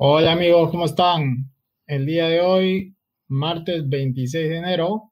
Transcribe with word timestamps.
Hola 0.00 0.30
amigos, 0.30 0.70
¿cómo 0.70 0.84
están? 0.84 1.50
El 1.84 2.06
día 2.06 2.28
de 2.28 2.40
hoy, 2.40 2.94
martes 3.26 3.88
26 3.88 4.48
de 4.48 4.56
enero, 4.58 5.10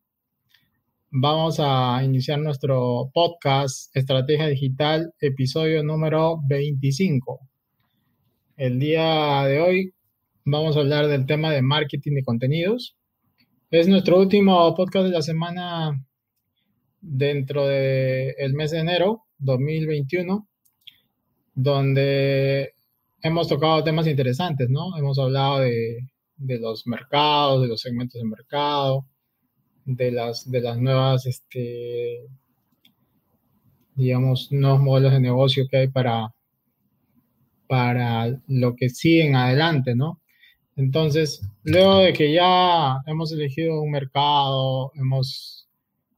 vamos 1.10 1.56
a 1.58 2.00
iniciar 2.04 2.38
nuestro 2.38 3.10
podcast 3.12 3.90
Estrategia 3.96 4.46
Digital, 4.46 5.12
episodio 5.18 5.82
número 5.82 6.38
25. 6.46 7.40
El 8.56 8.78
día 8.78 9.42
de 9.46 9.60
hoy 9.60 9.94
vamos 10.44 10.76
a 10.76 10.80
hablar 10.80 11.08
del 11.08 11.26
tema 11.26 11.50
de 11.50 11.62
marketing 11.62 12.14
de 12.14 12.22
contenidos. 12.22 12.96
Es 13.72 13.88
nuestro 13.88 14.20
último 14.20 14.72
podcast 14.76 15.06
de 15.06 15.10
la 15.10 15.22
semana 15.22 16.00
dentro 17.00 17.66
del 17.66 18.54
mes 18.54 18.70
de 18.70 18.78
enero 18.78 19.24
2021, 19.38 20.46
donde 21.56 22.75
hemos 23.26 23.48
tocado 23.48 23.82
temas 23.84 24.06
interesantes, 24.06 24.68
¿no? 24.70 24.96
Hemos 24.96 25.18
hablado 25.18 25.60
de, 25.60 25.98
los 26.38 26.86
mercados, 26.86 27.62
de 27.62 27.68
los 27.68 27.80
segmentos 27.80 28.20
de 28.20 28.28
mercado, 28.28 29.06
de 29.84 30.12
las, 30.12 30.50
de 30.50 30.60
las 30.60 30.78
nuevas, 30.78 31.26
este, 31.26 32.26
digamos, 33.94 34.52
nuevos 34.52 34.80
modelos 34.80 35.12
de 35.12 35.20
negocio 35.20 35.66
que 35.68 35.78
hay 35.78 35.88
para, 35.88 36.28
para 37.66 38.40
lo 38.46 38.74
que 38.76 38.88
sigue 38.90 39.26
en 39.26 39.36
adelante, 39.36 39.94
¿no? 39.94 40.20
Entonces, 40.76 41.40
luego 41.64 42.00
de 42.00 42.12
que 42.12 42.32
ya 42.32 42.98
hemos 43.06 43.32
elegido 43.32 43.80
un 43.80 43.90
mercado, 43.90 44.92
hemos, 44.94 45.68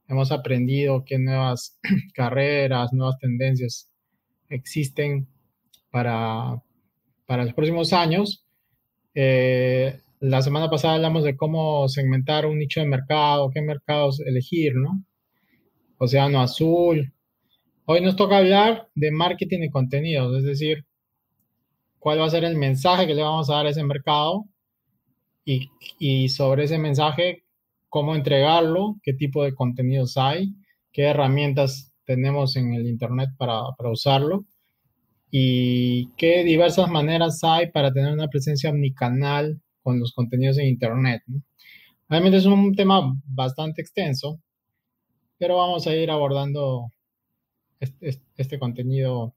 hemos 0.07 0.31
aprendido 0.31 1.03
qué 1.05 1.17
nuevas 1.17 1.79
carreras, 2.13 2.93
nuevas 2.93 3.17
tendencias 3.19 3.89
existen 4.49 5.27
para, 5.91 6.61
para 7.29 7.45
los 7.45 7.53
próximos 7.53 7.93
años. 7.93 8.43
Eh, 9.13 10.01
la 10.19 10.41
semana 10.41 10.67
pasada 10.67 10.95
hablamos 10.95 11.23
de 11.23 11.37
cómo 11.37 11.87
segmentar 11.87 12.47
un 12.47 12.57
nicho 12.57 12.79
de 12.79 12.87
mercado, 12.87 13.51
qué 13.51 13.61
mercados 13.61 14.19
elegir, 14.19 14.73
¿no? 14.73 15.03
Océano 15.99 16.41
Azul. 16.41 17.13
Hoy 17.85 18.01
nos 18.01 18.15
toca 18.15 18.37
hablar 18.37 18.89
de 18.95 19.11
marketing 19.11 19.59
y 19.61 19.69
contenidos, 19.69 20.39
es 20.39 20.43
decir, 20.43 20.87
cuál 21.99 22.19
va 22.19 22.25
a 22.25 22.31
ser 22.31 22.45
el 22.45 22.55
mensaje 22.55 23.05
que 23.05 23.13
le 23.13 23.21
vamos 23.21 23.47
a 23.51 23.57
dar 23.57 23.67
a 23.67 23.69
ese 23.69 23.83
mercado 23.83 24.45
y, 25.45 25.69
y 25.99 26.29
sobre 26.29 26.63
ese 26.63 26.79
mensaje, 26.79 27.43
cómo 27.89 28.15
entregarlo, 28.15 28.95
qué 29.03 29.13
tipo 29.13 29.43
de 29.43 29.53
contenidos 29.53 30.17
hay, 30.17 30.55
qué 30.91 31.03
herramientas 31.03 31.93
tenemos 32.05 32.55
en 32.55 32.73
el 32.73 32.87
Internet 32.87 33.29
para, 33.37 33.61
para 33.77 33.91
usarlo 33.91 34.45
y 35.31 36.07
qué 36.17 36.43
diversas 36.43 36.89
maneras 36.89 37.39
hay 37.43 37.71
para 37.71 37.91
tener 37.91 38.13
una 38.13 38.27
presencia 38.27 38.69
omnicanal 38.69 39.59
con 39.83 39.99
los 39.99 40.13
contenidos 40.13 40.57
en 40.57 40.67
Internet. 40.67 41.21
Realmente 42.07 42.37
es 42.37 42.45
un 42.45 42.73
tema 42.75 43.15
bastante 43.25 43.81
extenso, 43.81 44.39
pero 45.37 45.57
vamos 45.57 45.85
a 45.87 45.95
ir 45.95 46.09
abordando 46.09 46.91
este, 47.79 48.19
este 48.35 48.59
contenido 48.59 49.35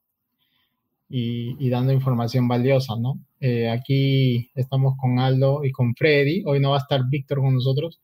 y, 1.14 1.68
dando 1.68 1.92
información 1.92 2.48
valiosa, 2.48 2.94
¿no? 2.98 3.20
Eh, 3.38 3.68
aquí 3.68 4.50
estamos 4.54 4.94
con 4.98 5.18
Aldo 5.18 5.62
y 5.62 5.70
con 5.70 5.94
Freddy. 5.94 6.42
Hoy 6.47 6.58
no 6.58 6.70
va 6.70 6.76
a 6.76 6.81
estar 6.81 7.02
Víctor 7.06 7.41
con 7.41 7.54
nosotros, 7.54 8.00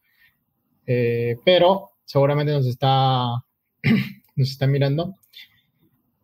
eh, 0.87 1.37
pero 1.43 1.93
seguramente 2.05 2.53
nos 2.53 2.67
está, 2.67 3.29
nos 4.37 4.51
está 4.51 4.67
mirando. 4.67 5.15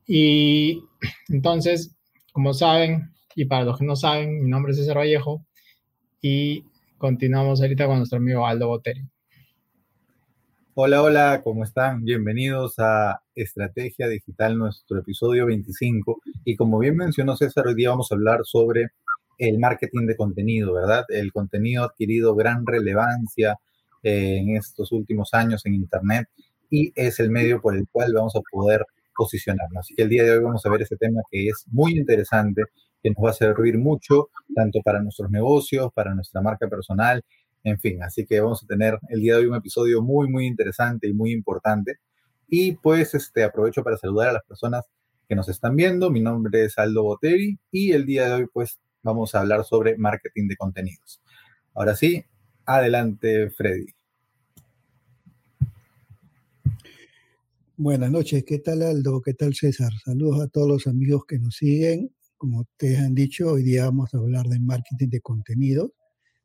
Y 0.06 0.82
entonces, 1.28 1.94
como 2.32 2.54
saben, 2.54 3.12
y 3.34 3.44
para 3.46 3.64
los 3.64 3.78
que 3.78 3.84
no 3.84 3.96
saben, 3.96 4.42
mi 4.42 4.48
nombre 4.50 4.72
es 4.72 4.78
César 4.78 4.98
Vallejo 4.98 5.44
y 6.20 6.64
continuamos 6.98 7.60
ahorita 7.60 7.86
con 7.86 7.98
nuestro 7.98 8.18
amigo 8.18 8.46
Aldo 8.46 8.68
Boteri. 8.68 9.02
Hola, 10.76 11.02
hola, 11.02 11.40
¿cómo 11.44 11.62
están? 11.62 12.02
Bienvenidos 12.04 12.74
a 12.78 13.22
Estrategia 13.34 14.08
Digital, 14.08 14.58
nuestro 14.58 14.98
episodio 14.98 15.46
25. 15.46 16.20
Y 16.44 16.56
como 16.56 16.80
bien 16.80 16.96
mencionó 16.96 17.36
César, 17.36 17.68
hoy 17.68 17.76
día 17.76 17.90
vamos 17.90 18.10
a 18.10 18.16
hablar 18.16 18.40
sobre 18.42 18.88
el 19.38 19.58
marketing 19.58 20.06
de 20.06 20.16
contenido, 20.16 20.72
¿verdad? 20.72 21.04
El 21.10 21.32
contenido 21.32 21.82
ha 21.82 21.86
adquirido 21.86 22.34
gran 22.34 22.66
relevancia 22.66 23.58
eh, 24.02 24.38
en 24.38 24.56
estos 24.56 24.90
últimos 24.90 25.32
años 25.32 25.64
en 25.64 25.74
Internet 25.74 26.28
y 26.70 26.92
es 26.96 27.20
el 27.20 27.30
medio 27.30 27.60
por 27.60 27.76
el 27.76 27.86
cual 27.88 28.12
vamos 28.12 28.34
a 28.34 28.40
poder 28.50 28.84
posicionarnos. 29.16 29.80
Así 29.80 29.94
que 29.94 30.02
el 30.02 30.08
día 30.08 30.24
de 30.24 30.32
hoy 30.32 30.44
vamos 30.44 30.64
a 30.64 30.70
ver 30.70 30.82
este 30.82 30.96
tema 30.96 31.22
que 31.30 31.48
es 31.48 31.64
muy 31.70 31.98
interesante, 31.98 32.62
que 33.02 33.10
nos 33.10 33.24
va 33.24 33.30
a 33.30 33.34
servir 33.34 33.78
mucho, 33.78 34.30
tanto 34.54 34.80
para 34.82 35.02
nuestros 35.02 35.30
negocios, 35.30 35.92
para 35.94 36.14
nuestra 36.14 36.40
marca 36.40 36.68
personal, 36.68 37.22
en 37.62 37.78
fin. 37.80 38.02
Así 38.02 38.26
que 38.26 38.40
vamos 38.40 38.62
a 38.62 38.66
tener 38.66 38.98
el 39.08 39.20
día 39.20 39.34
de 39.34 39.40
hoy 39.40 39.46
un 39.46 39.56
episodio 39.56 40.02
muy, 40.02 40.28
muy 40.28 40.46
interesante 40.46 41.08
y 41.08 41.12
muy 41.12 41.32
importante. 41.32 41.96
Y 42.48 42.72
pues 42.76 43.14
este, 43.14 43.44
aprovecho 43.44 43.82
para 43.82 43.96
saludar 43.96 44.28
a 44.28 44.32
las 44.32 44.44
personas 44.44 44.84
que 45.28 45.34
nos 45.34 45.48
están 45.48 45.76
viendo. 45.76 46.10
Mi 46.10 46.20
nombre 46.20 46.64
es 46.64 46.78
Aldo 46.78 47.02
Boteri 47.02 47.58
y 47.70 47.92
el 47.92 48.06
día 48.06 48.26
de 48.26 48.32
hoy 48.34 48.46
pues 48.52 48.78
vamos 49.02 49.34
a 49.34 49.40
hablar 49.40 49.64
sobre 49.64 49.96
marketing 49.96 50.48
de 50.48 50.56
contenidos. 50.56 51.22
Ahora 51.74 51.96
sí, 51.96 52.24
adelante 52.66 53.50
Freddy. 53.50 54.03
Buenas 57.76 58.12
noches, 58.12 58.44
¿qué 58.44 58.60
tal 58.60 58.82
Aldo? 58.82 59.20
¿Qué 59.20 59.34
tal 59.34 59.52
César? 59.52 59.90
Saludos 60.04 60.40
a 60.40 60.46
todos 60.46 60.68
los 60.68 60.86
amigos 60.86 61.24
que 61.26 61.40
nos 61.40 61.56
siguen. 61.56 62.14
Como 62.36 62.60
ustedes 62.60 63.00
han 63.00 63.16
dicho, 63.16 63.50
hoy 63.50 63.64
día 63.64 63.86
vamos 63.86 64.14
a 64.14 64.18
hablar 64.18 64.46
de 64.46 64.60
marketing 64.60 65.08
de 65.08 65.20
contenidos. 65.20 65.90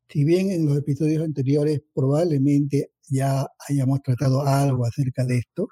Si 0.08 0.24
bien 0.24 0.50
en 0.50 0.66
los 0.66 0.76
episodios 0.76 1.24
anteriores 1.24 1.84
probablemente 1.94 2.94
ya 3.12 3.46
hayamos 3.68 4.02
tratado 4.02 4.42
algo 4.42 4.88
acerca 4.88 5.24
de 5.24 5.38
esto, 5.38 5.70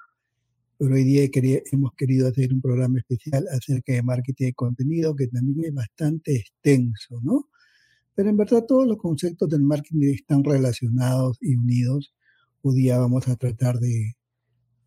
pero 0.78 0.94
hoy 0.94 1.02
día 1.02 1.28
hemos 1.72 1.92
querido 1.94 2.28
hacer 2.28 2.54
un 2.54 2.60
programa 2.60 3.00
especial 3.00 3.44
acerca 3.50 3.94
de 3.94 4.04
marketing 4.04 4.46
de 4.46 4.54
contenido 4.54 5.16
que 5.16 5.26
también 5.26 5.64
es 5.64 5.74
bastante 5.74 6.36
extenso, 6.36 7.20
¿no? 7.24 7.48
Pero 8.14 8.30
en 8.30 8.36
verdad 8.36 8.64
todos 8.64 8.86
los 8.86 8.98
conceptos 8.98 9.48
del 9.48 9.62
marketing 9.62 10.14
están 10.14 10.44
relacionados 10.44 11.36
y 11.40 11.56
unidos. 11.56 12.14
Hoy 12.62 12.76
día 12.76 12.98
vamos 12.98 13.26
a 13.26 13.34
tratar 13.34 13.80
de 13.80 14.17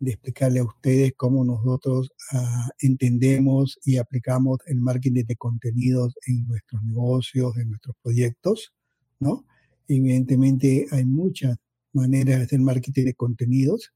de 0.02 0.12
explicarle 0.14 0.60
a 0.60 0.64
ustedes 0.64 1.14
cómo 1.16 1.46
nosotros 1.46 2.12
ah, 2.34 2.70
entendemos 2.80 3.80
y 3.86 3.98
aplicamos 3.98 4.58
el 4.66 4.82
marketing 4.82 5.26
de 5.26 5.36
contenidos 5.36 6.16
en 6.26 6.48
nuestros 6.48 6.82
negocios, 6.84 7.56
en 7.58 7.70
nuestros 7.70 7.96
proyectos, 8.02 8.74
¿no? 9.20 9.46
Evidentemente 9.88 10.88
hay 10.92 11.06
muchas 11.06 11.56
maneras 11.94 12.40
de 12.40 12.46
hacer 12.46 12.60
marketing 12.60 13.06
de 13.06 13.14
contenidos. 13.14 13.94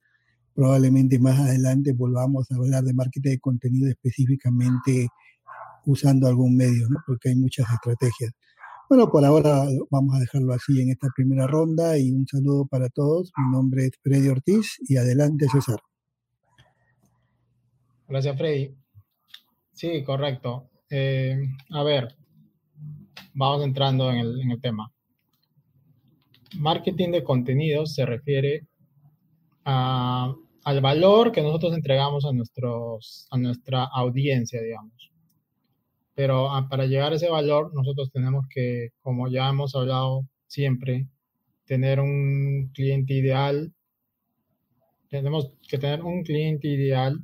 Probablemente 0.53 1.17
más 1.17 1.39
adelante 1.39 1.91
volvamos 1.93 2.51
a 2.51 2.55
hablar 2.55 2.83
de 2.83 2.93
marketing 2.93 3.31
de 3.31 3.39
contenido 3.39 3.89
específicamente 3.89 5.09
usando 5.87 6.27
algún 6.27 6.55
medio, 6.55 6.87
¿no? 6.87 6.99
Porque 7.07 7.29
hay 7.29 7.35
muchas 7.35 7.66
estrategias. 7.73 8.31
Bueno, 8.87 9.09
por 9.09 9.25
ahora 9.25 9.66
vamos 9.89 10.16
a 10.16 10.19
dejarlo 10.19 10.53
así 10.53 10.79
en 10.79 10.91
esta 10.91 11.07
primera 11.16 11.47
ronda 11.47 11.97
y 11.97 12.11
un 12.11 12.27
saludo 12.27 12.67
para 12.67 12.89
todos. 12.89 13.31
Mi 13.35 13.51
nombre 13.51 13.85
es 13.87 13.93
Freddy 14.03 14.27
Ortiz 14.27 14.77
y 14.87 14.97
adelante 14.97 15.47
César. 15.51 15.79
Gracias, 18.07 18.38
Freddy. 18.38 18.75
Sí, 19.73 20.03
correcto. 20.03 20.69
Eh, 20.91 21.37
a 21.72 21.84
ver, 21.84 22.16
vamos 23.34 23.63
entrando 23.66 24.11
en 24.11 24.19
el, 24.19 24.61
tema. 24.61 24.91
Marketing 26.57 27.09
de 27.11 27.23
contenidos 27.23 27.96
se 27.96 28.05
refiere 28.05 28.67
al 29.63 30.81
valor 30.81 31.31
que 31.31 31.41
nosotros 31.41 31.73
entregamos 31.73 32.25
a, 32.25 32.31
nuestros, 32.31 33.28
a 33.31 33.37
nuestra 33.37 33.85
audiencia, 33.85 34.61
digamos. 34.61 35.11
Pero 36.13 36.52
ah, 36.52 36.69
para 36.69 36.85
llegar 36.85 37.11
a 37.11 37.16
ese 37.16 37.29
valor, 37.29 37.73
nosotros 37.73 38.11
tenemos 38.11 38.46
que, 38.49 38.90
como 39.02 39.28
ya 39.29 39.49
hemos 39.49 39.75
hablado 39.75 40.28
siempre, 40.46 41.07
tener 41.66 41.99
un 41.99 42.69
cliente 42.72 43.16
ideal. 43.16 43.73
Tenemos 45.09 45.52
que 45.67 45.79
tener 45.79 46.03
un 46.03 46.23
cliente 46.23 46.67
ideal 46.67 47.19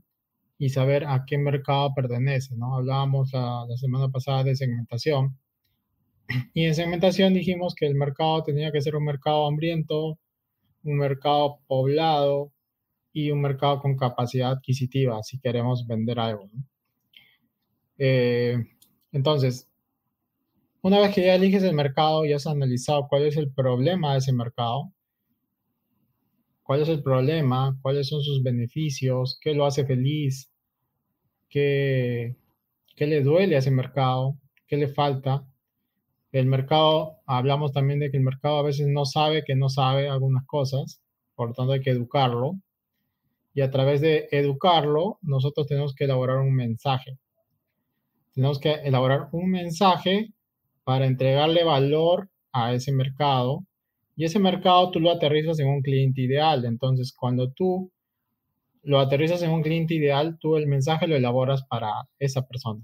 y 0.62 0.70
saber 0.70 1.06
a 1.06 1.26
qué 1.26 1.40
mercado 1.40 1.92
pertenece, 1.96 2.56
¿no? 2.56 2.76
Hablábamos 2.76 3.34
la, 3.34 3.66
semana 3.78 4.10
pasada 4.10 4.44
de 4.44 4.56
segmentación 4.56 5.40
y 6.54 6.66
en 6.66 6.76
segmentación 6.76 7.34
dijimos 7.34 7.74
que 7.74 7.88
el 7.88 7.96
mercado 7.96 8.44
tenía 8.44 8.72
que 8.72 8.80
ser 8.80 8.96
un 8.96 9.06
mercado 9.06 9.48
hambriento, 9.48 10.20
un 10.84 10.98
mercado 10.98 11.62
poblado 11.66 12.52
y 13.12 13.32
un 13.32 13.42
mercado 13.42 13.80
con 13.80 13.98
capacidad 13.98 14.52
adquisitiva 14.52 15.24
si 15.24 15.40
queremos 15.40 15.88
vender 15.88 16.20
algo. 16.20 16.48
Eh, 17.98 18.56
entonces, 19.12 19.68
una 20.84 21.00
vez 21.00 21.16
que 21.16 21.26
ya 21.26 21.34
eliges 21.34 21.64
el 21.64 21.74
mercado 21.74 22.24
y 22.24 22.34
has 22.34 22.46
analizado 22.46 23.08
cuál 23.10 23.26
es 23.26 23.36
el 23.36 23.52
problema 23.52 24.12
de 24.12 24.20
ese 24.20 24.32
mercado, 24.32 24.94
cuál 26.62 26.84
es 26.84 26.90
el 26.90 27.02
problema, 27.02 27.76
cuáles 27.82 28.10
son 28.10 28.22
sus 28.22 28.44
beneficios, 28.44 29.40
qué 29.42 29.56
lo 29.56 29.66
hace 29.66 29.88
feliz, 29.88 30.51
qué, 31.52 32.36
le 32.98 33.22
duele 33.22 33.56
a 33.56 33.60
ese 33.60 33.72
mercado, 33.72 34.38
qué 34.68 34.78
le 34.78 34.88
falta. 34.88 35.46
El 36.32 36.48
mercado, 36.48 37.18
hablamos 37.26 37.74
también 37.74 38.00
de 38.00 38.10
que 38.10 38.18
el 38.18 38.24
mercado 38.24 38.58
a 38.58 38.64
veces 38.64 38.88
no 38.88 39.06
sabe 39.06 39.44
que 39.44 39.56
no 39.56 39.70
sabe 39.70 40.10
algunas 40.10 40.46
cosas, 40.48 41.02
por 41.36 41.50
lo 41.50 41.54
tanto 41.54 41.74
hay 41.74 41.82
que 41.82 41.92
educarlo. 41.92 42.54
Y 43.54 43.62
a 43.62 43.70
través 43.70 44.00
de 44.02 44.30
educarlo, 44.32 45.20
nosotros 45.22 45.68
tenemos 45.68 45.94
que 45.94 46.06
elaborar 46.06 46.38
un 46.38 46.56
mensaje. 46.56 47.18
Tenemos 48.34 48.60
que 48.60 48.72
elaborar 48.72 49.28
un 49.34 49.52
mensaje 49.52 50.30
para 50.86 51.06
entregarle 51.06 51.66
valor 51.66 52.30
a 52.54 52.74
ese 52.74 52.94
mercado. 52.94 53.66
Y 54.16 54.24
ese 54.24 54.40
mercado 54.40 54.90
tú 54.92 55.02
lo 55.02 55.12
aterrizas 55.12 55.60
en 55.60 55.68
un 55.68 55.82
cliente 55.82 56.22
ideal. 56.22 56.64
Entonces, 56.64 57.14
cuando 57.14 57.52
tú 57.52 57.92
lo 58.84 59.00
aterrizas 59.00 59.42
en 59.44 59.52
un 59.52 59.62
cliente 59.62 59.94
ideal, 59.96 60.38
tú 60.40 60.58
el 60.58 60.68
mensaje 60.68 61.08
lo 61.08 61.16
elaboras 61.16 61.64
para 61.66 61.92
esa 62.20 62.46
persona. 62.48 62.82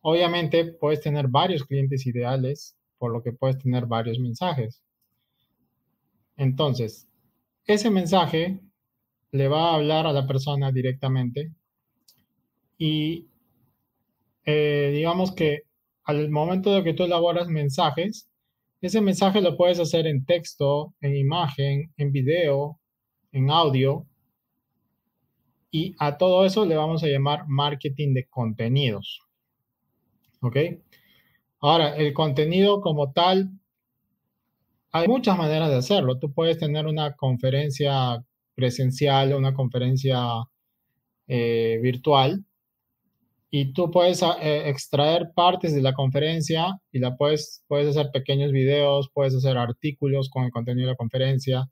Obviamente 0.00 0.64
puedes 0.64 1.00
tener 1.00 1.28
varios 1.28 1.64
clientes 1.64 2.06
ideales, 2.06 2.76
por 2.98 3.12
lo 3.12 3.22
que 3.22 3.32
puedes 3.32 3.58
tener 3.58 3.86
varios 3.86 4.18
mensajes. 4.18 4.82
Entonces, 6.36 7.08
ese 7.66 7.90
mensaje 7.90 8.60
le 9.30 9.48
va 9.48 9.70
a 9.70 9.74
hablar 9.74 10.06
a 10.06 10.12
la 10.12 10.26
persona 10.26 10.72
directamente 10.72 11.52
y 12.78 13.28
eh, 14.44 14.90
digamos 14.94 15.32
que 15.32 15.62
al 16.04 16.30
momento 16.30 16.72
de 16.72 16.82
que 16.82 16.94
tú 16.94 17.04
elaboras 17.04 17.48
mensajes, 17.48 18.30
ese 18.80 19.00
mensaje 19.00 19.42
lo 19.42 19.56
puedes 19.56 19.78
hacer 19.78 20.06
en 20.06 20.24
texto, 20.24 20.94
en 21.00 21.16
imagen, 21.16 21.92
en 21.98 22.12
video, 22.12 22.80
en 23.32 23.50
audio, 23.50 24.06
y 25.70 25.94
a 25.98 26.16
todo 26.16 26.44
eso 26.44 26.64
le 26.64 26.76
vamos 26.76 27.02
a 27.02 27.08
llamar 27.08 27.46
marketing 27.46 28.14
de 28.14 28.26
contenidos. 28.28 29.22
¿Ok? 30.40 30.56
Ahora, 31.60 31.96
el 31.96 32.12
contenido 32.12 32.80
como 32.80 33.12
tal, 33.12 33.50
hay 34.92 35.08
muchas 35.08 35.36
maneras 35.36 35.70
de 35.70 35.76
hacerlo. 35.76 36.18
Tú 36.18 36.32
puedes 36.32 36.58
tener 36.58 36.86
una 36.86 37.14
conferencia 37.14 38.24
presencial 38.58 39.32
una 39.34 39.54
conferencia 39.54 40.18
eh, 41.28 41.78
virtual 41.80 42.44
y 43.50 43.72
tú 43.72 43.90
puedes 43.92 44.20
eh, 44.22 44.68
extraer 44.68 45.30
partes 45.32 45.72
de 45.74 45.80
la 45.80 45.92
conferencia 45.92 46.76
y 46.90 46.98
la 46.98 47.16
puedes, 47.16 47.62
puedes 47.68 47.88
hacer 47.88 48.10
pequeños 48.12 48.50
videos, 48.50 49.10
puedes 49.14 49.34
hacer 49.36 49.56
artículos 49.56 50.28
con 50.28 50.44
el 50.44 50.50
contenido 50.50 50.88
de 50.88 50.92
la 50.92 50.96
conferencia, 50.96 51.70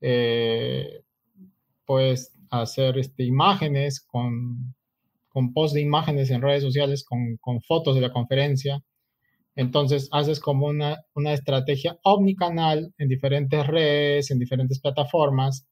eh, 0.00 1.02
puedes 1.84 2.32
hacer 2.52 2.98
este, 2.98 3.24
imágenes 3.24 4.00
con, 4.00 4.74
con 5.28 5.52
post 5.52 5.74
de 5.74 5.80
imágenes 5.80 6.30
en 6.30 6.42
redes 6.42 6.62
sociales, 6.62 7.04
con, 7.04 7.38
con, 7.40 7.62
fotos 7.62 7.94
de 7.94 8.02
la 8.02 8.12
conferencia. 8.12 8.82
Entonces 9.56 10.08
haces 10.12 10.40
como 10.40 10.66
una, 10.66 10.98
una 11.14 11.32
estrategia 11.32 11.98
omnicanal 12.02 12.92
en 12.98 13.08
diferentes 13.08 13.66
redes, 13.66 14.30
en 14.30 14.38
diferentes 14.38 14.80
plataformas, 14.80 15.66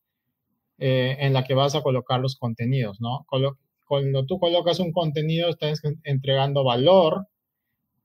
eh, 0.79 1.17
en 1.21 1.35
la 1.35 1.45
que 1.45 1.55
vas 1.55 1.75
a 1.75 1.83
colocar 1.83 2.21
los 2.21 2.37
contenidos, 2.37 3.01
¿no? 3.01 3.27
cuando 3.87 4.25
tú 4.25 4.39
colocas 4.39 4.79
un 4.81 4.93
contenido, 4.93 5.51
estás 5.51 5.83
entregando 6.05 6.65
valor 6.65 7.27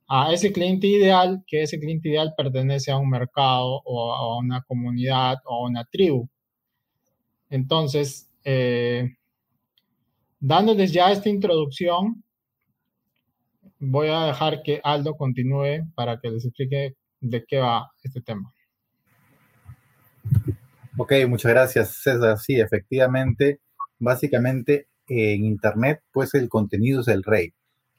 a 0.07 0.33
ese 0.33 0.51
cliente 0.51 0.87
ideal, 0.87 1.43
que 1.47 1.61
ese 1.63 1.79
cliente 1.79 2.09
ideal 2.09 2.33
pertenece 2.35 2.91
a 2.91 2.97
un 2.97 3.09
mercado 3.09 3.81
o 3.85 4.11
a 4.13 4.37
una 4.37 4.61
comunidad 4.63 5.37
o 5.45 5.65
a 5.65 5.69
una 5.69 5.85
tribu. 5.85 6.27
Entonces, 7.49 8.29
eh, 8.45 9.15
dándoles 10.39 10.93
ya 10.93 11.11
esta 11.11 11.27
introducción, 11.27 12.23
voy 13.79 14.07
a 14.07 14.27
dejar 14.27 14.61
que 14.63 14.79
Aldo 14.83 15.15
continúe 15.17 15.91
para 15.95 16.19
que 16.19 16.29
les 16.29 16.45
explique 16.45 16.95
de 17.19 17.45
qué 17.45 17.57
va 17.57 17.91
este 18.03 18.21
tema. 18.21 18.53
Ok, 20.97 21.11
muchas 21.27 21.51
gracias, 21.51 21.89
César. 22.01 22.37
Sí, 22.37 22.59
efectivamente, 22.59 23.59
básicamente 23.99 24.87
en 25.07 25.43
Internet, 25.43 26.01
pues 26.11 26.33
el 26.35 26.47
contenido 26.47 27.01
es 27.01 27.07
el 27.07 27.23
rey. 27.23 27.53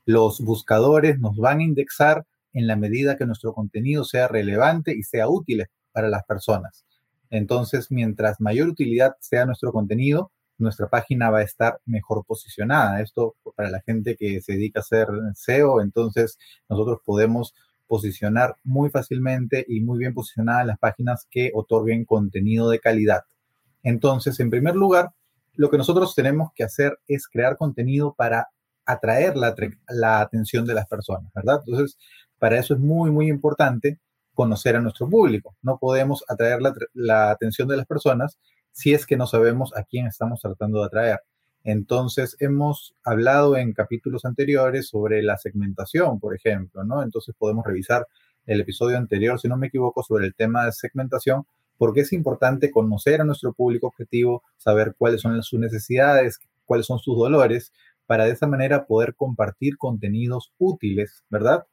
Los 0.04 0.40
buscadores 0.40 1.18
nos 1.18 1.36
van 1.36 1.58
a 1.58 1.64
indexar 1.64 2.24
en 2.52 2.66
la 2.66 2.76
medida 2.76 3.16
que 3.16 3.26
nuestro 3.26 3.52
contenido 3.52 4.04
sea 4.04 4.28
relevante 4.28 4.94
y 4.96 5.02
sea 5.02 5.28
útil 5.28 5.66
para 5.92 6.08
las 6.08 6.24
personas. 6.24 6.86
Entonces, 7.28 7.90
mientras 7.90 8.40
mayor 8.40 8.68
utilidad 8.68 9.16
sea 9.20 9.44
nuestro 9.44 9.72
contenido, 9.72 10.30
nuestra 10.58 10.88
página 10.88 11.30
va 11.30 11.38
a 11.38 11.42
estar 11.42 11.80
mejor 11.84 12.24
posicionada. 12.24 13.00
Esto 13.00 13.36
para 13.54 13.70
la 13.70 13.80
gente 13.82 14.16
que 14.16 14.40
se 14.40 14.52
dedica 14.52 14.80
a 14.80 14.82
hacer 14.82 15.08
SEO, 15.34 15.80
entonces 15.80 16.38
nosotros 16.68 17.00
podemos 17.04 17.54
posicionar 17.86 18.56
muy 18.64 18.90
fácilmente 18.90 19.64
y 19.68 19.80
muy 19.80 19.98
bien 19.98 20.14
posicionadas 20.14 20.66
las 20.66 20.78
páginas 20.78 21.26
que 21.30 21.52
otorguen 21.54 22.04
contenido 22.04 22.68
de 22.68 22.80
calidad. 22.80 23.22
Entonces, 23.82 24.40
en 24.40 24.50
primer 24.50 24.74
lugar, 24.74 25.10
lo 25.54 25.70
que 25.70 25.78
nosotros 25.78 26.14
tenemos 26.14 26.50
que 26.54 26.64
hacer 26.64 26.98
es 27.06 27.28
crear 27.28 27.56
contenido 27.56 28.14
para 28.14 28.48
atraer 28.84 29.34
la, 29.36 30.20
atención 30.20 30.64
de 30.64 30.74
las 30.74 30.86
personas, 30.86 31.32
¿verdad? 31.34 31.62
Entonces, 31.64 31.96
para 32.38 32.58
eso 32.58 32.74
es 32.74 32.80
muy, 32.80 33.10
muy 33.10 33.28
importante 33.28 33.98
conocer 34.34 34.76
a 34.76 34.80
nuestro 34.80 35.08
público. 35.08 35.56
No 35.62 35.78
podemos 35.78 36.24
atraer 36.28 36.58
la 36.92 37.30
atención 37.30 37.68
de 37.68 37.76
las 37.76 37.86
personas 37.86 38.38
si 38.76 38.92
es 38.92 39.06
que 39.06 39.16
no 39.16 39.26
sabemos 39.26 39.74
a 39.74 39.84
quién 39.84 40.06
estamos 40.06 40.42
tratando 40.42 40.80
de 40.80 40.86
atraer. 40.86 41.20
Entonces, 41.64 42.36
hemos 42.40 42.94
hablado 43.04 43.56
en 43.56 43.72
capítulos 43.72 44.26
anteriores 44.26 44.88
sobre 44.88 45.22
la 45.22 45.38
segmentación, 45.38 46.20
por 46.20 46.36
ejemplo, 46.36 46.84
¿no? 46.84 47.02
Entonces, 47.02 47.34
podemos 47.38 47.64
revisar 47.64 48.06
el 48.44 48.60
episodio 48.60 48.98
anterior, 48.98 49.40
si 49.40 49.48
no 49.48 49.56
me 49.56 49.68
equivoco, 49.68 50.02
sobre 50.02 50.26
el 50.26 50.34
tema 50.34 50.66
de 50.66 50.72
segmentación, 50.72 51.46
porque 51.78 52.02
es 52.02 52.12
importante 52.12 52.70
conocer 52.70 53.22
a 53.22 53.24
nuestro 53.24 53.54
público 53.54 53.86
objetivo, 53.86 54.42
saber 54.58 54.94
cuáles 54.98 55.22
son 55.22 55.42
sus 55.42 55.58
necesidades, 55.58 56.38
cuáles 56.66 56.84
son 56.84 56.98
sus 56.98 57.16
dolores, 57.16 57.72
para 58.04 58.26
de 58.26 58.32
esa 58.32 58.46
manera 58.46 58.84
poder 58.84 59.14
compartir 59.14 59.78
contenidos 59.78 60.52
útiles, 60.58 61.24
¿verdad? 61.30 61.64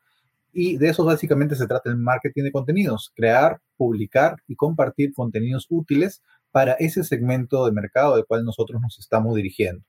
Y 0.53 0.77
de 0.77 0.87
eso 0.87 1.03
básicamente 1.03 1.55
se 1.57 1.67
trata 1.67 1.89
el 1.89 1.97
marketing 1.97 2.43
de 2.43 2.51
contenidos, 2.53 3.11
crear, 3.13 3.59
publicar 3.75 4.37
y 4.47 4.55
compartir 4.55 5.13
contenidos 5.13 5.67
útiles 5.69 6.21
para 6.53 6.73
ese 6.73 7.03
segmento 7.03 7.65
de 7.65 7.71
mercado 7.71 8.13
al 8.13 8.27
cual 8.27 8.45
nosotros 8.45 8.79
nos 8.79 8.99
estamos 8.99 9.35
dirigiendo. 9.35 9.83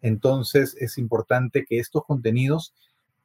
Entonces 0.00 0.76
es 0.78 0.96
importante 0.96 1.64
que 1.68 1.80
estos 1.80 2.04
contenidos 2.06 2.72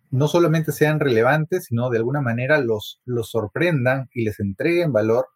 no 0.10 0.28
solamente 0.28 0.72
sean 0.72 1.00
relevantes, 1.00 1.66
sino 1.66 1.92
de 1.92 2.00
alguna 2.00 2.20
manera 2.20 2.58
los, 2.58 3.00
los 3.06 3.30
sorprendan 3.30 4.10
y 4.12 4.24
les 4.24 4.40
entreguen 4.40 4.92
valor, 4.92 5.28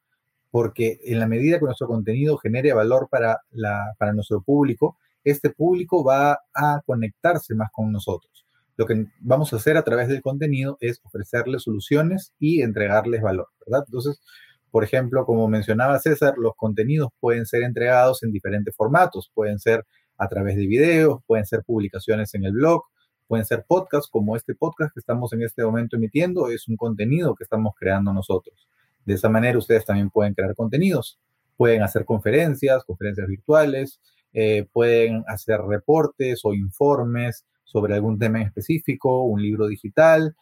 porque 0.50 1.00
en 1.03 1.20
la 1.20 1.27
medida 1.27 1.60
que 1.60 1.65
nuestro 1.65 1.86
contenido 1.86 2.38
genere 2.39 2.74
valor 2.74 3.08
para, 3.08 3.41
la, 3.51 3.94
para 4.00 4.13
nuestro 4.13 4.41
público, 4.41 4.98
este 5.24 5.51
público 5.51 6.03
va 6.03 6.39
a 6.56 6.82
conectarse 6.88 7.53
más 7.53 7.70
con 7.72 7.91
nosotros. 7.91 8.48
Lo 8.77 8.88
que 8.88 9.06
vamos 9.20 9.53
a 9.53 9.58
hacer 9.58 9.77
a 9.77 9.84
través 9.84 10.08
del 10.08 10.24
contenido 10.24 10.77
es 10.79 11.01
ofrecerles 11.03 11.62
soluciones 11.62 12.34
y 12.39 12.63
entregarles 12.63 13.22
valor, 13.22 13.50
¿verdad? 13.63 13.84
Entonces, 13.86 14.22
por 14.72 14.84
ejemplo, 14.84 15.26
como 15.26 15.48
mencionaba 15.48 16.00
César, 16.00 16.36
los 16.38 16.54
contenidos 16.56 17.10
pueden 17.20 17.46
ser 17.46 17.64
entregados 17.64 18.24
en 18.24 18.32
diferentes 18.32 18.76
formatos. 18.76 19.32
Pueden 19.34 19.60
ser 19.60 19.86
a 20.18 20.28
través 20.28 20.56
de 20.56 20.68
videos, 20.68 21.22
pueden 21.26 21.46
ser 21.46 21.64
publicaciones 21.64 22.34
en 22.34 22.44
el 22.44 22.54
blog, 22.54 22.84
pueden 23.28 23.46
ser 23.46 23.66
podcasts 23.68 24.10
como 24.10 24.36
este 24.36 24.56
podcast 24.56 24.94
que 24.94 25.00
estamos 25.00 25.32
en 25.34 25.44
este 25.44 25.64
momento 25.64 25.96
emitiendo. 25.96 26.50
Es 26.50 26.68
un 26.68 26.76
contenido 26.76 27.36
que 27.36 27.44
estamos 27.44 27.74
creando 27.78 28.14
nosotros. 28.14 28.68
De 29.06 29.14
esa 29.14 29.30
manera 29.30 29.58
ustedes 29.58 29.86
también 29.86 30.10
pueden 30.10 30.34
crear 30.34 30.54
contenidos. 30.56 31.20
Pueden 31.56 31.82
hacer 31.82 32.06
conferencias, 32.06 32.84
conferencias 32.84 33.28
virtuales, 33.28 34.02
eh, 34.34 34.68
pueden 34.72 35.24
hacer 35.28 35.62
reportes 35.62 36.42
o 36.44 36.54
informes 36.54 37.46
sobre 37.64 37.96
algún 37.96 38.20
tema 38.20 38.42
en 38.42 38.48
específico, 38.48 39.24
un 39.24 39.42
libro 39.42 39.68
digital 39.68 40.36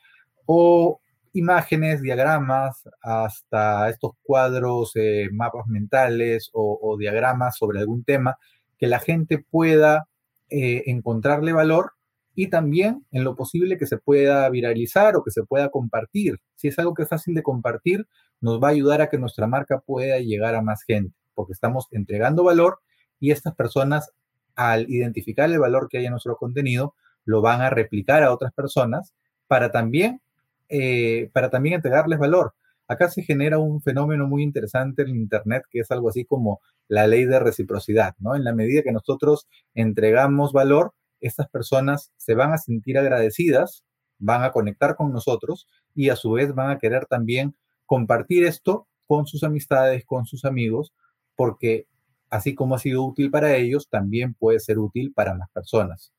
o 0.46 1.00
imágenes, 1.36 2.02
diagramas, 2.02 2.88
hasta 3.02 3.90
estos 3.90 4.14
cuadros, 4.24 4.92
eh, 4.96 5.28
mapas 5.32 5.68
mentales 5.68 6.50
o, 6.54 6.96
diagramas 6.98 7.58
sobre 7.58 7.80
algún 7.80 8.04
tema 8.04 8.38
que 8.78 8.88
la 8.88 9.00
gente 9.00 9.40
pueda 9.50 10.08
eh, 10.50 10.84
encontrarle 10.88 11.54
valor 11.54 11.92
y 12.36 12.50
también 12.50 13.06
en 13.12 13.24
lo 13.24 13.36
posible 13.36 13.78
que 13.78 13.86
se 13.86 13.98
pueda 13.98 14.50
viralizar 14.50 15.16
o 15.16 15.24
que 15.24 15.32
se 15.32 15.44
pueda 15.44 15.70
compartir. 15.70 16.40
Si 16.56 16.68
es 16.68 16.80
algo 16.80 16.94
que 16.94 17.04
es 17.04 17.10
fácil 17.10 17.36
de 17.36 17.44
compartir, 17.44 18.08
nos 18.42 18.62
va 18.62 18.70
a 18.70 18.72
ayudar 18.72 19.02
a 19.02 19.10
que 19.10 19.18
nuestra 19.18 19.48
marca 19.48 19.80
pueda 19.80 20.20
llegar 20.20 20.56
a 20.56 20.62
más 20.62 20.84
gente, 20.84 21.16
porque 21.34 21.54
estamos 21.54 21.88
entregando 21.92 22.44
valor 22.44 22.80
y 23.20 23.32
estas 23.32 23.56
personas, 23.56 24.12
al 24.56 24.90
identificar 24.90 25.50
el 25.50 25.60
valor 25.60 25.88
que 25.90 26.00
hay 26.00 26.06
en 26.06 26.12
nuestro 26.12 26.36
contenido, 26.38 26.96
lo 27.24 27.42
van 27.42 27.62
a 27.62 27.70
replicar 27.70 28.24
a 28.24 28.34
otras 28.34 28.54
personas 28.54 29.14
para 29.48 29.72
también 29.72 30.22
eh, 30.70 31.30
para 31.34 31.50
también 31.50 31.76
entregarles 31.76 32.20
valor. 32.20 32.54
Acá 32.88 33.10
se 33.10 33.24
genera 33.24 33.58
un 33.58 33.82
fenómeno 33.82 34.28
muy 34.28 34.44
interesante 34.44 35.04
en 35.04 35.16
Internet 35.16 35.64
que 35.70 35.80
es 35.80 35.92
algo 35.92 36.10
así 36.10 36.26
como 36.26 36.62
la 36.88 37.08
ley 37.08 37.26
de 37.26 37.40
reciprocidad, 37.40 38.14
¿no? 38.20 38.36
En 38.36 38.44
la 38.44 38.54
medida 38.54 38.84
que 38.84 38.92
nosotros 38.92 39.48
entregamos 39.74 40.54
valor, 40.54 40.94
estas 41.20 41.50
personas 41.50 42.12
se 42.18 42.36
van 42.36 42.54
a 42.54 42.58
sentir 42.58 42.98
agradecidas 43.00 43.84
van 44.20 44.44
a 44.44 44.52
conectar 44.52 44.96
con 44.96 45.12
nosotros 45.12 45.68
y 45.94 46.10
a 46.10 46.16
su 46.16 46.32
vez 46.32 46.54
van 46.54 46.72
a 46.72 46.80
querer 46.80 47.06
también 47.06 47.56
compartir 47.86 48.46
esto 48.46 48.88
con 49.08 49.28
sus 49.28 49.44
amistades, 49.44 50.06
con 50.06 50.26
sus 50.26 50.46
amigos, 50.46 50.94
porque 51.36 51.88
así 52.30 52.56
como 52.56 52.76
ha 52.76 52.80
sido 52.80 53.04
útil 53.04 53.30
para 53.30 53.56
ellos, 53.56 53.88
también 53.90 54.34
puede 54.34 54.60
ser 54.60 54.80
útil 54.80 55.14
para 55.14 55.36
más 55.36 55.50
personas. 55.52 56.12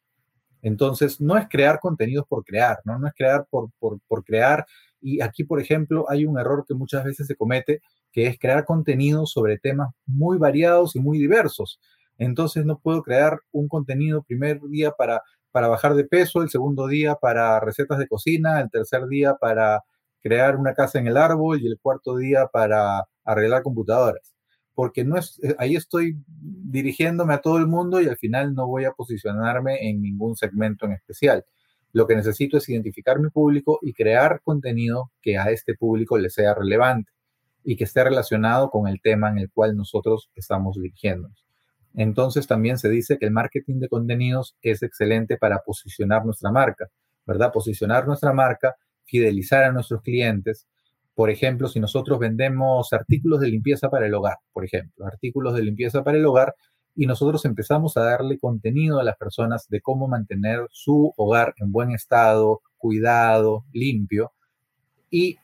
Entonces, 0.67 1.21
no 1.21 1.37
es 1.39 1.47
crear 1.49 1.79
contenidos 1.79 2.27
por 2.29 2.45
crear, 2.45 2.79
¿no? 2.85 3.07
Es 3.07 3.15
crear 3.15 3.47
por, 3.49 3.71
por, 3.79 4.01
por 4.09 4.25
crear. 4.25 4.67
Y 5.01 5.21
aquí, 5.23 5.45
por 5.45 5.61
ejemplo, 5.61 6.07
hay 6.11 6.27
un 6.27 6.41
error 6.41 6.65
que 6.67 6.75
muchas 6.75 7.05
veces 7.05 7.29
se 7.29 7.37
comete, 7.37 7.81
que 8.13 8.27
es 8.27 8.37
crear 8.37 8.65
contenidos 8.65 9.31
sobre 9.31 9.59
temas 9.59 9.91
muy 10.07 10.39
variados 10.39 10.97
y 10.97 11.01
muy 11.01 11.19
diversos. 11.19 11.79
Entonces, 12.19 12.65
no 12.67 12.81
puedo 12.81 13.03
crear 13.03 13.39
un 13.53 13.69
contenido 13.69 14.25
primer 14.25 14.61
día 14.63 14.91
para, 14.91 15.23
para 15.53 15.69
bajar 15.69 15.95
de 15.95 16.05
peso, 16.05 16.43
el 16.43 16.51
segundo 16.51 16.89
día 16.89 17.15
para 17.15 17.61
recetas 17.61 17.99
de 17.99 18.09
cocina, 18.09 18.61
el 18.61 18.69
tercer 18.71 19.07
día 19.07 19.35
para 19.37 19.83
crear 20.21 20.57
una 20.57 20.75
casa 20.75 20.99
en 20.99 21.07
el 21.07 21.17
árbol 21.17 21.61
y 21.63 21.69
el 21.69 21.79
cuarto 21.81 22.17
día 22.17 22.49
para 22.53 23.05
arreglar 23.25 23.63
computadoras 23.63 24.36
porque 24.77 25.05
no 25.05 25.17
es, 25.17 25.41
eh, 25.43 25.57
ahí 25.59 25.75
estoy 25.75 26.23
dirigiéndome 26.29 27.33
a 27.33 27.41
todo 27.41 27.57
el 27.57 27.67
mundo 27.67 27.99
y 28.01 28.07
al 28.07 28.19
final 28.19 28.55
no 28.55 28.67
voy 28.67 28.85
a 28.85 28.93
posicionarme 28.93 29.89
en 29.89 30.03
ningún 30.03 30.37
segmento 30.37 30.85
en 30.85 30.93
especial. 30.93 31.47
Lo 31.93 32.07
que 32.07 32.15
necesito 32.15 32.59
es 32.59 32.69
identificar 32.69 33.19
mi 33.19 33.31
público 33.31 33.79
y 33.81 33.95
crear 33.95 34.43
contenido 34.45 35.11
que 35.23 35.39
a 35.39 35.51
este 35.51 35.75
público 35.75 36.19
le 36.19 36.29
sea 36.29 36.53
relevante 36.53 37.11
y 37.65 37.77
que 37.77 37.85
esté 37.85 38.05
relacionado 38.05 38.71
con 38.71 38.87
el 38.87 39.01
tema 39.01 39.31
en 39.31 39.39
el 39.39 39.51
cual 39.51 39.75
nosotros 39.77 40.31
estamos 40.35 40.77
dirigiéndonos. 40.77 41.47
Entonces 41.95 42.47
también 42.47 42.77
se 42.77 42.91
dice 42.91 43.17
que 43.19 43.25
el 43.25 43.33
marketing 43.33 43.81
de 43.81 43.89
contenidos 43.89 44.59
es 44.61 44.83
excelente 44.83 45.39
para 45.39 45.61
posicionar 45.65 46.27
nuestra 46.27 46.53
marca, 46.53 46.89
¿verdad? 47.25 47.51
Posicionar 47.51 48.07
nuestra 48.07 48.35
marca, 48.35 48.77
fidelizar 49.07 49.65
a 49.65 49.73
nuestros 49.73 50.03
clientes, 50.03 50.67
por 51.17 51.31
ejemplo, 51.31 51.67
si 51.69 51.81
nosotros 51.81 52.19
vendemos 52.19 52.93
artículos 52.93 53.41
de 53.41 53.49
limpieza 53.49 53.89
para 53.89 54.07
el 54.07 54.13
hogar, 54.13 54.37
por 54.53 54.67
ejemplo, 54.67 55.07
artículos 55.07 55.55
de 55.55 55.63
limpieza 55.63 56.05
para 56.05 56.19
el 56.19 56.27
hogar, 56.27 56.55
y 56.95 57.07
nosotros 57.07 57.47
empezamos 57.47 57.97
a 57.97 58.03
darle 58.03 58.39
contenido 58.39 59.01
a 59.01 59.05
las 59.05 59.17
personas 59.17 59.67
de 59.71 59.81
cómo 59.81 60.09
mantener 60.09 60.67
su 60.71 61.15
hogar 61.17 61.55
en 61.57 61.73
buen 61.73 61.93
estado, 61.93 62.61
cuidado, 62.77 63.65
limpio, 63.73 64.33
y 65.11 65.39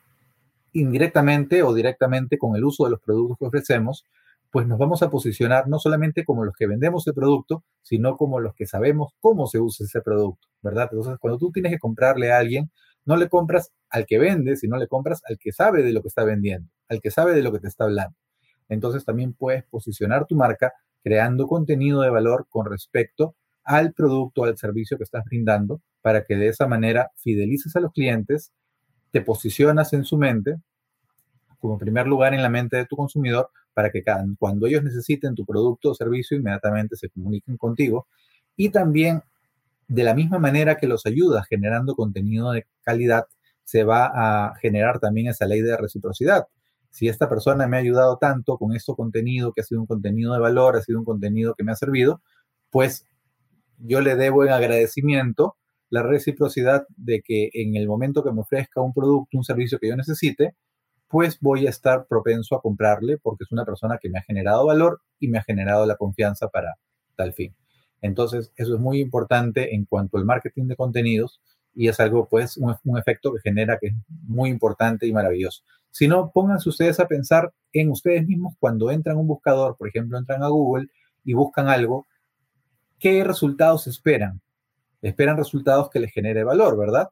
indirectamente 0.73 1.63
o 1.63 1.73
directamente 1.73 2.37
con 2.37 2.55
el 2.55 2.63
uso 2.65 2.83
de 2.83 2.91
los 2.91 3.01
productos 3.01 3.39
que 3.39 3.45
ofrecemos, 3.45 4.05
pues 4.51 4.67
nos 4.67 4.77
vamos 4.77 5.01
a 5.01 5.09
posicionar 5.09 5.67
no 5.67 5.79
solamente 5.79 6.23
como 6.23 6.45
los 6.45 6.53
que 6.55 6.67
vendemos 6.67 7.07
el 7.07 7.15
producto, 7.15 7.63
sino 7.81 8.15
como 8.15 8.39
los 8.39 8.53
que 8.53 8.67
sabemos 8.67 9.11
cómo 9.19 9.47
se 9.47 9.59
usa 9.59 9.87
ese 9.87 10.01
producto, 10.01 10.47
¿verdad? 10.61 10.89
Entonces, 10.91 11.17
cuando 11.19 11.39
tú 11.39 11.51
tienes 11.51 11.71
que 11.71 11.79
comprarle 11.79 12.31
a 12.31 12.37
alguien, 12.37 12.69
no 13.05 13.15
le 13.15 13.29
compras 13.29 13.71
al 13.89 14.05
que 14.05 14.17
vende, 14.19 14.55
sino 14.55 14.77
le 14.77 14.87
compras 14.87 15.21
al 15.27 15.37
que 15.37 15.51
sabe 15.51 15.83
de 15.83 15.93
lo 15.93 16.01
que 16.01 16.07
está 16.07 16.23
vendiendo, 16.23 16.69
al 16.89 17.01
que 17.01 17.11
sabe 17.11 17.33
de 17.33 17.41
lo 17.41 17.51
que 17.51 17.59
te 17.59 17.67
está 17.67 17.83
hablando. 17.83 18.15
Entonces 18.69 19.05
también 19.05 19.33
puedes 19.33 19.63
posicionar 19.65 20.25
tu 20.25 20.35
marca 20.35 20.73
creando 21.03 21.47
contenido 21.47 22.01
de 22.01 22.09
valor 22.09 22.47
con 22.49 22.65
respecto 22.65 23.35
al 23.63 23.93
producto, 23.93 24.43
al 24.45 24.57
servicio 24.57 24.97
que 24.97 25.03
estás 25.03 25.23
brindando, 25.25 25.81
para 26.01 26.23
que 26.23 26.35
de 26.35 26.47
esa 26.47 26.67
manera 26.67 27.11
fidelices 27.17 27.75
a 27.75 27.79
los 27.79 27.91
clientes, 27.91 28.51
te 29.11 29.21
posicionas 29.21 29.93
en 29.93 30.05
su 30.05 30.17
mente 30.17 30.57
como 31.59 31.77
primer 31.77 32.07
lugar 32.07 32.33
en 32.33 32.41
la 32.41 32.49
mente 32.49 32.75
de 32.75 32.85
tu 32.85 32.97
consumidor 32.97 33.49
para 33.73 33.89
que 33.89 34.03
cuando 34.37 34.67
ellos 34.67 34.83
necesiten 34.83 35.33
tu 35.33 35.45
producto 35.45 35.91
o 35.91 35.95
servicio 35.95 36.35
inmediatamente 36.35 36.97
se 36.97 37.09
comuniquen 37.09 37.55
contigo 37.57 38.07
y 38.57 38.69
también 38.69 39.23
de 39.87 40.03
la 40.03 40.13
misma 40.13 40.39
manera 40.39 40.77
que 40.77 40.87
los 40.87 41.05
ayuda 41.05 41.43
generando 41.43 41.95
contenido 41.95 42.51
de 42.51 42.65
calidad, 42.81 43.25
se 43.63 43.83
va 43.83 44.11
a 44.13 44.55
generar 44.55 44.99
también 44.99 45.27
esa 45.27 45.45
ley 45.45 45.61
de 45.61 45.77
reciprocidad. 45.77 46.47
Si 46.89 47.07
esta 47.07 47.29
persona 47.29 47.67
me 47.67 47.77
ha 47.77 47.79
ayudado 47.79 48.17
tanto 48.17 48.57
con 48.57 48.75
este 48.75 48.93
contenido, 48.93 49.51
que 49.53 49.61
ha 49.61 49.63
sido 49.63 49.81
un 49.81 49.87
contenido 49.87 50.33
de 50.33 50.39
valor, 50.39 50.75
ha 50.75 50.81
sido 50.81 50.99
un 50.99 51.05
contenido 51.05 51.55
que 51.55 51.63
me 51.63 51.71
ha 51.71 51.75
servido, 51.75 52.21
pues 52.69 53.07
yo 53.77 54.01
le 54.01 54.15
debo 54.15 54.43
en 54.43 54.51
agradecimiento 54.51 55.55
la 55.89 56.03
reciprocidad 56.03 56.85
de 56.97 57.21
que 57.21 57.49
en 57.53 57.75
el 57.75 57.87
momento 57.87 58.23
que 58.23 58.31
me 58.31 58.41
ofrezca 58.41 58.81
un 58.81 58.93
producto, 58.93 59.37
un 59.37 59.43
servicio 59.43 59.79
que 59.79 59.89
yo 59.89 59.95
necesite, 59.95 60.55
pues 61.07 61.37
voy 61.39 61.67
a 61.67 61.69
estar 61.69 62.07
propenso 62.07 62.55
a 62.55 62.61
comprarle 62.61 63.17
porque 63.19 63.43
es 63.43 63.51
una 63.51 63.65
persona 63.65 63.99
que 64.01 64.09
me 64.09 64.17
ha 64.19 64.23
generado 64.23 64.65
valor 64.65 65.01
y 65.19 65.27
me 65.27 65.37
ha 65.37 65.43
generado 65.43 65.85
la 65.85 65.95
confianza 65.95 66.47
para 66.47 66.75
tal 67.15 67.33
fin. 67.33 67.55
Entonces, 68.03 68.51
eso 68.57 68.75
es 68.75 68.81
muy 68.81 68.99
importante 68.99 69.73
en 69.73 69.85
cuanto 69.85 70.17
al 70.17 70.25
marketing 70.25 70.67
de 70.67 70.75
contenidos 70.75 71.41
y 71.73 71.87
es 71.87 72.01
algo, 72.01 72.27
pues, 72.27 72.57
un, 72.57 72.97
efecto 72.97 73.31
que 73.33 73.39
genera 73.39 73.79
que 73.79 73.87
es 73.87 73.93
muy 74.27 74.49
importante 74.49 75.07
y 75.07 75.13
maravilloso. 75.13 75.63
Si 75.89 76.09
no, 76.09 76.29
pónganse 76.29 76.67
ustedes 76.67 76.99
a 76.99 77.07
pensar 77.07 77.53
en 77.71 77.89
ustedes 77.89 78.27
mismos 78.27 78.55
cuando 78.59 78.91
entran 78.91 79.15
a 79.15 79.19
un 79.19 79.27
buscador, 79.27 79.77
por 79.77 79.87
ejemplo, 79.87 80.17
entran 80.17 80.43
a 80.43 80.49
Google 80.49 80.89
y 81.23 81.33
buscan 81.33 81.69
algo, 81.69 82.05
¿qué 82.99 83.23
resultados 83.23 83.87
esperan? 83.87 84.41
Esperan 85.01 85.37
resultados 85.37 85.89
que 85.89 86.01
les 86.01 86.11
genere 86.11 86.43
valor, 86.43 86.77
¿verdad? 86.77 87.07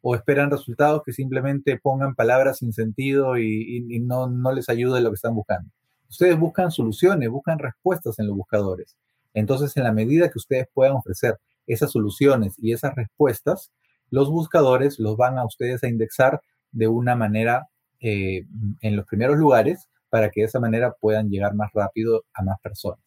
O 0.00 0.16
esperan 0.16 0.50
resultados 0.50 1.02
que 1.06 1.12
simplemente 1.12 1.78
pongan 1.78 2.16
palabras 2.16 2.58
sin 2.58 2.72
sentido 2.72 3.38
y, 3.38 4.00
no, 4.00 4.28
no 4.28 4.50
les 4.50 4.68
ayude 4.68 5.00
lo 5.00 5.10
que 5.10 5.14
están 5.14 5.36
buscando. 5.36 5.70
Ustedes 6.10 6.36
buscan 6.36 6.72
soluciones, 6.72 7.28
buscan 7.30 7.60
respuestas 7.60 8.18
en 8.18 8.26
los 8.26 8.36
buscadores. 8.36 8.96
Entonces, 9.34 9.76
en 9.76 9.84
la 9.84 9.92
medida 9.92 10.30
que 10.30 10.38
ustedes 10.38 10.66
puedan 10.72 10.94
ofrecer 10.94 11.38
esas 11.66 11.92
soluciones 11.92 12.54
y 12.58 12.72
esas 12.72 12.94
respuestas, 12.94 13.72
los 14.10 14.30
buscadores 14.30 14.98
los 14.98 15.16
van 15.16 15.38
a 15.38 15.44
ustedes 15.44 15.82
a 15.84 15.88
indexar 15.88 16.40
de 16.70 16.88
una 16.88 17.14
manera 17.14 17.68
eh, 18.00 18.46
en 18.80 18.96
los 18.96 19.06
primeros 19.06 19.38
lugares 19.38 19.88
para 20.10 20.30
que 20.30 20.42
de 20.42 20.46
esa 20.46 20.60
manera 20.60 20.94
puedan 21.00 21.30
llegar 21.30 21.54
más 21.54 21.70
rápido 21.72 22.24
a 22.34 22.42
más 22.42 22.60
personas. 22.60 23.00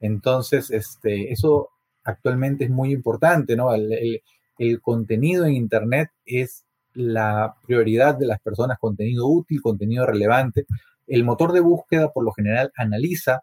Entonces, 0.00 0.70
este, 0.70 1.32
eso 1.32 1.68
actualmente 2.04 2.64
es 2.64 2.70
muy 2.70 2.92
importante, 2.92 3.56
¿no? 3.56 3.74
El, 3.74 4.22
el 4.58 4.80
contenido 4.80 5.44
en 5.44 5.54
Internet 5.54 6.10
es 6.24 6.64
la 6.94 7.54
prioridad 7.66 8.16
de 8.16 8.26
las 8.26 8.40
personas, 8.40 8.78
contenido 8.78 9.26
útil, 9.26 9.60
contenido 9.60 10.06
relevante. 10.06 10.66
El 11.06 11.24
motor 11.24 11.52
de 11.52 11.60
búsqueda, 11.60 12.12
por 12.12 12.24
lo 12.24 12.32
general, 12.32 12.72
analiza 12.76 13.42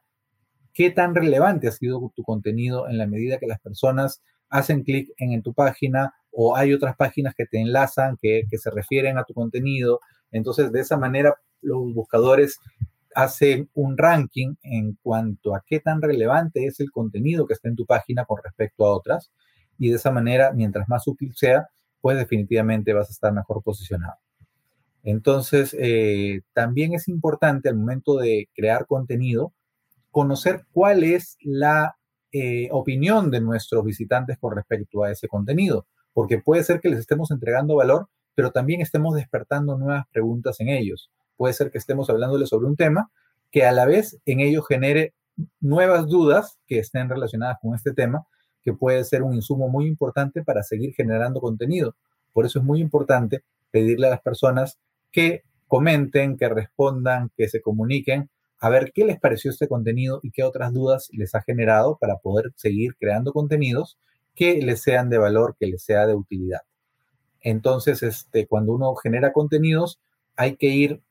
qué 0.78 0.92
tan 0.92 1.16
relevante 1.16 1.68
ha 1.68 1.72
sido 1.72 2.14
tu 2.16 2.22
contenido 2.22 2.88
en 2.88 3.00
la 3.00 3.08
medida 3.08 3.40
que 3.40 3.48
las 3.48 3.60
personas 3.60 4.22
hacen 4.48 4.84
clic 4.84 5.10
en, 5.18 5.42
tu 5.42 5.52
página 5.56 6.14
o 6.32 6.56
hay 6.56 6.72
otras 6.72 6.96
páginas 6.96 7.34
que 7.34 7.48
te 7.48 7.60
enlazan, 7.60 8.16
que, 8.22 8.44
se 8.52 8.70
refieren 8.70 9.18
a 9.18 9.24
tu 9.24 9.34
contenido. 9.34 10.02
Entonces, 10.32 10.72
de 10.72 10.82
esa 10.82 10.96
manera, 10.96 11.34
los 11.64 11.96
buscadores 11.96 12.60
hacen 13.16 13.72
un 13.74 13.98
ranking 13.98 14.54
en 14.62 14.96
cuanto 15.02 15.56
a 15.56 15.64
qué 15.66 15.80
tan 15.80 16.00
relevante 16.00 16.68
es 16.68 16.80
el 16.80 16.92
contenido 16.92 17.48
que 17.48 17.56
está 17.56 17.70
en 17.70 17.76
tu 17.76 17.88
página 17.88 18.26
con 18.26 18.38
respecto 18.44 18.86
a 18.86 18.96
otras. 18.96 19.32
Y 19.80 19.90
de 19.90 19.96
esa 19.96 20.12
manera, 20.12 20.52
mientras 20.54 20.88
más 20.88 21.08
útil 21.08 21.34
sea, 21.36 21.70
pues 22.02 22.18
definitivamente 22.20 22.94
vas 22.94 23.10
a 23.10 23.14
estar 23.14 23.34
mejor 23.34 23.64
posicionado. 23.64 24.20
Entonces, 25.02 25.76
eh, 25.80 26.42
también 26.54 26.94
es 26.94 27.08
importante 27.08 27.68
al 27.68 27.78
momento 27.78 28.18
de 28.18 28.48
crear 28.54 28.86
contenido 28.86 29.54
conocer 30.18 30.66
cuál 30.72 31.04
es 31.04 31.38
la 31.42 31.96
eh, 32.32 32.70
opinión 32.72 33.30
de 33.30 33.40
nuestros 33.40 33.86
visitantes 33.86 34.40
con 34.40 34.56
respecto 34.56 35.04
a 35.04 35.12
ese 35.12 35.28
contenido, 35.28 35.86
porque 36.12 36.40
puede 36.40 36.64
ser 36.64 36.80
que 36.80 36.90
les 36.90 36.98
estemos 36.98 37.30
entregando 37.30 37.76
valor, 37.76 38.08
pero 38.34 38.50
también 38.50 38.82
estemos 38.82 39.14
despertando 39.14 39.78
nuevas 39.78 40.06
preguntas 40.12 40.60
en 40.60 40.70
ellos. 40.70 41.12
Puede 41.36 41.54
ser 41.54 41.70
que 41.70 41.78
estemos 41.78 42.10
hablándoles 42.10 42.50
sobre 42.50 42.66
un 42.66 42.76
tema 42.76 43.12
que 43.52 43.64
a 43.64 43.72
la 43.72 43.86
vez 43.86 44.18
en 44.26 44.40
ellos 44.40 44.66
genere 44.68 45.14
nuevas 45.60 46.08
dudas 46.08 46.58
que 46.66 46.80
estén 46.80 47.10
relacionadas 47.10 47.60
con 47.62 47.76
este 47.76 47.94
tema, 47.94 48.26
que 48.64 48.74
puede 48.74 49.04
ser 49.04 49.22
un 49.22 49.36
insumo 49.36 49.70
muy 49.70 49.86
importante 49.86 50.44
para 50.44 50.64
seguir 50.64 50.96
generando 50.96 51.40
contenido. 51.40 51.96
Por 52.34 52.48
eso 52.48 52.58
es 52.58 52.66
muy 52.66 52.82
importante 52.82 53.44
pedirle 53.70 54.08
a 54.08 54.10
las 54.10 54.22
personas 54.22 54.80
que 55.12 55.44
comenten, 55.68 56.38
que 56.38 56.50
respondan, 56.50 57.30
que 57.38 57.48
se 57.50 57.62
comuniquen 57.62 58.32
a 58.60 58.70
ver 58.70 58.92
qué 58.94 59.06
les 59.06 59.20
pareció 59.20 59.52
este 59.52 59.68
contenido 59.68 60.20
y 60.24 60.32
qué 60.32 60.44
otras 60.44 60.74
dudas 60.74 61.10
les 61.12 61.36
ha 61.36 61.42
generado 61.42 61.98
para 62.00 62.18
poder 62.18 62.54
seguir 62.56 62.96
creando 63.00 63.34
contenidos 63.34 63.98
que 64.36 64.62
les 64.62 64.82
sean 64.82 65.10
de 65.10 65.18
valor, 65.18 65.56
que 65.60 65.68
les 65.68 65.84
sea 65.84 66.08
de 66.08 66.16
utilidad. 66.16 66.62
Entonces, 67.42 68.04
este, 68.04 68.48
cuando 68.48 68.74
uno 68.74 68.96
genera 68.96 69.32
contenidos, 69.32 70.00
hay 70.36 70.56
que 70.56 70.68
ir 70.68 71.02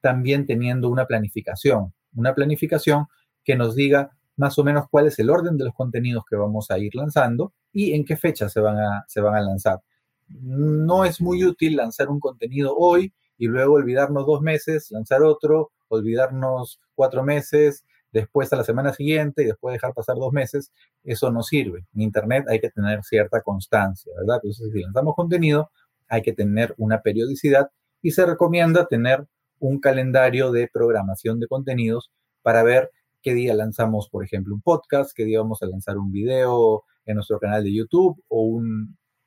también 0.00 0.46
teniendo 0.46 0.88
una 0.88 1.06
planificación, 1.06 1.92
una 2.14 2.34
planificación 2.34 3.06
que 3.44 3.56
nos 3.56 3.74
diga 3.74 4.12
más 4.36 4.58
o 4.58 4.64
menos 4.64 4.86
cuál 4.90 5.08
es 5.08 5.18
el 5.18 5.30
orden 5.30 5.56
de 5.56 5.64
los 5.64 5.74
contenidos 5.74 6.24
que 6.28 6.36
vamos 6.36 6.70
a 6.70 6.78
ir 6.78 6.94
lanzando 6.94 7.52
y 7.72 7.92
en 7.92 8.04
qué 8.04 8.16
fecha 8.16 8.48
se 8.48 8.60
van 8.60 8.78
a, 8.78 9.04
se 9.08 9.20
van 9.20 9.34
a 9.34 9.40
lanzar. 9.40 9.80
No 10.28 11.04
es 11.04 11.20
muy 11.20 11.44
útil 11.44 11.76
lanzar 11.76 12.08
un 12.08 12.20
contenido 12.20 12.76
hoy 12.76 13.12
y 13.36 13.46
luego 13.46 13.74
olvidarnos 13.74 14.26
dos 14.26 14.40
meses, 14.40 14.90
lanzar 14.90 15.22
otro, 15.22 15.72
olvidarnos 15.88 16.80
cuatro 16.94 17.22
meses, 17.22 17.84
después 18.12 18.52
a 18.52 18.56
la 18.56 18.64
semana 18.64 18.92
siguiente 18.92 19.42
y 19.42 19.46
después 19.46 19.72
dejar 19.72 19.94
pasar 19.94 20.16
dos 20.16 20.32
meses, 20.32 20.72
eso 21.04 21.30
no 21.30 21.42
sirve. 21.42 21.84
En 21.94 22.02
Internet 22.02 22.46
hay 22.48 22.60
que 22.60 22.70
tener 22.70 23.02
cierta 23.04 23.42
constancia, 23.42 24.12
¿verdad? 24.18 24.36
Entonces, 24.42 24.72
si 24.72 24.82
lanzamos 24.82 25.14
contenido, 25.14 25.70
hay 26.08 26.22
que 26.22 26.32
tener 26.32 26.74
una 26.78 27.02
periodicidad 27.02 27.70
y 28.00 28.12
se 28.12 28.24
recomienda 28.24 28.86
tener 28.86 29.26
un 29.58 29.80
calendario 29.80 30.52
de 30.52 30.68
programación 30.72 31.40
de 31.40 31.48
contenidos 31.48 32.10
para 32.42 32.62
ver 32.62 32.90
qué 33.22 33.34
día 33.34 33.54
lanzamos, 33.54 34.08
por 34.08 34.24
ejemplo, 34.24 34.54
un 34.54 34.62
podcast, 34.62 35.12
qué 35.14 35.24
día 35.24 35.40
vamos 35.40 35.62
a 35.62 35.66
lanzar 35.66 35.98
un 35.98 36.12
video 36.12 36.84
en 37.04 37.16
nuestro 37.16 37.38
canal 37.38 37.64
de 37.64 37.74
YouTube 37.74 38.22
o 38.28 38.60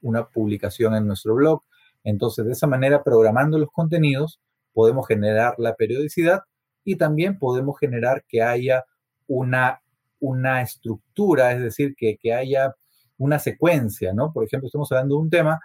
una 0.01 0.29
publicación 0.29 0.95
en 0.95 1.05
nuestro 1.05 1.35
blog. 1.35 1.63
Entonces, 2.03 2.45
de 2.45 2.53
esa 2.53 2.67
manera, 2.67 3.03
programando 3.03 3.59
los 3.59 3.69
contenidos, 3.71 4.39
podemos 4.73 5.07
generar 5.07 5.55
la 5.57 5.75
periodicidad 5.75 6.43
y 6.83 6.95
también 6.95 7.39
podemos 7.39 7.79
generar 7.79 8.23
que 8.27 8.41
haya 8.41 8.85
una, 9.27 9.81
una 10.19 10.61
estructura, 10.61 11.53
es 11.53 11.61
decir, 11.61 11.95
que, 11.95 12.17
que 12.17 12.33
haya 12.33 12.75
una 13.17 13.39
secuencia, 13.39 14.13
¿no? 14.13 14.33
Por 14.33 14.43
ejemplo, 14.43 14.67
estamos 14.67 14.91
hablando 14.91 15.15
de 15.15 15.21
un 15.21 15.29
tema, 15.29 15.59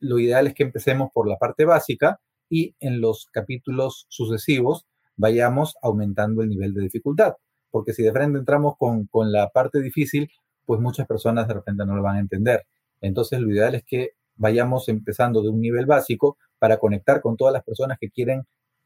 lo 0.00 0.18
ideal 0.18 0.46
es 0.46 0.54
que 0.54 0.62
empecemos 0.62 1.10
por 1.12 1.28
la 1.28 1.36
parte 1.36 1.64
básica 1.64 2.20
y 2.48 2.74
en 2.80 3.00
los 3.00 3.26
capítulos 3.32 4.06
sucesivos 4.08 4.86
vayamos 5.16 5.76
aumentando 5.82 6.42
el 6.42 6.48
nivel 6.48 6.74
de 6.74 6.82
dificultad. 6.82 7.34
Porque 7.70 7.92
si 7.92 8.02
de 8.02 8.12
frente 8.12 8.38
entramos 8.38 8.74
con, 8.78 9.06
con 9.06 9.32
la 9.32 9.48
parte 9.48 9.80
difícil, 9.80 10.30
pues 10.64 10.80
muchas 10.80 11.06
personas 11.06 11.48
de 11.48 11.54
repente 11.54 11.84
no 11.84 11.96
lo 11.96 12.02
van 12.02 12.16
a 12.16 12.20
entender. 12.20 12.66
Entonces, 13.00 13.40
lo 13.40 13.50
ideal 13.50 13.74
es 13.74 13.84
que 13.84 14.12
vayamos 14.36 14.88
empezando 14.88 15.42
de 15.42 15.48
un 15.48 15.60
nivel 15.60 15.86
básico 15.86 16.38
para 16.58 16.78
conectar 16.78 17.20
con 17.20 17.36
todas 17.36 17.52
las 17.52 17.64
personas 17.64 17.98
que 18.00 18.10
quieren 18.10 18.44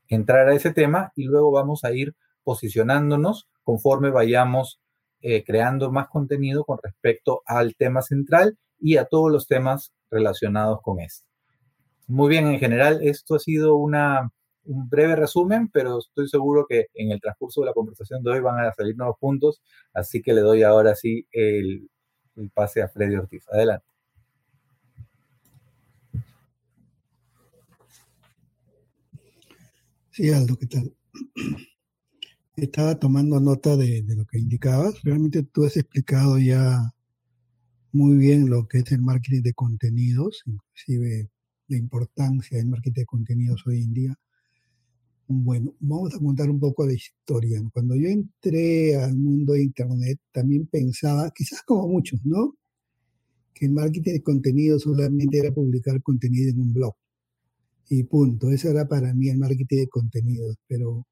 entrar 0.08 0.48
a 0.48 0.54
ese 0.54 0.72
tema 0.72 1.12
y 1.16 1.24
luego 1.24 1.50
vamos 1.50 1.84
a 1.84 1.92
ir 1.92 2.14
posicionándonos 2.44 3.48
conforme 3.62 4.10
vayamos 4.10 4.80
eh, 5.20 5.44
creando 5.44 5.92
más 5.92 6.08
contenido 6.08 6.64
con 6.64 6.78
respecto 6.82 7.42
al 7.46 7.76
tema 7.76 8.02
central 8.02 8.58
y 8.80 8.96
a 8.96 9.04
todos 9.04 9.30
los 9.30 9.46
temas 9.46 9.92
relacionados 10.10 10.80
con 10.82 11.00
este. 11.00 11.26
Muy 12.08 12.28
bien, 12.28 12.48
en 12.48 12.58
general 12.58 13.00
esto 13.02 13.36
ha 13.36 13.38
sido 13.38 13.76
una, 13.76 14.30
un 14.64 14.88
breve 14.88 15.14
resumen, 15.16 15.68
pero 15.72 15.98
estoy 15.98 16.28
seguro 16.28 16.66
que 16.68 16.86
en 16.94 17.12
el 17.12 17.20
transcurso 17.20 17.60
de 17.60 17.68
la 17.68 17.72
conversación 17.72 18.22
de 18.22 18.32
hoy 18.32 18.40
van 18.40 18.58
a 18.58 18.72
salir 18.72 18.96
nuevos 18.96 19.16
puntos, 19.20 19.62
así 19.94 20.20
que 20.20 20.34
le 20.34 20.40
doy 20.40 20.64
ahora 20.64 20.94
sí 20.96 21.26
el, 21.30 21.88
el 22.36 22.50
pase 22.50 22.82
a 22.82 22.88
Freddy 22.88 23.16
Ortiz. 23.16 23.44
Adelante. 23.48 23.91
Sí, 30.12 30.28
Aldo, 30.30 30.58
¿qué 30.58 30.66
tal? 30.66 30.94
Estaba 32.54 32.98
tomando 32.98 33.40
nota 33.40 33.78
de, 33.78 34.04
lo 34.08 34.26
que 34.26 34.38
indicabas. 34.38 35.02
Realmente 35.02 35.42
tú 35.42 35.64
has 35.64 35.74
explicado 35.78 36.38
ya 36.38 36.92
muy 37.92 38.18
bien 38.18 38.50
lo 38.50 38.68
que 38.68 38.80
es 38.80 38.92
el 38.92 39.00
marketing 39.00 39.40
de 39.40 39.54
contenidos, 39.54 40.42
inclusive 40.44 41.30
la 41.68 41.78
importancia 41.78 42.58
del 42.58 42.66
marketing 42.66 43.00
de 43.00 43.06
contenidos 43.06 43.66
hoy 43.66 43.82
en 43.84 43.94
día. 43.94 44.14
Bueno, 45.28 45.74
vamos 45.80 46.14
a 46.14 46.18
contar 46.18 46.50
un 46.50 46.60
poco 46.60 46.86
de 46.86 46.94
historia. 46.96 47.62
Cuando 47.72 47.96
yo 47.96 48.08
entré 48.08 48.96
al 48.96 49.16
mundo 49.16 49.54
de 49.54 49.62
Internet, 49.62 50.18
también 50.30 50.66
pensaba, 50.66 51.30
quizás 51.34 51.62
como 51.62 51.88
muchos, 51.88 52.20
¿no? 52.26 52.54
Que 53.54 53.64
el 53.64 53.72
marketing 53.72 54.12
de 54.12 54.22
contenidos 54.22 54.82
solamente 54.82 55.38
era 55.38 55.54
publicar 55.54 56.02
contenido 56.02 56.50
en 56.50 56.60
un 56.60 56.74
blog 56.74 56.94
y 57.88 58.04
punto. 58.04 58.50
Eso 58.50 58.70
era 58.70 58.86
para 58.88 59.14
mí 59.14 59.28
el 59.28 59.38
marketing 59.38 59.78
de 59.78 59.88
contenidos, 59.88 60.56
pero 60.66 61.06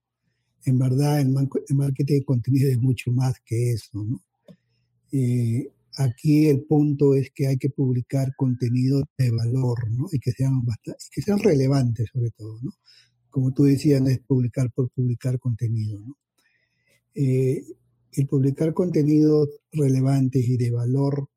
en 0.65 0.79
verdad 0.79 1.21
el, 1.21 1.31
marketing 1.31 2.15
de 2.15 2.25
contenidos 2.25 2.73
es 2.73 2.79
mucho 2.79 3.13
más 3.13 3.35
que 3.45 3.73
eso, 3.73 4.05
¿no? 4.05 4.23
Eh, 5.13 5.71
aquí 5.97 6.47
el 6.47 6.63
punto 6.63 7.15
es 7.15 7.31
que 7.35 7.47
hay 7.47 7.57
que 7.57 7.71
publicar 7.71 8.35
contenido 8.37 9.03
de 9.19 9.31
valor, 9.31 9.91
¿no? 9.91 10.07
Y 10.13 10.19
que 10.19 10.33
sean, 10.33 10.63
que 11.13 11.23
sean 11.23 11.39
relevantes 11.39 12.09
sobre 12.13 12.31
todo, 12.31 12.59
¿no? 12.63 12.73
Como 13.31 13.53
tú 13.53 13.65
decías, 13.65 14.07
es 14.09 14.21
publicar 14.21 14.71
por 14.73 14.91
publicar 14.91 15.39
contenido, 15.39 16.01
¿no? 16.01 16.17
Eh, 17.15 17.65
el 18.13 18.27
publicar 18.27 18.73
contenidos 18.75 19.49
relevantes 19.73 20.49
y 20.49 20.57
de 20.57 20.71
valor 20.71 21.29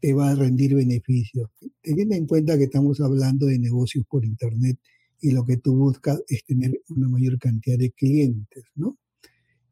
te 0.00 0.14
va 0.14 0.30
a 0.30 0.34
rendir 0.34 0.74
beneficios. 0.74 1.50
Teniendo 1.82 2.14
en 2.14 2.26
cuenta 2.26 2.56
que 2.56 2.64
estamos 2.64 3.00
hablando 3.00 3.46
de 3.46 3.58
negocios 3.58 4.04
por 4.08 4.24
Internet 4.24 4.78
y 5.20 5.32
lo 5.32 5.44
que 5.44 5.58
tú 5.58 5.76
buscas 5.76 6.22
es 6.28 6.44
tener 6.44 6.80
una 6.88 7.08
mayor 7.08 7.38
cantidad 7.38 7.78
de 7.78 7.90
clientes, 7.90 8.64
¿no? 8.74 8.98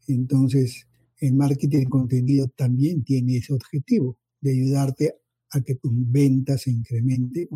Entonces, 0.06 0.86
el 1.20 1.34
marketing 1.34 1.78
de 1.78 1.86
contenido 1.86 2.48
también 2.48 3.02
tiene 3.02 3.38
ese 3.38 3.52
objetivo 3.52 4.18
de 4.40 4.52
ayudarte 4.52 5.14
a 5.50 5.60
que 5.62 5.74
tus 5.76 5.92
ventas 5.94 6.62
se 6.62 6.70
incrementen 6.70 7.48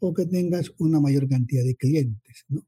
o 0.00 0.14
que 0.14 0.26
tengas 0.26 0.72
una 0.78 1.00
mayor 1.00 1.28
cantidad 1.28 1.64
de 1.64 1.76
clientes, 1.76 2.44
¿no? 2.48 2.66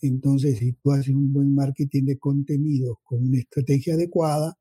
Entonces, 0.00 0.58
si 0.58 0.72
tú 0.72 0.92
haces 0.92 1.14
un 1.14 1.32
buen 1.32 1.54
marketing 1.54 2.04
de 2.04 2.18
contenido 2.18 3.00
con 3.04 3.26
una 3.26 3.38
estrategia 3.38 3.94
adecuada, 3.94 4.56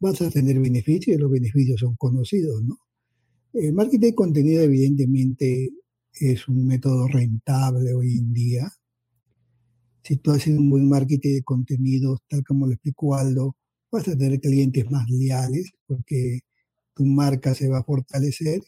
vas 0.00 0.20
a 0.20 0.30
tener 0.30 0.58
beneficios 0.58 1.16
y 1.16 1.20
los 1.20 1.30
beneficios 1.30 1.80
son 1.80 1.94
conocidos, 1.96 2.62
¿no? 2.64 2.76
El 3.52 3.74
marketing 3.74 4.00
de 4.00 4.14
contenido 4.14 4.62
evidentemente 4.62 5.70
es 6.14 6.48
un 6.48 6.66
método 6.66 7.06
rentable 7.06 7.92
hoy 7.92 8.16
en 8.16 8.32
día. 8.32 8.72
Si 10.02 10.16
tú 10.16 10.30
haces 10.30 10.56
un 10.56 10.70
buen 10.70 10.88
marketing 10.88 11.34
de 11.34 11.42
contenido, 11.42 12.18
tal 12.28 12.42
como 12.44 12.66
lo 12.66 12.72
explicó 12.72 13.14
Aldo, 13.14 13.56
vas 13.90 14.08
a 14.08 14.16
tener 14.16 14.40
clientes 14.40 14.90
más 14.90 15.08
leales 15.10 15.70
porque 15.86 16.40
tu 16.94 17.04
marca 17.04 17.54
se 17.54 17.68
va 17.68 17.78
a 17.78 17.84
fortalecer 17.84 18.62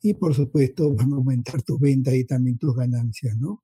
y 0.00 0.14
por 0.14 0.34
supuesto 0.34 0.94
van 0.94 1.12
a 1.12 1.16
aumentar 1.16 1.62
tus 1.62 1.78
ventas 1.78 2.14
y 2.14 2.24
también 2.24 2.56
tus 2.56 2.74
ganancias, 2.74 3.36
¿no? 3.36 3.62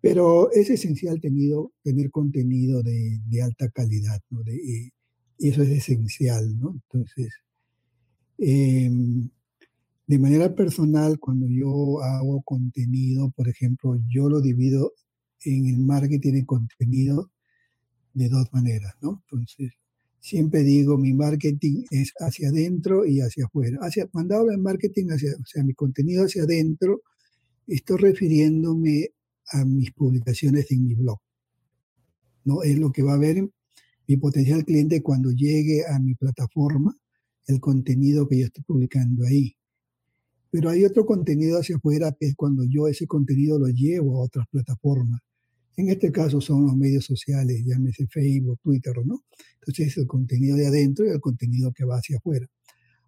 Pero 0.00 0.50
es 0.50 0.68
esencial 0.68 1.20
tenido, 1.20 1.72
tener 1.84 2.10
contenido 2.10 2.82
de, 2.82 3.20
alta 3.40 3.68
calidad, 3.68 4.20
¿no? 4.30 4.42
y 4.46 4.90
eso 5.38 5.62
es 5.62 5.70
esencial, 5.70 6.58
¿no? 6.58 6.72
Entonces, 6.72 7.32
eh, 8.38 8.90
de 10.10 10.18
manera 10.18 10.52
personal, 10.56 11.20
cuando 11.20 11.46
yo 11.48 12.02
hago 12.02 12.42
contenido, 12.42 13.30
por 13.30 13.48
ejemplo, 13.48 13.96
yo 14.08 14.28
lo 14.28 14.40
divido 14.40 14.92
en 15.44 15.66
el 15.66 15.78
marketing 15.78 16.32
de 16.32 16.44
contenido 16.44 17.30
de 18.12 18.28
dos 18.28 18.52
maneras, 18.52 18.92
¿no? 19.00 19.22
Entonces, 19.22 19.74
siempre 20.18 20.64
digo, 20.64 20.98
mi 20.98 21.12
marketing 21.12 21.84
es 21.92 22.12
hacia 22.18 22.48
adentro 22.48 23.06
y 23.06 23.20
hacia 23.20 23.44
afuera. 23.44 23.78
Hacia, 23.82 24.08
cuando 24.08 24.34
hablo 24.34 24.50
de 24.50 24.58
marketing, 24.58 25.10
hacia, 25.10 25.30
o 25.40 25.46
sea, 25.46 25.62
mi 25.62 25.74
contenido 25.74 26.24
hacia 26.24 26.42
adentro, 26.42 27.02
estoy 27.68 27.98
refiriéndome 27.98 29.10
a 29.52 29.64
mis 29.64 29.92
publicaciones 29.92 30.72
en 30.72 30.88
mi 30.88 30.94
blog. 30.94 31.20
¿no? 32.46 32.64
Es 32.64 32.76
lo 32.80 32.90
que 32.90 33.04
va 33.04 33.14
a 33.14 33.18
ver 33.18 33.48
mi 34.08 34.16
potencial 34.16 34.64
cliente 34.64 35.02
cuando 35.02 35.30
llegue 35.30 35.84
a 35.86 36.00
mi 36.00 36.16
plataforma, 36.16 36.96
el 37.46 37.60
contenido 37.60 38.26
que 38.26 38.40
yo 38.40 38.46
estoy 38.46 38.64
publicando 38.64 39.24
ahí. 39.24 39.54
Pero 40.50 40.70
hay 40.70 40.84
otro 40.84 41.06
contenido 41.06 41.58
hacia 41.58 41.76
afuera 41.76 42.14
que 42.18 42.26
es 42.26 42.34
cuando 42.34 42.64
yo 42.64 42.88
ese 42.88 43.06
contenido 43.06 43.58
lo 43.58 43.68
llevo 43.68 44.16
a 44.16 44.24
otras 44.24 44.46
plataformas. 44.48 45.20
En 45.76 45.88
este 45.88 46.12
caso 46.12 46.40
son 46.40 46.66
los 46.66 46.76
medios 46.76 47.04
sociales, 47.04 47.62
llámese 47.64 48.06
Facebook, 48.06 48.58
Twitter, 48.62 48.94
¿no? 49.04 49.24
Entonces 49.60 49.88
es 49.88 49.96
el 49.98 50.06
contenido 50.06 50.56
de 50.56 50.66
adentro 50.66 51.06
y 51.06 51.10
el 51.10 51.20
contenido 51.20 51.72
que 51.72 51.84
va 51.84 51.96
hacia 51.96 52.18
afuera. 52.18 52.46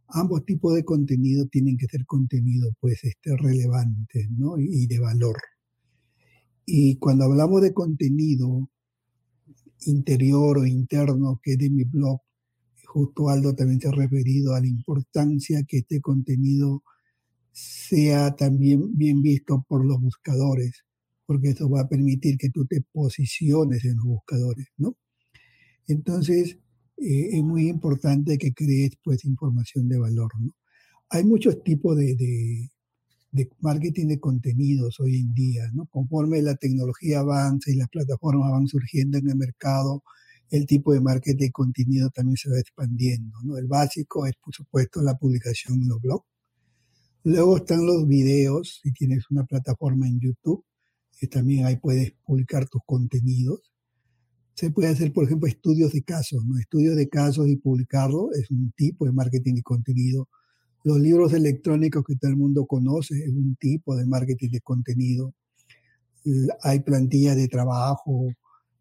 Ambos 0.09 0.45
tipos 0.45 0.75
de 0.75 0.85
contenido 0.85 1.47
tienen 1.47 1.77
que 1.77 1.87
ser 1.87 2.05
contenido, 2.07 2.71
pues, 2.81 3.03
este, 3.05 3.37
relevantes, 3.37 4.31
¿no? 4.31 4.59
Y, 4.59 4.87
de 4.87 4.99
valor. 4.99 5.37
Y 6.65 6.97
cuando 6.97 7.25
hablamos 7.25 7.63
de 7.63 7.73
contenido 7.73 8.71
interior 9.87 10.59
o 10.59 10.67
interno, 10.67 11.41
que 11.43 11.53
es 11.53 11.59
de 11.59 11.71
mi 11.71 11.85
blog, 11.85 12.21
justo 12.87 13.29
Aldo 13.29 13.55
también 13.55 13.81
se 13.81 13.89
ha 13.89 13.93
referido 13.93 14.55
a 14.55 14.61
la 14.61 14.67
importancia 14.67 15.63
que 15.67 15.79
este 15.79 16.01
contenido 16.01 16.83
sea 17.53 18.35
también 18.35 18.97
bien 18.97 19.23
visto 19.23 19.65
por 19.69 19.85
los 19.85 20.01
buscadores, 20.01 20.85
porque 21.27 21.51
eso 21.51 21.69
va 21.71 21.83
a 21.83 21.89
permitir 21.89 22.37
que 22.39 22.51
tú 22.51 22.67
te 22.67 22.81
posiciones 22.93 23.85
en 23.85 23.97
los 23.97 24.07
buscadores, 24.07 24.69
¿no? 24.77 24.97
Entonces, 25.87 26.59
eh, 26.99 27.31
es 27.33 27.43
muy 27.43 27.69
importante 27.69 28.39
que 28.39 28.53
crees 28.53 28.93
pues 29.03 29.25
información 29.25 29.89
de 29.89 29.99
valor. 29.99 30.31
Hay 31.11 31.25
muchos 31.25 31.63
tipos 31.65 31.97
de, 31.97 32.17
de, 32.17 32.71
de, 33.33 33.51
marketing 33.61 34.09
de 34.09 34.21
contenidos 34.21 35.01
hoy 35.01 35.17
en 35.21 35.35
día, 35.35 35.71
¿no? 35.75 35.87
Conforme 35.87 36.43
la 36.43 36.55
tecnología 36.57 37.21
avanza 37.21 37.71
y 37.71 37.77
las 37.77 37.89
plataformas 37.89 38.51
van 38.53 38.69
surgiendo 38.69 39.19
en 39.19 39.29
el 39.31 39.37
mercado, 39.37 40.03
el 40.51 40.67
tipo 40.67 40.93
de 40.93 41.01
marketing 41.01 41.47
de 41.47 41.51
contenido 41.51 42.11
también 42.11 42.37
se 42.37 42.51
va 42.51 42.59
expandiendo, 42.59 43.39
¿no? 43.45 43.57
El 43.59 43.67
básico 43.67 44.27
es, 44.27 44.35
por 44.37 44.55
supuesto, 44.55 45.03
la 45.03 45.17
publicación 45.19 45.83
en 45.83 45.89
los 45.89 46.01
blogs, 46.01 46.27
Luego 47.25 47.57
están 47.59 47.87
los 47.87 48.07
videos, 48.09 48.81
si 48.83 48.93
tienes 48.93 49.31
una 49.31 49.45
plataforma 49.45 50.09
en 50.09 50.19
YouTube, 50.21 50.65
también 51.29 51.67
ahí 51.67 51.77
puedes 51.77 52.13
publicar 52.25 52.69
tus 52.69 52.83
contenidos. 52.85 53.73
Se 54.55 54.71
puede 54.71 54.89
hacer, 54.89 55.13
por 55.13 55.25
ejemplo, 55.25 55.49
estudios 55.49 55.93
de 55.93 56.03
casos, 56.03 56.45
¿no? 56.45 56.59
Estudios 56.59 56.97
de 56.97 57.09
casos 57.09 57.49
y 57.49 57.57
publicarlo 57.57 58.33
es 58.33 58.51
un 58.51 58.73
tipo 58.73 59.07
de 59.07 59.13
marketing 59.13 59.55
de 59.55 59.63
contenido 59.63 60.29
Los 60.85 60.99
libros 61.01 61.33
electrónicos 61.33 62.05
que 62.05 62.17
todo 62.17 62.31
el 62.31 62.37
mundo 62.37 62.67
conoce 62.67 63.17
es 63.17 63.31
un 63.31 63.57
tipo 63.57 63.97
de 63.97 64.05
marketing 64.07 64.51
de 64.51 64.61
contenido. 64.61 65.35
Hay 66.63 66.81
plantillas 66.81 67.37
de 67.37 67.49
trabajo, 67.49 68.29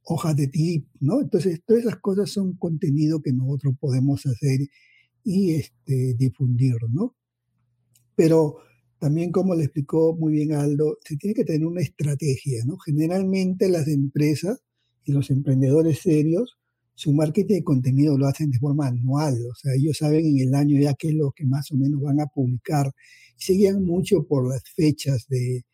hojas 0.03 0.35
de 0.35 0.47
tip, 0.47 0.87
¿no? 0.99 1.21
Entonces, 1.21 1.61
todas 1.65 1.83
esas 1.83 1.97
cosas 1.97 2.31
son 2.31 2.57
contenido 2.57 3.21
que 3.21 3.33
nosotros 3.33 3.75
podemos 3.79 4.25
hacer 4.25 4.61
y 5.23 5.51
este, 5.51 6.15
difundir, 6.15 6.75
¿no? 6.89 7.15
Pero 8.21 8.57
también, 8.99 9.31
como 9.31 9.55
le 9.55 9.63
explicó 9.63 10.15
muy 10.15 10.33
bien 10.33 10.53
Aldo, 10.53 10.99
se 11.03 11.17
tiene 11.17 11.33
que 11.33 11.43
tener 11.43 11.65
una 11.65 11.81
estrategia, 11.81 12.63
¿no? 12.65 12.77
Generalmente 12.77 13.67
las 13.67 13.87
empresas 13.87 14.61
y 15.03 15.11
los 15.11 15.31
emprendedores 15.31 16.01
serios, 16.01 16.59
su 16.93 17.13
marketing 17.13 17.55
de 17.55 17.63
contenido 17.63 18.19
lo 18.19 18.27
hacen 18.27 18.51
de 18.51 18.59
forma 18.59 18.85
anual, 18.85 19.43
o 19.51 19.55
sea, 19.55 19.73
ellos 19.73 19.97
saben 19.97 20.23
en 20.27 20.49
el 20.49 20.53
año 20.53 20.79
ya 20.79 20.93
qué 20.93 21.07
es 21.07 21.15
lo 21.15 21.31
que 21.31 21.45
más 21.47 21.71
o 21.71 21.77
menos 21.77 21.99
van 21.99 22.19
a 22.19 22.27
publicar. 22.27 22.91
Y 23.39 23.41
se 23.41 23.53
guían 23.53 23.83
mucho 23.83 24.27
por 24.27 24.47
las 24.47 24.61
fechas 24.75 25.25
de, 25.27 25.65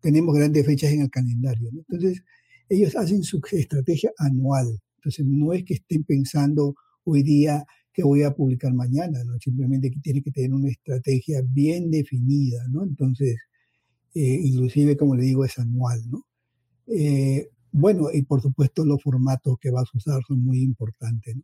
tenemos 0.00 0.36
grandes 0.36 0.64
fechas 0.64 0.92
en 0.92 1.00
el 1.00 1.10
calendario, 1.10 1.70
¿no? 1.72 1.80
Entonces, 1.80 2.22
ellos 2.68 2.94
hacen 2.94 3.24
su 3.24 3.40
estrategia 3.50 4.12
anual. 4.18 4.78
Entonces, 4.98 5.26
no 5.26 5.52
es 5.52 5.64
que 5.64 5.74
estén 5.74 6.04
pensando 6.04 6.76
hoy 7.02 7.24
día 7.24 7.66
que 7.98 8.04
voy 8.04 8.22
a 8.22 8.32
publicar 8.32 8.72
mañana, 8.72 9.24
¿no? 9.24 9.40
Simplemente 9.40 9.90
que 9.90 9.98
tiene 9.98 10.22
que 10.22 10.30
tener 10.30 10.54
una 10.54 10.68
estrategia 10.68 11.42
bien 11.44 11.90
definida, 11.90 12.62
¿no? 12.70 12.84
Entonces, 12.84 13.36
eh, 14.14 14.40
inclusive, 14.40 14.96
como 14.96 15.16
le 15.16 15.24
digo, 15.24 15.44
es 15.44 15.58
anual, 15.58 16.00
¿no? 16.08 16.24
Eh, 16.86 17.48
bueno, 17.72 18.06
y 18.14 18.22
por 18.22 18.40
supuesto 18.40 18.84
los 18.84 19.02
formatos 19.02 19.56
que 19.60 19.72
vas 19.72 19.88
a 19.92 19.98
usar 19.98 20.22
son 20.28 20.44
muy 20.44 20.62
importantes, 20.62 21.34
¿no? 21.34 21.42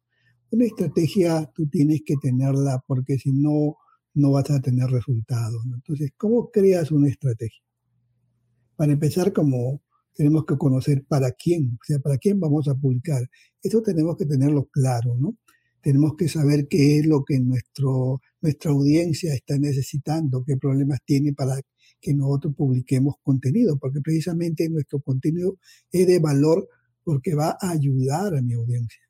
Una 0.52 0.66
estrategia 0.66 1.50
tú 1.56 1.66
tienes 1.66 2.02
que 2.06 2.14
tenerla 2.22 2.80
porque 2.86 3.18
si 3.18 3.32
no, 3.32 3.76
no 4.14 4.30
vas 4.30 4.48
a 4.52 4.60
tener 4.60 4.88
resultados. 4.90 5.60
Entonces, 5.64 6.12
¿cómo 6.16 6.52
creas 6.52 6.92
una 6.92 7.08
estrategia? 7.08 7.64
Para 8.76 8.92
empezar, 8.92 9.32
como 9.32 9.82
tenemos 10.14 10.44
que 10.44 10.56
conocer 10.56 11.04
para 11.08 11.32
quién, 11.32 11.76
o 11.82 11.84
sea, 11.84 11.98
para 11.98 12.16
quién 12.16 12.38
vamos 12.38 12.68
a 12.68 12.76
publicar. 12.76 13.28
Eso 13.60 13.82
tenemos 13.82 14.16
que 14.16 14.26
tenerlo 14.26 14.66
claro, 14.66 15.16
¿no? 15.18 15.36
Tenemos 15.84 16.16
que 16.16 16.28
saber 16.28 16.66
qué 16.66 16.98
es 16.98 17.06
lo 17.06 17.24
que 17.24 17.38
nuestro, 17.40 18.22
nuestra 18.40 18.70
audiencia 18.70 19.34
está 19.34 19.58
necesitando, 19.58 20.42
qué 20.46 20.56
problemas 20.56 21.00
tiene 21.04 21.34
para 21.34 21.60
que 22.00 22.14
nosotros 22.14 22.54
publiquemos 22.56 23.16
contenido, 23.22 23.76
porque 23.78 24.00
precisamente 24.00 24.66
nuestro 24.70 25.00
contenido 25.00 25.58
es 25.92 26.06
de 26.06 26.20
valor 26.20 26.66
porque 27.02 27.34
va 27.34 27.58
a 27.60 27.72
ayudar 27.72 28.34
a 28.34 28.40
mi 28.40 28.54
audiencia. 28.54 29.02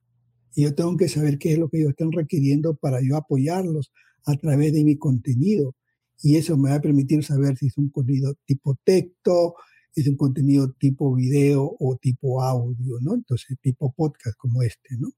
Y 0.56 0.64
yo 0.64 0.74
tengo 0.74 0.96
que 0.96 1.08
saber 1.08 1.38
qué 1.38 1.52
es 1.52 1.58
lo 1.58 1.68
que 1.68 1.78
ellos 1.78 1.90
están 1.90 2.10
requiriendo 2.10 2.74
para 2.74 3.00
yo 3.00 3.16
apoyarlos 3.16 3.92
a 4.26 4.34
través 4.36 4.72
de 4.72 4.82
mi 4.82 4.98
contenido. 4.98 5.76
Y 6.22 6.38
eso 6.38 6.56
me 6.56 6.70
va 6.70 6.76
a 6.76 6.82
permitir 6.82 7.22
saber 7.22 7.56
si 7.56 7.68
es 7.68 7.78
un 7.78 7.90
contenido 7.90 8.34
tipo 8.46 8.76
texto, 8.82 9.54
es 9.94 10.08
un 10.08 10.16
contenido 10.16 10.72
tipo 10.72 11.14
video 11.14 11.76
o 11.78 11.96
tipo 11.98 12.42
audio, 12.42 12.98
¿no? 13.00 13.14
Entonces, 13.14 13.56
tipo 13.60 13.92
podcast 13.92 14.36
como 14.36 14.64
este, 14.64 14.96
¿no? 14.98 15.10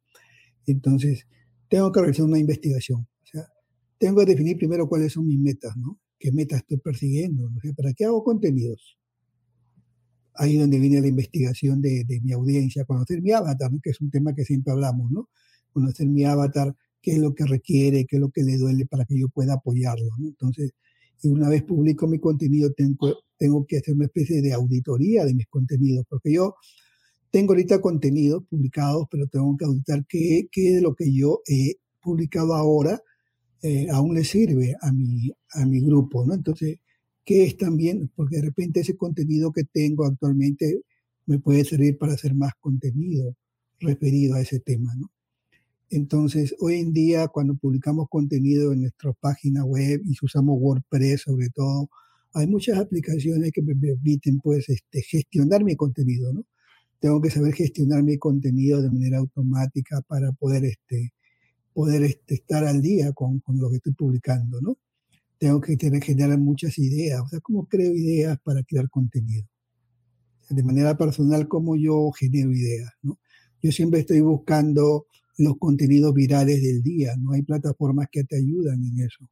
Entonces, 0.66 1.26
tengo 1.68 1.92
que 1.92 2.00
realizar 2.00 2.24
una 2.24 2.38
investigación. 2.38 3.00
O 3.00 3.26
sea, 3.26 3.46
tengo 3.98 4.20
que 4.20 4.26
definir 4.26 4.56
primero 4.56 4.88
cuáles 4.88 5.12
son 5.12 5.26
mis 5.26 5.38
metas, 5.38 5.76
¿no? 5.76 5.98
¿Qué 6.18 6.32
metas 6.32 6.60
estoy 6.60 6.78
persiguiendo? 6.78 7.50
¿no? 7.50 7.74
¿Para 7.76 7.92
qué 7.92 8.04
hago 8.04 8.22
contenidos? 8.24 8.98
Ahí 10.34 10.54
es 10.54 10.60
donde 10.60 10.78
viene 10.78 11.00
la 11.00 11.06
investigación 11.08 11.80
de, 11.80 12.04
de 12.04 12.20
mi 12.20 12.32
audiencia, 12.32 12.84
conocer 12.84 13.22
mi 13.22 13.32
avatar, 13.32 13.70
que 13.82 13.90
es 13.90 14.00
un 14.00 14.10
tema 14.10 14.34
que 14.34 14.44
siempre 14.44 14.72
hablamos, 14.72 15.10
¿no? 15.10 15.28
Conocer 15.72 16.06
mi 16.06 16.24
avatar, 16.24 16.74
qué 17.00 17.12
es 17.12 17.18
lo 17.18 17.34
que 17.34 17.46
requiere, 17.46 18.04
qué 18.06 18.16
es 18.16 18.20
lo 18.20 18.30
que 18.30 18.42
le 18.42 18.58
duele 18.58 18.84
para 18.86 19.04
que 19.06 19.18
yo 19.18 19.28
pueda 19.28 19.54
apoyarlo, 19.54 20.10
¿no? 20.18 20.28
Entonces, 20.28 20.72
y 21.22 21.28
una 21.28 21.48
vez 21.48 21.62
publico 21.62 22.06
mi 22.06 22.18
contenido, 22.18 22.72
tengo, 22.72 23.14
tengo 23.38 23.64
que 23.66 23.78
hacer 23.78 23.94
una 23.94 24.04
especie 24.04 24.42
de 24.42 24.52
auditoría 24.52 25.24
de 25.24 25.34
mis 25.34 25.46
contenidos, 25.46 26.04
porque 26.08 26.32
yo 26.32 26.54
tengo 27.36 27.52
ahorita 27.52 27.82
contenidos 27.82 28.44
publicados, 28.48 29.08
pero 29.10 29.26
tengo 29.26 29.54
que 29.58 29.66
auditar 29.66 30.06
qué, 30.08 30.48
qué 30.50 30.76
de 30.76 30.80
lo 30.80 30.94
que 30.94 31.12
yo 31.12 31.42
he 31.46 31.74
publicado 32.00 32.54
ahora 32.54 33.02
eh, 33.60 33.88
aún 33.90 34.14
le 34.14 34.24
sirve 34.24 34.74
a 34.80 34.90
mi, 34.90 35.30
a 35.50 35.66
mi 35.66 35.82
grupo, 35.82 36.24
¿no? 36.24 36.32
Entonces, 36.32 36.78
¿qué 37.26 37.44
es 37.44 37.58
también? 37.58 38.10
Porque 38.16 38.36
de 38.36 38.42
repente 38.42 38.80
ese 38.80 38.96
contenido 38.96 39.52
que 39.52 39.64
tengo 39.64 40.06
actualmente 40.06 40.80
me 41.26 41.38
puede 41.38 41.66
servir 41.66 41.98
para 41.98 42.14
hacer 42.14 42.34
más 42.34 42.54
contenido 42.58 43.36
referido 43.80 44.36
a 44.36 44.40
ese 44.40 44.60
tema, 44.60 44.94
¿no? 44.96 45.10
Entonces, 45.90 46.54
hoy 46.58 46.76
en 46.76 46.94
día, 46.94 47.28
cuando 47.28 47.54
publicamos 47.54 48.08
contenido 48.08 48.72
en 48.72 48.80
nuestra 48.80 49.12
página 49.12 49.62
web 49.62 50.00
y 50.06 50.16
usamos 50.22 50.56
WordPress 50.58 51.20
sobre 51.20 51.50
todo, 51.50 51.90
hay 52.32 52.46
muchas 52.46 52.78
aplicaciones 52.78 53.52
que 53.52 53.60
me 53.60 53.76
permiten 53.76 54.38
pues, 54.40 54.70
este, 54.70 55.02
gestionar 55.02 55.64
mi 55.64 55.76
contenido, 55.76 56.32
¿no? 56.32 56.46
Tengo 57.00 57.20
que 57.20 57.30
saber 57.30 57.54
gestionar 57.54 58.02
mi 58.02 58.18
contenido 58.18 58.82
de 58.82 58.90
manera 58.90 59.18
automática 59.18 60.00
para 60.02 60.32
poder, 60.32 60.64
este, 60.64 61.12
poder 61.72 62.02
este, 62.04 62.34
estar 62.34 62.64
al 62.64 62.80
día 62.80 63.12
con, 63.12 63.40
con, 63.40 63.58
lo 63.58 63.70
que 63.70 63.76
estoy 63.76 63.92
publicando, 63.92 64.60
¿no? 64.60 64.78
Tengo 65.38 65.60
que 65.60 65.76
tener, 65.76 66.02
generar 66.02 66.38
muchas 66.38 66.78
ideas, 66.78 67.20
o 67.20 67.28
sea, 67.28 67.40
cómo 67.40 67.66
creo 67.66 67.94
ideas 67.94 68.38
para 68.42 68.62
crear 68.62 68.88
contenido. 68.88 69.46
De 70.48 70.62
manera 70.62 70.96
personal, 70.96 71.48
cómo 71.48 71.76
yo 71.76 72.10
genero 72.12 72.52
ideas, 72.52 72.92
¿no? 73.02 73.18
Yo 73.62 73.72
siempre 73.72 74.00
estoy 74.00 74.20
buscando 74.20 75.06
los 75.38 75.58
contenidos 75.58 76.14
virales 76.14 76.62
del 76.62 76.82
día. 76.82 77.14
No 77.18 77.32
hay 77.32 77.42
plataformas 77.42 78.08
que 78.10 78.24
te 78.24 78.36
ayudan 78.36 78.82
en 78.84 79.00
eso. 79.00 79.28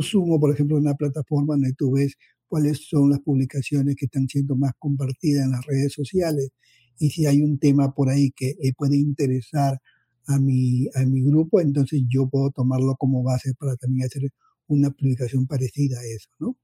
Sumo, 0.00 0.38
por 0.38 0.52
ejemplo, 0.52 0.76
una 0.76 0.94
plataforma 0.94 1.54
donde 1.54 1.72
tú 1.72 1.92
ves 1.92 2.14
cuáles 2.46 2.86
son 2.88 3.10
las 3.10 3.20
publicaciones 3.20 3.96
que 3.96 4.06
están 4.06 4.28
siendo 4.28 4.56
más 4.56 4.72
compartidas 4.78 5.46
en 5.46 5.52
las 5.52 5.64
redes 5.64 5.92
sociales 5.92 6.50
y 6.98 7.10
si 7.10 7.26
hay 7.26 7.42
un 7.42 7.58
tema 7.58 7.94
por 7.94 8.08
ahí 8.08 8.30
que 8.32 8.56
puede 8.76 8.96
interesar 8.96 9.80
a 10.26 10.38
mi, 10.38 10.88
a 10.94 11.04
mi 11.06 11.22
grupo, 11.22 11.60
entonces 11.60 12.02
yo 12.08 12.28
puedo 12.28 12.50
tomarlo 12.50 12.96
como 12.96 13.22
base 13.22 13.54
para 13.54 13.76
también 13.76 14.06
hacer 14.06 14.30
una 14.66 14.90
publicación 14.90 15.46
parecida 15.46 15.98
a 16.00 16.04
eso, 16.04 16.28
¿no? 16.38 16.56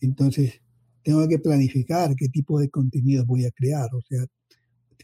Entonces, 0.00 0.60
tengo 1.02 1.26
que 1.28 1.38
planificar 1.38 2.14
qué 2.16 2.28
tipo 2.28 2.60
de 2.60 2.68
contenidos 2.70 3.26
voy 3.26 3.44
a 3.46 3.50
crear, 3.50 3.88
o 3.94 4.00
sea, 4.02 4.26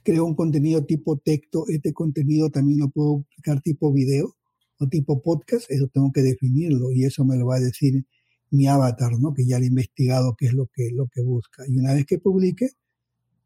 creo 0.04 0.24
un 0.24 0.34
contenido 0.34 0.84
tipo 0.84 1.18
texto, 1.18 1.64
este 1.68 1.92
contenido 1.92 2.50
también 2.50 2.80
lo 2.80 2.88
puedo 2.90 3.22
publicar 3.22 3.60
tipo 3.62 3.92
video 3.92 4.36
o 4.78 4.88
tipo 4.88 5.22
podcast, 5.22 5.70
eso 5.70 5.88
tengo 5.88 6.12
que 6.12 6.22
definirlo 6.22 6.92
y 6.92 7.04
eso 7.04 7.24
me 7.24 7.36
lo 7.36 7.46
va 7.46 7.56
a 7.56 7.60
decir 7.60 8.04
mi 8.50 8.66
avatar, 8.66 9.12
¿no? 9.18 9.34
Que 9.34 9.46
ya 9.46 9.58
he 9.58 9.66
investigado 9.66 10.34
qué 10.38 10.46
es 10.46 10.54
lo 10.54 10.66
que, 10.72 10.90
lo 10.92 11.08
que 11.08 11.22
busca. 11.22 11.64
Y 11.68 11.78
una 11.78 11.94
vez 11.94 12.06
que 12.06 12.18
publique, 12.18 12.70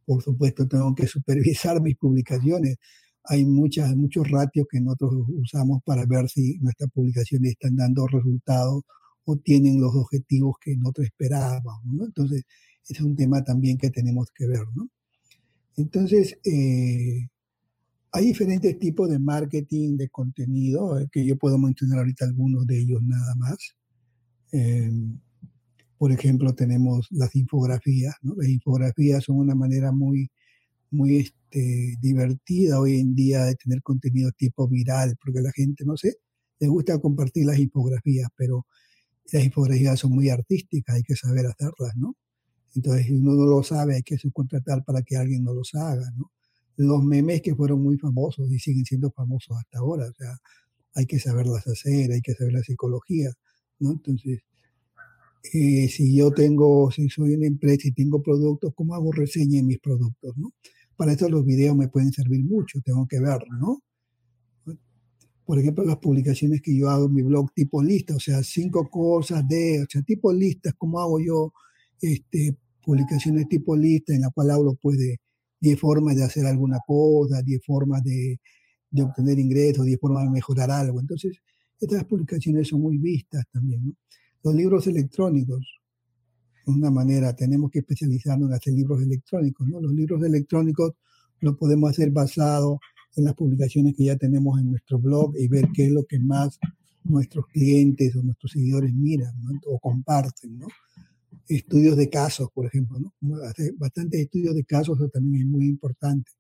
por 0.04 0.22
supuesto, 0.22 0.66
tengo 0.66 0.94
que 0.94 1.06
supervisar 1.06 1.80
mis 1.82 1.96
publicaciones. 1.96 2.76
Hay 3.24 3.44
muchas, 3.44 3.94
muchos 3.96 4.28
ratios 4.30 4.66
que 4.70 4.80
nosotros 4.80 5.26
usamos 5.28 5.82
para 5.84 6.06
ver 6.06 6.28
si 6.28 6.58
nuestras 6.58 6.90
publicaciones 6.90 7.52
están 7.52 7.76
dando 7.76 8.06
resultados 8.06 8.82
o 9.24 9.36
tienen 9.36 9.80
los 9.80 9.94
objetivos 9.94 10.56
que 10.60 10.76
nosotros 10.76 11.06
esperábamos, 11.06 11.84
¿no? 11.84 12.04
Entonces, 12.04 12.42
es 12.88 13.00
un 13.00 13.14
tema 13.16 13.44
también 13.44 13.78
que 13.78 13.90
tenemos 13.90 14.28
que 14.34 14.46
ver, 14.46 14.66
¿no? 14.74 14.88
Entonces, 15.76 16.38
eh, 16.44 17.28
hay 18.12 18.26
diferentes 18.26 18.78
tipos 18.78 19.08
de 19.08 19.18
marketing 19.18 19.96
de 19.96 20.08
contenido, 20.10 20.98
eh, 21.00 21.08
que 21.10 21.24
yo 21.24 21.36
puedo 21.36 21.58
mencionar 21.58 21.98
ahorita 21.98 22.26
algunos 22.26 22.66
de 22.66 22.80
ellos 22.80 23.00
nada 23.02 23.34
más. 23.36 23.76
Em, 24.52 25.18
por 26.02 26.10
ejemplo, 26.10 26.52
tenemos 26.52 27.06
las 27.12 27.32
infografías. 27.36 28.16
¿no? 28.22 28.34
Las 28.36 28.48
infografías 28.48 29.22
son 29.22 29.36
una 29.36 29.54
manera 29.54 29.92
muy, 29.92 30.32
muy 30.90 31.18
este, 31.18 31.96
divertida 32.00 32.80
hoy 32.80 32.98
en 32.98 33.14
día 33.14 33.44
de 33.44 33.54
tener 33.54 33.82
contenido 33.82 34.32
tipo 34.32 34.66
viral, 34.66 35.16
porque 35.22 35.40
la 35.40 35.52
gente, 35.52 35.84
no 35.84 35.96
sé, 35.96 36.16
le 36.58 36.66
gusta 36.66 36.98
compartir 36.98 37.46
las 37.46 37.60
infografías, 37.60 38.28
pero 38.36 38.66
las 39.30 39.44
infografías 39.44 40.00
son 40.00 40.10
muy 40.10 40.28
artísticas, 40.28 40.96
hay 40.96 41.04
que 41.04 41.14
saber 41.14 41.46
hacerlas, 41.46 41.94
¿no? 41.94 42.16
Entonces, 42.74 43.06
si 43.06 43.12
uno 43.12 43.34
no 43.34 43.46
lo 43.46 43.62
sabe, 43.62 43.94
hay 43.94 44.02
que 44.02 44.18
subcontratar 44.18 44.84
para 44.84 45.02
que 45.02 45.16
alguien 45.16 45.44
no 45.44 45.54
los 45.54 45.72
haga, 45.76 46.10
¿no? 46.16 46.32
Los 46.78 47.04
memes 47.04 47.42
que 47.42 47.54
fueron 47.54 47.80
muy 47.80 47.96
famosos 47.96 48.50
y 48.50 48.58
siguen 48.58 48.84
siendo 48.84 49.12
famosos 49.12 49.56
hasta 49.56 49.78
ahora, 49.78 50.08
o 50.08 50.14
sea, 50.14 50.36
hay 50.96 51.06
que 51.06 51.20
saberlas 51.20 51.64
hacer, 51.68 52.10
hay 52.10 52.22
que 52.22 52.34
saber 52.34 52.54
la 52.54 52.62
psicología, 52.64 53.32
¿no? 53.78 53.92
Entonces, 53.92 54.40
eh, 55.42 55.88
si 55.88 56.16
yo 56.16 56.30
tengo, 56.32 56.90
si 56.90 57.08
soy 57.08 57.34
una 57.34 57.46
empresa 57.46 57.88
y 57.88 57.92
tengo 57.92 58.22
productos, 58.22 58.72
¿cómo 58.74 58.94
hago 58.94 59.12
reseña 59.12 59.58
en 59.58 59.66
mis 59.66 59.80
productos, 59.80 60.36
no? 60.36 60.52
Para 60.96 61.12
eso 61.12 61.28
los 61.28 61.44
videos 61.44 61.76
me 61.76 61.88
pueden 61.88 62.12
servir 62.12 62.44
mucho, 62.44 62.80
tengo 62.84 63.06
que 63.08 63.20
ver, 63.20 63.40
¿no? 63.58 63.82
Por 65.44 65.58
ejemplo, 65.58 65.84
las 65.84 65.98
publicaciones 65.98 66.62
que 66.62 66.76
yo 66.76 66.88
hago 66.88 67.06
en 67.06 67.14
mi 67.14 67.22
blog 67.22 67.52
tipo 67.52 67.82
lista, 67.82 68.14
o 68.14 68.20
sea, 68.20 68.42
cinco 68.44 68.88
cosas 68.88 69.46
de, 69.48 69.82
o 69.82 69.86
sea, 69.88 70.02
tipo 70.02 70.32
listas, 70.32 70.74
¿cómo 70.78 71.00
hago 71.00 71.18
yo 71.18 71.52
este, 72.00 72.56
publicaciones 72.84 73.48
tipo 73.48 73.76
lista 73.76 74.14
en 74.14 74.22
la 74.22 74.30
cual 74.30 74.50
hablo 74.50 74.76
pues 74.80 74.98
de 74.98 75.18
10 75.60 75.78
formas 75.78 76.16
de 76.16 76.24
hacer 76.24 76.46
alguna 76.46 76.78
cosa, 76.86 77.42
10 77.42 77.64
formas 77.64 78.02
de, 78.04 78.40
de, 78.90 79.02
obtener 79.02 79.38
ingresos, 79.38 79.86
10 79.86 79.98
formas 80.00 80.24
de 80.24 80.30
mejorar 80.30 80.70
algo. 80.70 81.00
Entonces, 81.00 81.38
estas 81.80 82.04
publicaciones 82.04 82.68
son 82.68 82.80
muy 82.80 82.98
vistas 82.98 83.44
también. 83.52 83.86
¿no? 83.86 83.92
Los 84.44 84.54
libros 84.54 84.86
electrónicos, 84.86 85.80
de 86.66 86.72
una 86.72 86.90
manera, 86.90 87.34
tenemos 87.34 87.70
que 87.70 87.80
especializarnos 87.80 88.48
en 88.48 88.54
hacer 88.54 88.72
libros 88.72 89.00
electrónicos, 89.02 89.68
¿no? 89.68 89.80
Los 89.80 89.92
libros 89.92 90.22
electrónicos 90.24 90.92
lo 91.40 91.56
podemos 91.56 91.90
hacer 91.90 92.10
basado 92.10 92.80
en 93.16 93.24
las 93.24 93.34
publicaciones 93.34 93.94
que 93.96 94.04
ya 94.04 94.16
tenemos 94.16 94.58
en 94.58 94.70
nuestro 94.70 94.98
blog 94.98 95.34
y 95.36 95.48
ver 95.48 95.68
qué 95.74 95.86
es 95.86 95.92
lo 95.92 96.04
que 96.04 96.18
más 96.18 96.58
nuestros 97.04 97.46
clientes 97.48 98.14
o 98.16 98.22
nuestros 98.22 98.52
seguidores 98.52 98.92
miran 98.94 99.34
o 99.66 99.78
comparten, 99.78 100.58
¿no? 100.58 100.68
Estudios 101.48 101.96
de 101.96 102.08
casos, 102.08 102.48
por 102.54 102.66
ejemplo, 102.66 102.98
¿no? 102.98 103.12
Bastantes 103.76 104.20
estudios 104.20 104.54
de 104.54 104.64
casos 104.64 104.98
eso 104.98 105.08
también 105.08 105.42
es 105.42 105.48
muy 105.48 105.66
importante. 105.66 106.30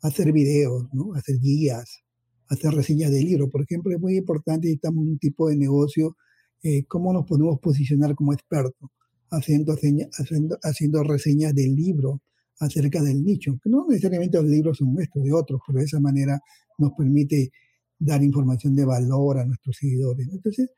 Hacer 0.00 0.32
videos, 0.32 0.88
¿no? 0.92 1.14
Hacer 1.14 1.38
guías, 1.38 2.02
hacer 2.48 2.72
reseñas 2.72 3.10
de 3.10 3.22
libros, 3.22 3.50
por 3.50 3.62
ejemplo, 3.62 3.92
es 3.92 4.00
muy 4.00 4.16
importante 4.16 4.68
si 4.68 4.74
estamos 4.74 5.04
en 5.04 5.12
un 5.12 5.18
tipo 5.18 5.48
de 5.48 5.56
negocio, 5.56 6.16
eh, 6.62 6.84
cómo 6.84 7.12
nos 7.12 7.26
podemos 7.26 7.58
posicionar 7.60 8.14
como 8.14 8.32
expertos, 8.32 8.90
haciendo, 9.30 9.72
haciendo, 9.72 10.58
haciendo 10.62 11.02
reseñas 11.02 11.54
de 11.54 11.68
libros 11.68 12.20
acerca 12.60 13.02
del 13.02 13.24
nicho, 13.24 13.58
que 13.62 13.68
no 13.68 13.86
necesariamente 13.88 14.40
los 14.40 14.50
libros 14.50 14.78
son 14.78 14.94
nuestros, 14.94 15.24
de 15.24 15.32
otros, 15.32 15.60
pero 15.66 15.80
de 15.80 15.84
esa 15.84 16.00
manera 16.00 16.40
nos 16.78 16.92
permite 16.92 17.50
dar 17.98 18.22
información 18.22 18.74
de 18.76 18.84
valor 18.84 19.38
a 19.38 19.44
nuestros 19.44 19.76
seguidores. 19.76 20.28
Entonces, 20.30 20.70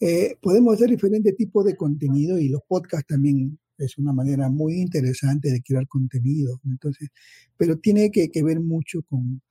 eh, 0.00 0.36
podemos 0.40 0.74
hacer 0.74 0.90
diferentes 0.90 1.36
tipos 1.36 1.64
de 1.64 1.76
contenido 1.76 2.38
y 2.38 2.48
los 2.48 2.62
podcasts 2.66 3.06
también 3.06 3.58
es 3.78 3.98
una 3.98 4.12
manera 4.12 4.48
muy 4.48 4.80
interesante 4.80 5.50
de 5.50 5.62
crear 5.62 5.86
contenido. 5.86 6.60
Entonces, 6.64 7.10
pero 7.56 7.78
tiene 7.78 8.10
que, 8.10 8.30
que 8.30 8.42
ver 8.42 8.60
mucho 8.60 9.02
con, 9.02 9.42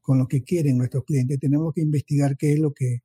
con, 0.00 0.18
lo 0.18 0.26
que 0.26 0.42
quieren 0.42 0.78
nuestros 0.78 1.04
clientes. 1.04 1.38
Tenemos 1.38 1.72
que 1.74 1.82
investigar 1.82 2.36
qué 2.36 2.54
es 2.54 2.58
lo 2.58 2.72
que 2.72 3.02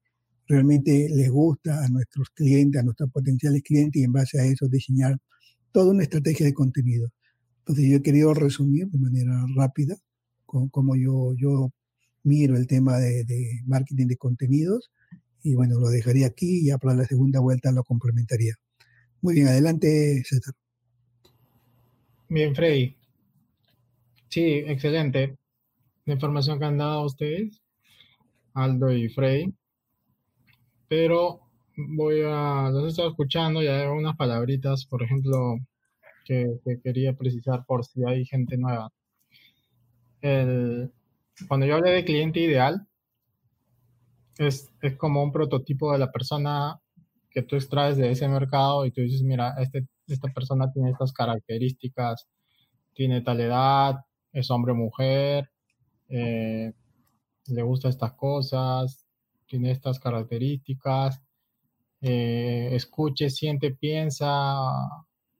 realmente 0.47 1.07
les 1.09 1.29
gusta 1.29 1.83
a 1.83 1.89
nuestros 1.89 2.29
clientes, 2.31 2.81
a 2.81 2.83
nuestros 2.83 3.09
potenciales 3.11 3.61
clientes 3.63 4.01
y 4.01 4.05
en 4.05 4.11
base 4.11 4.39
a 4.39 4.45
eso 4.45 4.67
diseñar 4.67 5.17
toda 5.71 5.91
una 5.91 6.03
estrategia 6.03 6.45
de 6.45 6.53
contenido. 6.53 7.09
Entonces, 7.59 7.89
yo 7.89 7.97
he 7.97 8.01
querido 8.01 8.33
resumir 8.33 8.87
de 8.87 8.99
manera 8.99 9.45
rápida 9.55 9.95
cómo 10.45 10.95
yo, 10.95 11.33
yo 11.35 11.71
miro 12.23 12.55
el 12.55 12.67
tema 12.67 12.97
de, 12.99 13.25
marketing 13.65 14.07
de 14.07 14.17
contenidos 14.17 14.91
y 15.41 15.55
bueno, 15.55 15.79
lo 15.79 15.89
dejaría 15.89 16.27
aquí 16.27 16.61
y 16.61 16.65
ya 16.67 16.77
para 16.77 16.95
la 16.95 17.05
segunda 17.05 17.39
vuelta 17.39 17.71
lo 17.71 17.83
complementaría. 17.83 18.53
Muy 19.21 19.35
bien, 19.35 19.47
adelante, 19.47 20.21
César. 20.25 20.53
Bien, 22.29 22.55
Freddy. 22.55 22.95
Sí, 24.29 24.63
excelente. 24.65 25.37
La 26.05 26.13
información 26.13 26.59
que 26.59 26.65
han 26.65 26.77
dado 26.77 27.05
ustedes, 27.05 27.61
Aldo 28.53 28.91
y 28.91 29.09
Freddy. 29.09 29.53
Pero 30.87 31.41
voy 31.75 32.21
a, 32.25 32.69
los 32.71 32.97
he 32.97 33.07
escuchando 33.07 33.61
y 33.61 33.67
hay 33.67 33.87
unas 33.87 34.15
palabritas, 34.15 34.85
por 34.85 35.03
ejemplo, 35.03 35.57
que, 36.25 36.59
que 36.65 36.79
quería 36.81 37.13
precisar 37.13 37.65
por 37.65 37.85
si 37.85 38.03
hay 38.05 38.25
gente 38.25 38.57
nueva. 38.57 38.89
El, 40.21 40.91
cuando 41.47 41.65
yo 41.65 41.75
hablé 41.75 41.91
de 41.91 42.05
cliente 42.05 42.39
ideal, 42.39 42.87
es, 44.37 44.73
es, 44.81 44.97
como 44.97 45.23
un 45.23 45.31
prototipo 45.31 45.91
de 45.91 45.99
la 45.99 46.11
persona 46.11 46.79
que 47.29 47.41
tú 47.41 47.55
extraes 47.55 47.97
de 47.97 48.11
ese 48.11 48.27
mercado 48.27 48.85
y 48.85 48.91
tú 48.91 49.01
dices, 49.01 49.23
mira, 49.23 49.55
este, 49.59 49.87
esta 50.07 50.31
persona 50.33 50.71
tiene 50.71 50.91
estas 50.91 51.13
características, 51.13 52.27
tiene 52.93 53.21
tal 53.21 53.41
edad, 53.41 53.95
es 54.31 54.49
hombre 54.51 54.71
o 54.73 54.75
mujer, 54.75 55.49
eh, 56.09 56.73
le 57.47 57.61
gusta 57.63 57.89
estas 57.89 58.13
cosas, 58.13 59.02
tiene 59.53 59.69
estas 59.69 59.99
características, 59.99 61.21
eh, 62.01 62.69
escuche, 62.71 63.29
siente, 63.29 63.69
piensa, 63.69 64.55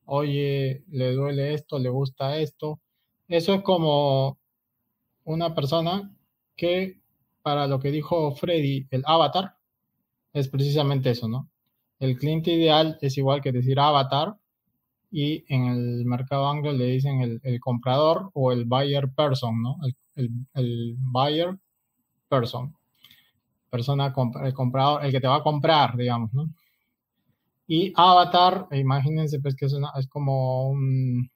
oye, 0.06 0.84
le 0.90 1.14
duele 1.14 1.56
esto, 1.56 1.80
le 1.80 1.90
gusta 1.90 2.38
esto. 2.38 2.80
Eso 3.28 3.56
es 3.56 3.64
como 3.64 4.38
una 5.24 5.56
persona 5.56 6.16
que, 6.56 7.02
para 7.42 7.66
lo 7.66 7.80
que 7.80 7.90
dijo 7.90 8.36
Freddy, 8.36 8.86
el 8.92 9.02
avatar, 9.08 9.56
es 10.32 10.48
precisamente 10.48 11.10
eso, 11.10 11.28
¿no? 11.28 11.50
El 12.00 12.16
cliente 12.20 12.52
ideal 12.52 13.00
es 13.02 13.18
igual 13.18 13.42
que 13.42 13.52
decir 13.52 13.80
avatar 13.80 14.36
y 15.12 15.44
en 15.52 15.66
el 15.70 16.06
mercado 16.06 16.48
anglo 16.48 16.72
le 16.72 16.86
dicen 16.86 17.40
el, 17.42 17.60
comprador 17.60 18.30
o 18.36 18.52
el 18.52 18.66
buyer 18.66 19.10
person, 19.10 19.60
¿no? 19.64 19.78
El, 20.16 20.30
el, 20.54 20.98
buyer 21.00 21.58
person. 22.30 22.76
Persona, 23.74 24.14
el 24.44 24.54
comprador, 24.54 25.04
el 25.04 25.12
que 25.12 25.20
te 25.20 25.28
va 25.28 25.38
a 25.38 25.44
comprar, 25.44 25.98
digamos, 25.98 26.32
¿no? 26.32 26.48
Y 27.66 27.92
avatar, 27.96 28.68
imagínense 28.72 29.40
pues 29.40 29.56
que 29.56 29.66
es, 29.66 29.74
es 29.98 30.08
como 30.08 30.70
un, 30.70 31.28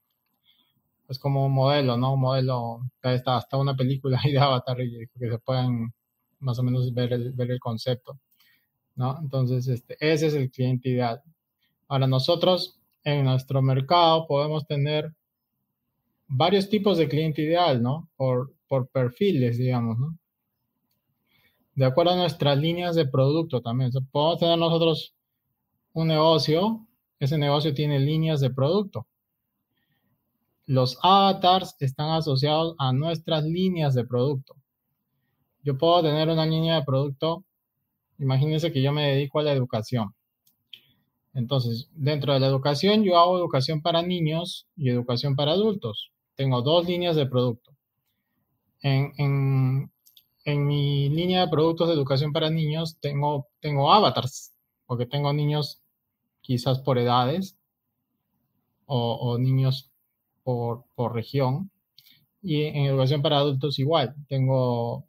es 1.09 1.17
como 1.17 1.47
un 1.47 1.51
modelo, 1.51 1.97
¿no? 1.97 2.13
Un 2.13 2.19
modelo, 2.19 2.81
está 3.01 3.37
hasta 3.37 3.57
una 3.57 3.75
película 3.75 4.19
ahí 4.23 4.33
de 4.33 4.39
Avatar 4.39 4.77
que 4.77 5.29
se 5.29 5.39
puedan 5.39 5.91
más 6.39 6.59
o 6.59 6.63
menos 6.63 6.93
ver 6.93 7.13
el, 7.13 7.31
ver 7.33 7.49
el 7.49 7.59
concepto, 7.59 8.19
¿no? 8.95 9.17
Entonces, 9.19 9.67
este, 9.67 9.97
ese 9.99 10.27
es 10.27 10.35
el 10.35 10.51
cliente 10.51 10.89
ideal. 10.89 11.23
Ahora, 11.87 12.05
nosotros 12.05 12.79
en 13.03 13.25
nuestro 13.25 13.63
mercado 13.63 14.27
podemos 14.27 14.67
tener 14.67 15.11
varios 16.27 16.69
tipos 16.69 16.99
de 16.99 17.09
cliente 17.09 17.41
ideal, 17.41 17.81
¿no? 17.81 18.09
Por, 18.15 18.53
por 18.67 18.89
perfiles, 18.89 19.57
digamos, 19.57 19.97
¿no? 19.97 20.19
De 21.77 21.85
acuerdo 21.85 22.11
a 22.11 22.17
nuestras 22.17 22.57
líneas 22.57 22.93
de 22.95 23.07
producto 23.07 23.61
también. 23.61 23.91
podemos 24.11 24.39
tener 24.39 24.57
nosotros 24.57 25.15
un 25.93 26.09
negocio, 26.09 26.85
ese 27.19 27.37
negocio 27.37 27.73
tiene 27.73 27.99
líneas 27.99 28.41
de 28.41 28.49
producto 28.49 29.07
los 30.67 30.99
avatars 31.01 31.75
están 31.79 32.09
asociados 32.11 32.75
a 32.77 32.91
nuestras 32.91 33.43
líneas 33.45 33.95
de 33.95 34.05
producto. 34.05 34.55
Yo 35.63 35.77
puedo 35.77 36.03
tener 36.03 36.29
una 36.29 36.45
línea 36.45 36.75
de 36.75 36.83
producto, 36.83 37.45
imagínense 38.19 38.71
que 38.71 38.81
yo 38.81 38.91
me 38.91 39.07
dedico 39.07 39.39
a 39.39 39.43
la 39.43 39.53
educación. 39.53 40.13
Entonces, 41.33 41.89
dentro 41.93 42.33
de 42.33 42.41
la 42.41 42.47
educación, 42.47 43.03
yo 43.03 43.17
hago 43.17 43.37
educación 43.37 43.81
para 43.81 44.01
niños 44.01 44.67
y 44.75 44.89
educación 44.89 45.35
para 45.35 45.53
adultos. 45.53 46.11
Tengo 46.35 46.61
dos 46.61 46.85
líneas 46.85 47.15
de 47.15 47.27
producto. 47.27 47.71
En, 48.81 49.89
mi 50.55 51.09
línea 51.09 51.41
de 51.41 51.51
productos 51.51 51.89
de 51.89 51.93
educación 51.95 52.31
para 52.31 52.49
niños 52.49 52.97
tengo, 53.01 53.47
tengo 53.59 53.91
avatars, 53.91 54.53
porque 54.85 55.05
tengo 55.05 55.33
niños 55.33 55.81
quizás 56.39 56.79
por 56.79 56.97
edades 56.97 57.57
o, 58.85 59.37
niños 59.37 59.91
por, 60.43 60.85
región. 61.13 61.69
Y 62.41 62.63
en 62.63 62.85
educación 62.85 63.21
para 63.21 63.39
adultos 63.39 63.79
igual, 63.79 64.15
tengo, 64.29 65.05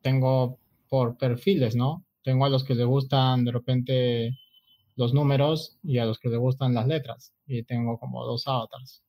tengo 0.00 0.58
por 0.88 1.18
perfiles, 1.18 1.76
¿no? 1.76 2.02
Tengo 2.22 2.46
a 2.46 2.48
los 2.48 2.64
que 2.64 2.74
les 2.74 2.86
gustan 2.86 3.44
de 3.44 3.52
repente 3.52 4.38
los 4.94 5.12
números 5.12 5.76
y 5.82 5.98
a 5.98 6.06
los 6.06 6.18
que 6.18 6.30
les 6.30 6.38
gustan 6.38 6.72
las 6.72 6.86
letras. 6.86 7.34
Y 7.46 7.64
tengo 7.64 7.98
como 7.98 8.24
dos 8.24 8.48
avatars. 8.48 9.02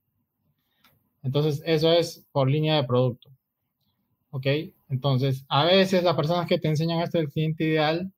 Entonces, 1.24 1.62
eso 1.66 1.94
es 1.94 2.28
por 2.34 2.50
línea 2.50 2.76
de 2.76 2.84
producto. 2.84 3.30
¿Ok? 4.32 4.48
Entonces, 4.90 5.46
a 5.50 5.66
veces 5.66 6.04
las 6.04 6.16
personas 6.16 6.48
que 6.48 6.60
te 6.60 6.68
enseñan 6.70 7.02
esto 7.02 7.18
del 7.18 7.30
cliente 7.30 7.66
ideal, 7.66 8.12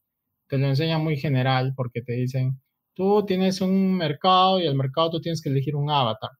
te 0.48 0.58
lo 0.58 0.68
enseñan 0.68 1.04
muy 1.04 1.18
general 1.18 1.74
porque 1.76 2.02
te 2.02 2.14
dicen, 2.14 2.62
tú 2.94 3.26
tienes 3.26 3.62
un 3.62 3.96
mercado 3.96 4.60
y 4.60 4.66
el 4.68 4.76
mercado 4.76 5.12
tú 5.12 5.22
tienes 5.22 5.42
que 5.42 5.50
elegir 5.50 5.76
un 5.76 5.90
avatar. 5.90 6.32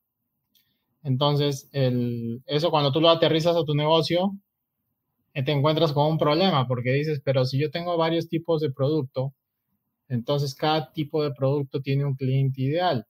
Entonces, 1.04 1.70
el, 1.72 2.42
eso 2.46 2.72
cuando 2.72 2.92
tú 2.92 3.02
lo 3.02 3.10
aterrizas 3.10 3.56
a 3.56 3.64
tu 3.64 3.74
negocio, 3.76 4.34
eh, 5.34 5.44
te 5.44 5.52
encuentras 5.52 5.94
con 5.94 6.08
un 6.08 6.18
problema 6.18 6.68
porque 6.68 6.92
dices, 6.92 7.22
pero 7.24 7.46
si 7.46 7.60
yo 7.60 7.72
tengo 7.72 7.98
varios 7.98 8.28
tipos 8.28 8.62
de 8.62 8.72
producto, 8.72 9.34
entonces 10.10 10.56
cada 10.56 10.92
tipo 10.92 11.24
de 11.24 11.32
producto 11.34 11.82
tiene 11.82 12.06
un 12.06 12.16
cliente 12.16 12.62
ideal. 12.62 13.06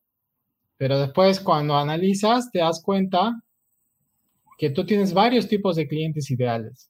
Pero 0.78 1.00
después 1.00 1.40
cuando 1.40 1.78
analizas, 1.78 2.52
te 2.52 2.60
das 2.60 2.82
cuenta 2.84 3.42
que 4.58 4.70
tú 4.70 4.86
tienes 4.86 5.14
varios 5.14 5.48
tipos 5.48 5.76
de 5.78 5.88
clientes 5.88 6.30
ideales. 6.32 6.89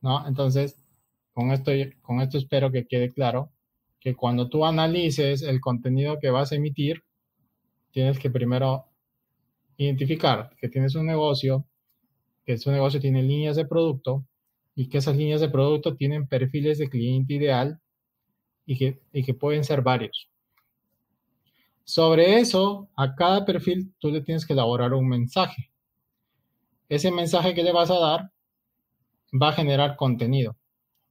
¿No? 0.00 0.26
Entonces, 0.26 0.76
con 1.32 1.52
esto, 1.52 1.72
con 2.02 2.20
esto 2.20 2.38
espero 2.38 2.70
que 2.70 2.86
quede 2.86 3.12
claro 3.12 3.52
que 4.00 4.14
cuando 4.14 4.48
tú 4.48 4.64
analices 4.64 5.42
el 5.42 5.60
contenido 5.60 6.18
que 6.20 6.30
vas 6.30 6.52
a 6.52 6.56
emitir, 6.56 7.02
tienes 7.90 8.18
que 8.18 8.30
primero 8.30 8.86
identificar 9.76 10.50
que 10.60 10.68
tienes 10.68 10.94
un 10.94 11.06
negocio, 11.06 11.64
que 12.44 12.54
ese 12.54 12.70
negocio 12.70 13.00
tiene 13.00 13.22
líneas 13.22 13.56
de 13.56 13.66
producto 13.66 14.24
y 14.74 14.88
que 14.88 14.98
esas 14.98 15.16
líneas 15.16 15.40
de 15.40 15.48
producto 15.48 15.96
tienen 15.96 16.26
perfiles 16.26 16.78
de 16.78 16.88
cliente 16.88 17.34
ideal 17.34 17.80
y 18.66 18.76
que, 18.76 19.00
y 19.12 19.24
que 19.24 19.34
pueden 19.34 19.64
ser 19.64 19.82
varios. 19.82 20.28
Sobre 21.84 22.38
eso, 22.38 22.88
a 22.96 23.14
cada 23.14 23.44
perfil 23.44 23.94
tú 23.98 24.10
le 24.10 24.20
tienes 24.20 24.44
que 24.44 24.52
elaborar 24.52 24.92
un 24.92 25.08
mensaje. 25.08 25.70
Ese 26.88 27.10
mensaje 27.10 27.54
que 27.54 27.62
le 27.62 27.72
vas 27.72 27.90
a 27.90 27.98
dar 27.98 28.32
va 29.32 29.50
a 29.50 29.52
generar 29.52 29.96
contenido, 29.96 30.56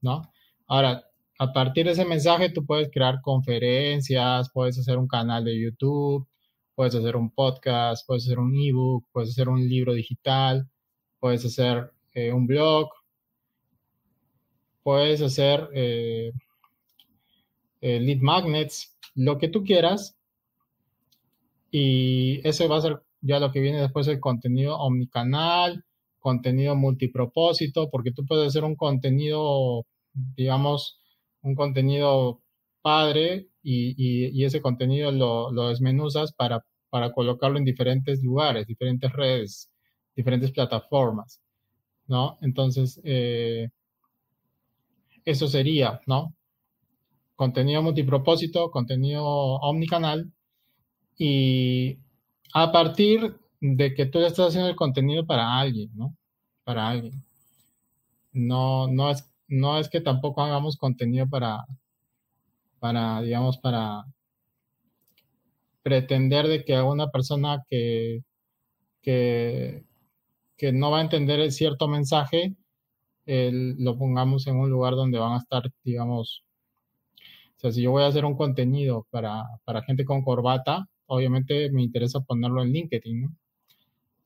¿no? 0.00 0.30
Ahora, 0.66 1.04
a 1.38 1.52
partir 1.52 1.86
de 1.86 1.92
ese 1.92 2.04
mensaje 2.04 2.50
tú 2.50 2.66
puedes 2.66 2.90
crear 2.90 3.20
conferencias, 3.22 4.50
puedes 4.52 4.78
hacer 4.78 4.98
un 4.98 5.06
canal 5.08 5.44
de 5.44 5.60
YouTube, 5.60 6.26
puedes 6.74 6.94
hacer 6.94 7.16
un 7.16 7.30
podcast, 7.30 8.06
puedes 8.06 8.24
hacer 8.26 8.38
un 8.38 8.54
ebook, 8.54 9.06
puedes 9.12 9.30
hacer 9.30 9.48
un 9.48 9.68
libro 9.68 9.94
digital, 9.94 10.68
puedes 11.20 11.44
hacer 11.44 11.92
eh, 12.14 12.32
un 12.32 12.46
blog, 12.46 12.88
puedes 14.82 15.22
hacer 15.22 15.68
eh, 15.74 16.32
eh, 17.80 18.00
lead 18.00 18.20
magnets, 18.20 18.96
lo 19.14 19.38
que 19.38 19.48
tú 19.48 19.62
quieras. 19.62 20.16
Y 21.70 22.40
eso 22.48 22.68
va 22.68 22.78
a 22.78 22.80
ser 22.80 23.02
ya 23.20 23.38
lo 23.38 23.52
que 23.52 23.60
viene 23.60 23.80
después 23.80 24.08
el 24.08 24.20
contenido 24.20 24.78
omnicanal, 24.78 25.84
contenido 26.18 26.76
multipropósito, 26.76 27.90
porque 27.90 28.12
tú 28.12 28.24
puedes 28.26 28.48
hacer 28.48 28.64
un 28.64 28.76
contenido, 28.76 29.86
digamos, 30.12 31.00
un 31.42 31.54
contenido 31.54 32.42
padre 32.82 33.48
y, 33.62 34.44
ese 34.44 34.60
contenido 34.62 35.12
lo, 35.12 35.52
lo 35.52 35.68
desmenuzas 35.68 36.32
para, 36.32 36.64
para 36.90 37.12
colocarlo 37.12 37.58
en 37.58 37.64
diferentes 37.64 38.22
lugares, 38.22 38.66
diferentes 38.66 39.12
redes, 39.12 39.70
diferentes 40.16 40.50
plataformas, 40.52 41.40
¿no? 42.06 42.38
Entonces, 42.40 43.00
eh, 43.04 43.68
eso 45.24 45.46
sería, 45.46 46.00
¿no? 46.06 46.34
Contenido 47.36 47.82
multipropósito, 47.82 48.70
contenido 48.70 49.24
omnicanal 49.24 50.32
y 51.18 51.98
a 52.54 52.72
partir 52.72 53.36
de 53.60 53.94
que 53.94 54.06
tú 54.06 54.20
estás 54.20 54.48
haciendo 54.48 54.68
el 54.70 54.76
contenido 54.76 55.26
para 55.26 55.58
alguien, 55.58 55.90
¿no? 55.94 56.14
Para 56.64 56.88
alguien. 56.88 57.22
No, 58.32 58.88
no 58.88 59.10
es, 59.10 59.30
no 59.48 59.78
es 59.78 59.88
que 59.88 60.00
tampoco 60.00 60.42
hagamos 60.42 60.76
contenido 60.76 61.28
para, 61.28 61.64
para, 62.78 63.20
digamos, 63.22 63.58
para 63.58 64.04
pretender 65.82 66.46
de 66.48 66.64
que 66.64 66.80
una 66.80 67.10
persona 67.10 67.64
que, 67.68 68.22
que, 69.02 69.84
que 70.56 70.72
no 70.72 70.90
va 70.90 70.98
a 70.98 71.02
entender 71.02 71.40
el 71.40 71.52
cierto 71.52 71.88
mensaje, 71.88 72.54
lo 73.26 73.98
pongamos 73.98 74.46
en 74.46 74.56
un 74.56 74.70
lugar 74.70 74.94
donde 74.94 75.18
van 75.18 75.32
a 75.34 75.38
estar, 75.38 75.70
digamos, 75.84 76.44
o 77.56 77.60
sea, 77.60 77.72
si 77.72 77.82
yo 77.82 77.90
voy 77.90 78.04
a 78.04 78.06
hacer 78.06 78.24
un 78.24 78.36
contenido 78.36 79.06
para, 79.10 79.44
para 79.64 79.82
gente 79.82 80.04
con 80.04 80.22
corbata, 80.22 80.88
obviamente 81.06 81.70
me 81.72 81.82
interesa 81.82 82.20
ponerlo 82.20 82.62
en 82.62 82.72
LinkedIn, 82.72 83.22
¿no? 83.22 83.36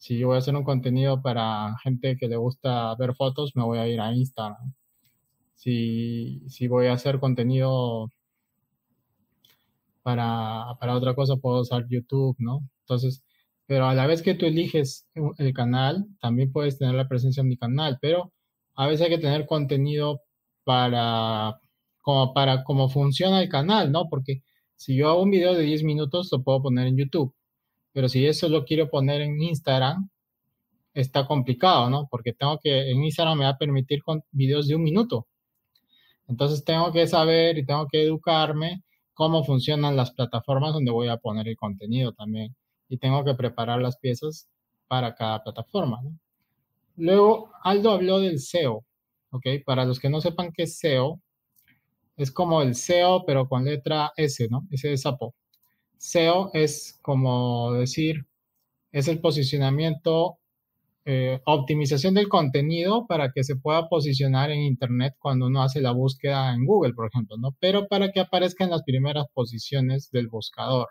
Si 0.02 0.18
yo 0.18 0.26
voy 0.26 0.34
a 0.34 0.38
hacer 0.38 0.56
un 0.56 0.64
contenido 0.64 1.22
para 1.22 1.76
gente 1.84 2.16
que 2.16 2.26
le 2.26 2.36
gusta 2.36 2.92
ver 2.96 3.14
fotos, 3.14 3.52
me 3.54 3.62
voy 3.62 3.78
a 3.78 3.86
ir 3.86 4.00
a 4.00 4.12
Instagram. 4.12 4.74
Si, 5.54 6.42
si 6.48 6.66
voy 6.66 6.86
a 6.88 6.94
hacer 6.94 7.20
contenido 7.20 8.10
para, 10.02 10.76
para 10.80 10.96
otra 10.96 11.14
cosa, 11.14 11.36
puedo 11.36 11.60
usar 11.60 11.86
YouTube, 11.88 12.34
¿no? 12.40 12.68
Entonces, 12.80 13.24
pero 13.66 13.86
a 13.86 13.94
la 13.94 14.08
vez 14.08 14.22
que 14.22 14.34
tú 14.34 14.44
eliges 14.46 15.06
el 15.38 15.52
canal, 15.54 16.04
también 16.20 16.50
puedes 16.50 16.78
tener 16.78 16.96
la 16.96 17.06
presencia 17.06 17.42
en 17.42 17.48
mi 17.48 17.56
canal, 17.56 17.98
pero 18.00 18.32
a 18.74 18.88
veces 18.88 19.06
hay 19.06 19.10
que 19.16 19.22
tener 19.22 19.46
contenido 19.46 20.22
para, 20.64 21.60
como 22.00 22.34
para 22.34 22.64
cómo 22.64 22.88
funciona 22.88 23.40
el 23.40 23.48
canal, 23.48 23.92
¿no? 23.92 24.08
Porque 24.08 24.42
si 24.74 24.96
yo 24.96 25.10
hago 25.10 25.22
un 25.22 25.30
video 25.30 25.54
de 25.54 25.62
10 25.62 25.84
minutos, 25.84 26.28
lo 26.32 26.42
puedo 26.42 26.60
poner 26.62 26.88
en 26.88 26.96
YouTube. 26.96 27.32
Pero 27.92 28.08
si 28.08 28.26
eso 28.26 28.48
lo 28.48 28.64
quiero 28.64 28.88
poner 28.88 29.20
en 29.20 29.40
Instagram, 29.42 30.08
está 30.94 31.26
complicado, 31.26 31.90
¿no? 31.90 32.08
Porque 32.10 32.32
tengo 32.32 32.58
que, 32.62 32.90
en 32.90 33.04
Instagram 33.04 33.38
me 33.38 33.44
va 33.44 33.50
a 33.50 33.58
permitir 33.58 34.02
con 34.02 34.22
videos 34.30 34.68
de 34.68 34.76
un 34.76 34.82
minuto. 34.82 35.26
Entonces 36.28 36.64
tengo 36.64 36.92
que 36.92 37.06
saber 37.06 37.58
y 37.58 37.66
tengo 37.66 37.86
que 37.88 38.02
educarme 38.02 38.82
cómo 39.14 39.44
funcionan 39.44 39.96
las 39.96 40.12
plataformas 40.12 40.72
donde 40.72 40.90
voy 40.90 41.08
a 41.08 41.18
poner 41.18 41.48
el 41.48 41.56
contenido 41.56 42.12
también. 42.12 42.54
Y 42.88 42.98
tengo 42.98 43.24
que 43.24 43.34
preparar 43.34 43.80
las 43.80 43.98
piezas 43.98 44.48
para 44.88 45.14
cada 45.14 45.42
plataforma, 45.42 46.00
¿no? 46.02 46.18
Luego, 46.96 47.50
Aldo 47.62 47.90
habló 47.92 48.20
del 48.20 48.38
SEO, 48.38 48.84
¿ok? 49.30 49.46
Para 49.64 49.84
los 49.84 49.98
que 49.98 50.10
no 50.10 50.20
sepan 50.20 50.52
qué 50.52 50.64
es 50.64 50.78
SEO, 50.78 51.20
es 52.16 52.30
como 52.30 52.60
el 52.62 52.74
SEO, 52.74 53.24
pero 53.24 53.48
con 53.48 53.64
letra 53.64 54.12
S, 54.16 54.46
¿no? 54.50 54.66
Ese 54.70 54.88
de 54.88 54.98
sapo. 54.98 55.34
SEO 56.02 56.50
es 56.52 56.98
como 57.00 57.72
decir, 57.74 58.26
es 58.90 59.06
el 59.06 59.20
posicionamiento, 59.20 60.38
eh, 61.04 61.40
optimización 61.46 62.14
del 62.14 62.28
contenido 62.28 63.06
para 63.06 63.30
que 63.32 63.44
se 63.44 63.54
pueda 63.54 63.88
posicionar 63.88 64.50
en 64.50 64.62
Internet 64.62 65.14
cuando 65.20 65.46
uno 65.46 65.62
hace 65.62 65.80
la 65.80 65.92
búsqueda 65.92 66.54
en 66.54 66.66
Google, 66.66 66.94
por 66.94 67.06
ejemplo, 67.06 67.36
¿no? 67.38 67.56
Pero 67.60 67.86
para 67.86 68.10
que 68.10 68.18
aparezca 68.18 68.64
en 68.64 68.70
las 68.70 68.82
primeras 68.82 69.26
posiciones 69.32 70.10
del 70.10 70.26
buscador. 70.26 70.88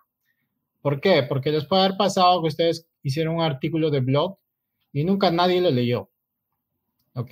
¿Por 0.81 1.01
qué? 1.01 1.23
Porque 1.23 1.51
les 1.51 1.65
puede 1.65 1.83
haber 1.83 1.97
pasado 1.97 2.41
que 2.41 2.47
ustedes 2.47 2.87
hicieron 3.03 3.35
un 3.35 3.41
artículo 3.41 3.91
de 3.91 3.99
blog 3.99 4.37
y 4.93 5.03
nunca 5.03 5.29
nadie 5.29 5.59
lo 5.59 5.71
leyó. 5.71 6.09
¿Ok? 7.15 7.31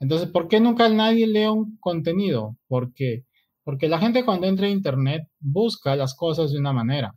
Entonces, 0.00 0.28
¿por 0.28 0.48
qué 0.48 0.58
nunca 0.58 0.88
nadie 0.88 1.28
lee 1.28 1.46
un 1.46 1.76
contenido? 1.78 2.56
¿Por 2.66 2.92
qué? 2.94 3.24
Porque 3.64 3.88
la 3.88 3.98
gente 3.98 4.24
cuando 4.24 4.46
entra 4.46 4.66
a 4.66 4.70
Internet 4.70 5.28
busca 5.38 5.96
las 5.96 6.14
cosas 6.14 6.52
de 6.52 6.58
una 6.58 6.72
manera. 6.72 7.12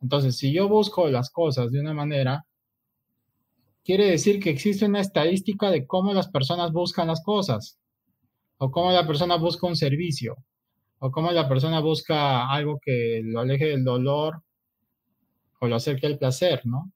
Entonces, 0.00 0.36
si 0.36 0.52
yo 0.52 0.68
busco 0.68 1.08
las 1.08 1.30
cosas 1.30 1.70
de 1.70 1.80
una 1.80 1.94
manera, 1.94 2.44
quiere 3.84 4.06
decir 4.10 4.40
que 4.40 4.50
existe 4.50 4.86
una 4.86 5.00
estadística 5.00 5.70
de 5.70 5.86
cómo 5.86 6.12
las 6.14 6.28
personas 6.28 6.72
buscan 6.72 7.08
las 7.08 7.22
cosas, 7.22 7.78
o 8.58 8.70
cómo 8.70 8.92
la 8.92 9.06
persona 9.06 9.36
busca 9.36 9.66
un 9.66 9.76
servicio, 9.76 10.36
o 10.98 11.10
cómo 11.10 11.30
la 11.32 11.48
persona 11.48 11.80
busca 11.80 12.48
algo 12.50 12.78
que 12.82 13.22
lo 13.24 13.40
aleje 13.40 13.66
del 13.66 13.84
dolor 13.84 14.42
o 15.60 15.66
lo 15.66 15.76
acerque 15.76 16.06
al 16.06 16.18
placer, 16.18 16.62
¿no? 16.64 16.90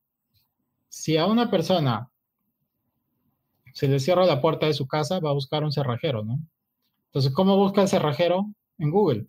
Si 0.89 1.17
a 1.17 1.27
una 1.27 1.51
persona 1.51 2.09
se 3.73 3.89
le 3.89 3.99
cierra 3.99 4.25
la 4.25 4.41
puerta 4.41 4.67
de 4.67 4.75
su 4.75 4.87
casa, 4.87 5.21
va 5.21 5.31
a 5.31 5.35
buscar 5.35 5.65
un 5.65 5.73
cerrajero, 5.73 6.23
¿no? 6.25 6.39
Entonces, 7.15 7.33
¿cómo 7.33 7.57
busca 7.57 7.81
el 7.81 7.87
cerrajero? 7.87 8.53
En 8.77 8.91
Google. 8.91 9.29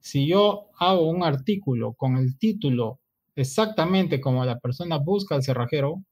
Si 0.00 0.26
yo 0.26 0.66
hago 0.80 1.08
un 1.08 1.22
artículo 1.22 1.92
con 1.92 2.16
el 2.16 2.38
título 2.38 2.98
exactamente 3.36 4.20
como 4.20 4.44
la 4.44 4.58
persona 4.58 4.98
busca 4.98 5.36
el 5.36 5.44
cerrajero, 5.44 6.02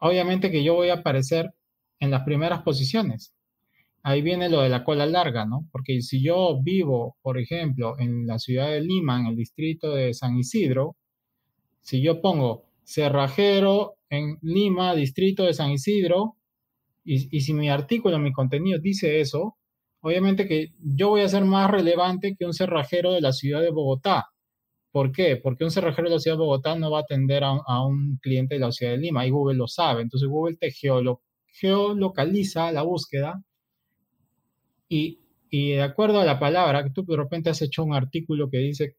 obviamente 0.00 0.50
que 0.50 0.62
yo 0.62 0.74
voy 0.74 0.90
a 0.90 0.96
aparecer 0.96 1.54
en 1.98 2.10
las 2.10 2.24
primeras 2.24 2.60
posiciones. 2.60 3.32
Ahí 4.02 4.20
viene 4.20 4.50
lo 4.50 4.60
de 4.60 4.68
la 4.68 4.84
cola 4.84 5.06
larga, 5.06 5.46
¿no? 5.46 5.66
Porque 5.72 6.02
si 6.02 6.22
yo 6.22 6.60
vivo, 6.62 7.16
por 7.22 7.38
ejemplo, 7.38 7.98
en 7.98 8.26
la 8.26 8.38
ciudad 8.38 8.68
de 8.68 8.82
Lima, 8.82 9.18
en 9.18 9.28
el 9.28 9.36
distrito 9.36 9.94
de 9.94 10.12
San 10.12 10.36
Isidro, 10.36 10.96
si 11.80 12.02
yo 12.02 12.20
pongo 12.20 12.66
cerrajero 12.84 13.94
en 14.10 14.36
Lima, 14.42 14.94
distrito 14.94 15.44
de 15.44 15.54
San 15.54 15.70
Isidro, 15.70 16.36
y, 17.04 17.40
si 17.40 17.54
mi 17.54 17.70
artículo, 17.70 18.18
mi 18.18 18.32
contenido 18.32 18.78
dice 18.78 19.20
eso, 19.20 19.56
obviamente 20.00 20.46
que 20.48 20.72
yo 20.80 21.10
voy 21.10 21.22
a 21.22 21.28
ser 21.28 21.44
más 21.44 21.70
relevante 21.70 22.36
que 22.38 22.46
un 22.46 22.54
cerrajero 22.54 23.12
de 23.12 23.20
la 23.20 23.32
ciudad 23.32 23.60
de 23.62 23.70
Bogotá. 23.70 24.26
¿Por 24.92 25.12
qué? 25.12 25.36
Porque 25.36 25.64
un 25.64 25.70
cerrajero 25.70 26.08
de 26.08 26.16
la 26.16 26.20
ciudad 26.20 26.36
de 26.36 26.42
Bogotá 26.42 26.76
no 26.76 26.90
va 26.90 26.98
a 26.98 27.02
atender 27.02 27.44
a, 27.44 27.84
un 27.86 28.18
cliente 28.22 28.56
de 28.56 28.60
la 28.60 28.72
ciudad 28.72 28.92
de 28.92 28.98
Lima 28.98 29.26
y 29.26 29.30
Google 29.30 29.56
lo 29.56 29.66
sabe. 29.68 30.02
Entonces 30.02 30.28
Google 30.28 30.56
te 30.56 30.70
geolocaliza 31.60 32.72
la 32.72 32.82
búsqueda 32.82 33.42
y, 34.88 35.20
y, 35.50 35.72
de 35.72 35.82
acuerdo 35.82 36.20
a 36.20 36.24
la 36.24 36.38
palabra, 36.38 36.84
que 36.84 36.90
tú 36.90 37.04
de 37.04 37.16
repente 37.16 37.50
has 37.50 37.62
hecho 37.62 37.84
un 37.84 37.94
artículo 37.94 38.50
que 38.50 38.58
dice 38.58 38.96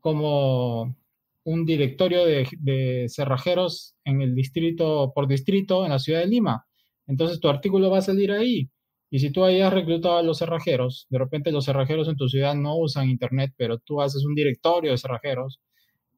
como 0.00 0.96
un 1.44 1.64
directorio 1.64 2.24
de, 2.24 3.06
cerrajeros 3.08 3.94
en 4.04 4.22
el 4.22 4.34
distrito, 4.34 5.12
por 5.14 5.26
distrito, 5.26 5.84
en 5.84 5.90
la 5.90 5.98
ciudad 5.98 6.20
de 6.20 6.26
Lima. 6.26 6.66
Entonces 7.12 7.40
tu 7.40 7.48
artículo 7.48 7.90
va 7.90 7.98
a 7.98 8.02
salir 8.02 8.32
ahí. 8.32 8.70
Y 9.10 9.18
si 9.18 9.30
tú 9.30 9.44
ahí 9.44 9.60
has 9.60 9.72
reclutado 9.72 10.16
a 10.16 10.22
los 10.22 10.38
cerrajeros, 10.38 11.06
de 11.10 11.18
repente 11.18 11.52
los 11.52 11.66
cerrajeros 11.66 12.08
en 12.08 12.16
tu 12.16 12.28
ciudad 12.28 12.54
no 12.54 12.76
usan 12.76 13.10
internet, 13.10 13.52
pero 13.56 13.78
tú 13.78 14.00
haces 14.00 14.24
un 14.24 14.34
directorio 14.34 14.90
de 14.90 14.98
cerrajeros, 14.98 15.60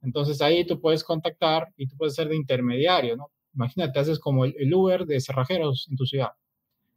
entonces 0.02 0.40
ahí 0.40 0.64
tú 0.66 0.80
puedes 0.80 1.02
contactar 1.02 1.72
y 1.76 1.88
tú 1.88 1.96
puedes 1.96 2.14
ser 2.14 2.28
de 2.28 2.36
intermediario, 2.36 3.16
¿no? 3.16 3.32
Imagínate, 3.54 3.98
haces 3.98 4.20
como 4.20 4.44
el, 4.44 4.72
Uber 4.72 5.06
de 5.06 5.20
cerrajeros 5.20 5.88
en 5.90 5.96
tu 5.96 6.06
ciudad. 6.06 6.30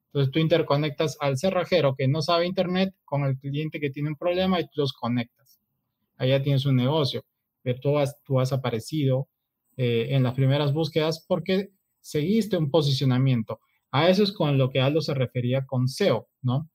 Entonces 0.07 0.31
tú 0.31 0.39
interconectas 0.39 1.17
al 1.19 1.37
cerrajero 1.37 1.95
que 1.95 2.07
no 2.07 2.21
sabe 2.21 2.45
internet 2.45 2.93
con 3.03 3.23
el 3.23 3.37
cliente 3.39 3.79
que 3.79 3.89
tiene 3.89 4.09
un 4.09 4.15
problema 4.15 4.59
y 4.59 4.65
tú 4.65 4.81
los 4.81 4.93
conectas. 4.93 5.59
Allá 6.17 6.43
tienes 6.43 6.65
un 6.65 6.75
negocio 6.75 7.23
tú 7.75 7.97
has, 7.97 8.21
tú 8.23 8.39
has 8.39 8.53
aparecido 8.53 9.27
eh, 9.75 10.07
en 10.11 10.23
las 10.23 10.33
primeras 10.33 10.73
búsquedas 10.73 11.23
porque 11.27 11.69
seguiste 12.01 12.57
un 12.57 12.71
posicionamiento. 12.71 13.59
A 13.91 14.09
eso 14.09 14.23
es 14.23 14.31
con 14.31 14.57
lo 14.57 14.69
que 14.69 14.81
Aldo 14.81 15.01
se 15.01 15.13
refería 15.13 15.65
con 15.65 15.87
SEO, 15.87 16.27
¿no? 16.41 16.69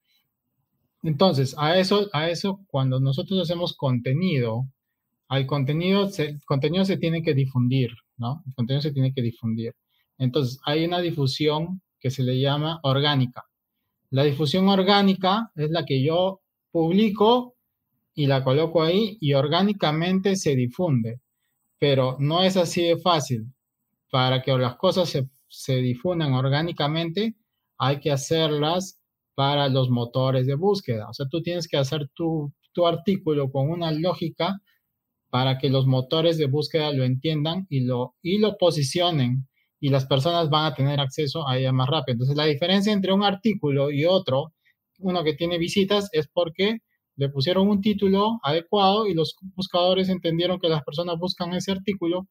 Entonces, 1.02 1.54
a 1.58 1.78
eso, 1.78 2.08
a 2.12 2.30
eso 2.30 2.60
cuando 2.68 3.00
nosotros 3.00 3.40
hacemos 3.40 3.76
contenido, 3.76 4.68
al 5.28 5.46
contenido, 5.46 6.08
el 6.18 6.40
contenido 6.44 6.84
se 6.84 6.96
tiene 6.96 7.22
que 7.22 7.34
difundir, 7.34 7.90
¿no? 8.16 8.42
El 8.46 8.54
contenido 8.54 8.82
se 8.82 8.92
tiene 8.92 9.12
que 9.12 9.22
difundir. 9.22 9.74
Entonces, 10.18 10.60
hay 10.64 10.84
una 10.84 11.00
difusión 11.00 11.82
que 11.98 12.10
se 12.10 12.22
le 12.22 12.40
llama 12.40 12.80
orgánica. 12.82 13.44
La 14.10 14.24
difusión 14.24 14.68
orgánica 14.68 15.50
es 15.54 15.70
la 15.70 15.84
que 15.84 16.02
yo 16.04 16.40
publico 16.70 17.54
y 18.14 18.26
la 18.26 18.44
coloco 18.44 18.82
ahí 18.82 19.16
y 19.20 19.34
orgánicamente 19.34 20.36
se 20.36 20.54
difunde. 20.54 21.20
Pero 21.78 22.16
no 22.20 22.42
es 22.42 22.56
así 22.56 22.82
de 22.82 22.98
fácil. 22.98 23.46
Para 24.10 24.42
que 24.42 24.52
las 24.58 24.76
cosas 24.76 25.08
se, 25.08 25.28
se 25.52 25.76
difundan 25.76 26.32
orgánicamente, 26.32 27.36
hay 27.78 28.00
que 28.00 28.10
hacerlas 28.10 28.98
para 29.34 29.68
los 29.68 29.90
motores 29.90 30.46
de 30.46 30.54
búsqueda. 30.54 31.08
O 31.10 31.12
sea, 31.12 31.26
tú 31.30 31.42
tienes 31.42 31.68
que 31.68 31.76
hacer 31.76 32.08
tu, 32.14 32.52
tu 32.72 32.86
artículo 32.86 33.50
con 33.50 33.70
una 33.70 33.92
lógica 33.92 34.58
para 35.30 35.58
que 35.58 35.68
los 35.68 35.86
motores 35.86 36.38
de 36.38 36.46
búsqueda 36.46 36.92
lo 36.92 37.04
entiendan 37.04 37.66
y 37.68 37.80
lo, 37.80 38.14
y 38.22 38.38
lo 38.38 38.56
posicionen 38.56 39.46
y 39.78 39.90
las 39.90 40.06
personas 40.06 40.48
van 40.48 40.66
a 40.66 40.74
tener 40.74 41.00
acceso 41.00 41.46
a 41.46 41.58
ella 41.58 41.72
más 41.72 41.88
rápido. 41.88 42.14
Entonces, 42.14 42.36
la 42.36 42.46
diferencia 42.46 42.92
entre 42.92 43.12
un 43.12 43.22
artículo 43.22 43.90
y 43.90 44.06
otro, 44.06 44.52
uno 45.00 45.22
que 45.24 45.34
tiene 45.34 45.58
visitas, 45.58 46.08
es 46.12 46.28
porque 46.32 46.78
le 47.16 47.28
pusieron 47.28 47.68
un 47.68 47.80
título 47.82 48.38
adecuado 48.42 49.06
y 49.06 49.14
los 49.14 49.36
buscadores 49.54 50.08
entendieron 50.08 50.60
que 50.60 50.68
las 50.68 50.82
personas 50.82 51.18
buscan 51.18 51.52
ese 51.52 51.72
artículo 51.72 52.26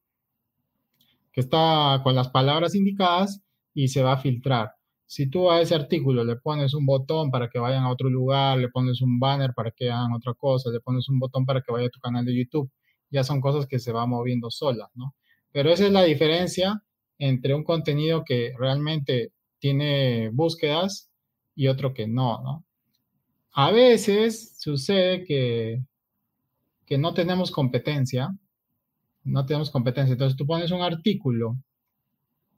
que 1.31 1.41
está 1.41 2.01
con 2.03 2.15
las 2.15 2.29
palabras 2.29 2.75
indicadas 2.75 3.41
y 3.73 3.87
se 3.87 4.03
va 4.03 4.13
a 4.13 4.17
filtrar. 4.17 4.71
Si 5.05 5.29
tú 5.29 5.51
a 5.51 5.61
ese 5.61 5.75
artículo 5.75 6.23
le 6.23 6.37
pones 6.37 6.73
un 6.73 6.85
botón 6.85 7.31
para 7.31 7.49
que 7.49 7.59
vayan 7.59 7.83
a 7.83 7.91
otro 7.91 8.09
lugar, 8.09 8.57
le 8.57 8.69
pones 8.69 9.01
un 9.01 9.19
banner 9.19 9.53
para 9.53 9.71
que 9.71 9.89
hagan 9.89 10.13
otra 10.13 10.33
cosa, 10.33 10.69
le 10.71 10.79
pones 10.79 11.09
un 11.09 11.19
botón 11.19 11.45
para 11.45 11.61
que 11.61 11.71
vaya 11.71 11.87
a 11.87 11.89
tu 11.89 11.99
canal 11.99 12.25
de 12.25 12.35
YouTube, 12.35 12.71
ya 13.09 13.23
son 13.23 13.41
cosas 13.41 13.67
que 13.67 13.79
se 13.79 13.91
van 13.91 14.09
moviendo 14.09 14.49
solas, 14.49 14.89
¿no? 14.95 15.13
Pero 15.51 15.69
esa 15.71 15.85
es 15.85 15.91
la 15.91 16.03
diferencia 16.03 16.81
entre 17.17 17.53
un 17.53 17.63
contenido 17.63 18.23
que 18.25 18.53
realmente 18.57 19.33
tiene 19.59 20.29
búsquedas 20.29 21.11
y 21.55 21.67
otro 21.67 21.93
que 21.93 22.07
no, 22.07 22.41
¿no? 22.41 22.65
A 23.53 23.71
veces 23.71 24.57
sucede 24.59 25.25
que, 25.25 25.83
que 26.85 26.97
no 26.97 27.13
tenemos 27.13 27.51
competencia, 27.51 28.29
no 29.23 29.45
tenemos 29.45 29.69
competencia. 29.69 30.13
Entonces 30.13 30.37
tú 30.37 30.45
pones 30.45 30.71
un 30.71 30.81
artículo 30.81 31.57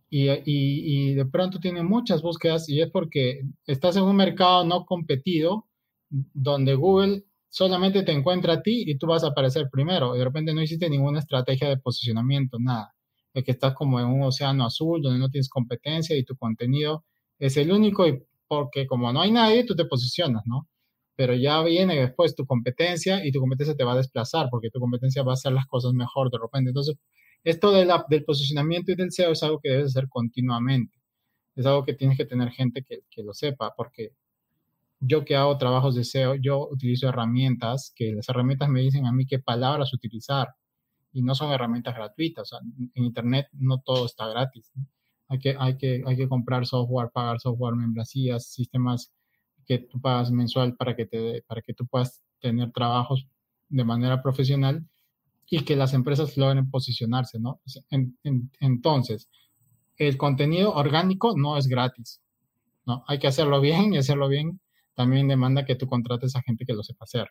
y, 0.10 0.30
y, 0.46 1.14
de 1.16 1.26
pronto 1.26 1.60
tiene 1.60 1.82
muchas 1.84 2.22
búsquedas 2.22 2.70
y 2.70 2.82
es 2.82 2.92
porque 2.92 3.42
estás 3.66 3.96
en 3.98 4.04
un 4.04 4.16
mercado 4.16 4.64
no 4.64 4.86
competido 4.86 5.68
donde 6.10 6.76
Google 6.76 7.24
solamente 7.50 8.04
te 8.04 8.12
encuentra 8.12 8.54
a 8.54 8.62
ti 8.62 8.84
y 8.86 8.98
tú 8.98 9.08
vas 9.08 9.24
a 9.24 9.28
aparecer 9.28 9.70
primero. 9.72 10.14
De 10.14 10.24
repente 10.24 10.54
no 10.54 10.62
hiciste 10.62 10.90
ninguna 10.90 11.20
estrategia 11.20 11.68
de 11.70 11.78
posicionamiento, 11.78 12.60
nada 12.60 12.94
de 13.34 13.44
que 13.44 13.52
estás 13.52 13.74
como 13.74 14.00
en 14.00 14.06
un 14.06 14.24
océano 14.24 14.66
azul 14.66 15.02
donde 15.02 15.20
no 15.20 15.30
tienes 15.30 15.50
competencia 15.50 16.16
y 16.16 16.24
tu 16.24 16.36
contenido 16.36 17.04
es 17.40 17.58
el 17.58 17.72
único 17.72 18.08
y 18.08 18.24
porque 18.48 18.86
como 18.86 19.12
no 19.12 19.22
hay 19.22 19.32
nadie, 19.32 19.66
tú 19.66 19.76
te 19.76 19.86
posicionas, 19.86 20.44
¿no? 20.46 20.68
Pero 21.16 21.36
ya 21.36 21.62
viene 21.64 21.96
después 21.96 22.36
tu 22.36 22.46
competencia 22.46 23.26
y 23.26 23.32
tu 23.32 23.40
competencia 23.40 23.76
te 23.76 23.84
va 23.84 23.94
a 23.94 23.98
desplazar 23.98 24.48
porque 24.50 24.70
tu 24.70 24.80
competencia 24.80 25.24
va 25.24 25.34
a 25.34 25.36
hacer 25.36 25.52
las 25.54 25.68
cosas 25.68 25.94
mejor 25.94 26.32
de 26.32 26.40
repente. 26.42 26.70
Entonces, 26.70 26.98
esto 27.44 27.72
de 27.72 27.86
la, 27.86 28.06
del 28.10 28.24
posicionamiento 28.24 28.92
y 28.92 28.96
del 28.96 29.12
SEO 29.12 29.32
es 29.32 29.44
algo 29.44 29.60
que 29.62 29.70
debes 29.70 29.88
hacer 29.88 30.08
continuamente. 30.10 30.98
Es 31.56 31.66
algo 31.66 31.84
que 31.86 31.94
tienes 31.94 32.18
que 32.18 32.26
tener 32.26 32.50
gente 32.52 32.84
que, 32.84 33.00
que 33.10 33.24
lo 33.24 33.34
sepa 33.34 33.74
porque 33.76 34.14
yo 35.00 35.26
que 35.26 35.36
hago 35.36 35.58
trabajos 35.58 35.96
de 35.96 36.06
SEO, 36.06 36.36
yo 36.36 36.68
utilizo 36.70 37.10
herramientas 37.10 37.92
que 37.96 38.14
las 38.14 38.30
herramientas 38.30 38.70
me 38.70 38.82
dicen 38.82 39.06
a 39.06 39.12
mí 39.12 39.26
qué 39.26 39.40
palabras 39.40 39.94
utilizar 39.94 40.48
y 41.12 41.22
no 41.22 41.36
son 41.36 41.52
herramientas 41.52 41.96
gratuitas. 41.96 42.52
En 42.96 43.04
Internet 43.04 43.48
no 43.54 43.80
todo 43.80 44.06
está 44.06 44.28
gratis. 44.28 44.72
Hay, 45.28 45.40
que, 45.40 45.56
hay, 45.60 45.78
que, 45.78 46.04
hay 46.06 46.16
que 46.16 46.28
comprar 46.28 46.66
software, 46.66 47.10
pagar 47.14 47.40
software, 47.40 47.76
membresías, 47.76 48.48
sistemas 48.48 49.12
que 49.66 49.80
tú 49.80 50.00
pagas 50.02 50.32
mensual 50.32 50.76
para 50.76 50.96
que, 50.96 51.06
te, 51.06 51.44
para 51.48 51.62
que 51.62 51.74
tú 51.74 51.86
puedas 51.86 52.24
tener 52.40 52.72
trabajos 52.72 53.28
de 53.70 53.84
manera 53.84 54.22
profesional 54.22 54.86
y 55.50 55.64
que 55.64 55.76
las 55.76 55.94
empresas 55.94 56.38
logren 56.38 56.70
posicionarse, 56.70 57.40
¿no? 57.40 57.60
entonces, 58.60 59.30
el 59.98 60.18
contenido 60.18 60.74
orgánico 60.74 61.34
no 61.38 61.58
es 61.58 61.68
gratis, 61.68 62.22
¿no? 62.86 63.04
Hay 63.08 63.20
que 63.20 63.28
hacerlo 63.28 63.62
bien 63.62 63.94
y 63.94 63.98
hacerlo 63.98 64.28
bien 64.28 64.60
también 64.96 65.28
demanda 65.28 65.66
que 65.66 65.76
tú 65.76 65.88
contrates 65.88 66.36
a 66.36 66.42
gente 66.42 66.66
que 66.66 66.74
lo 66.74 66.84
sepa 66.84 67.06
hacer. 67.06 67.28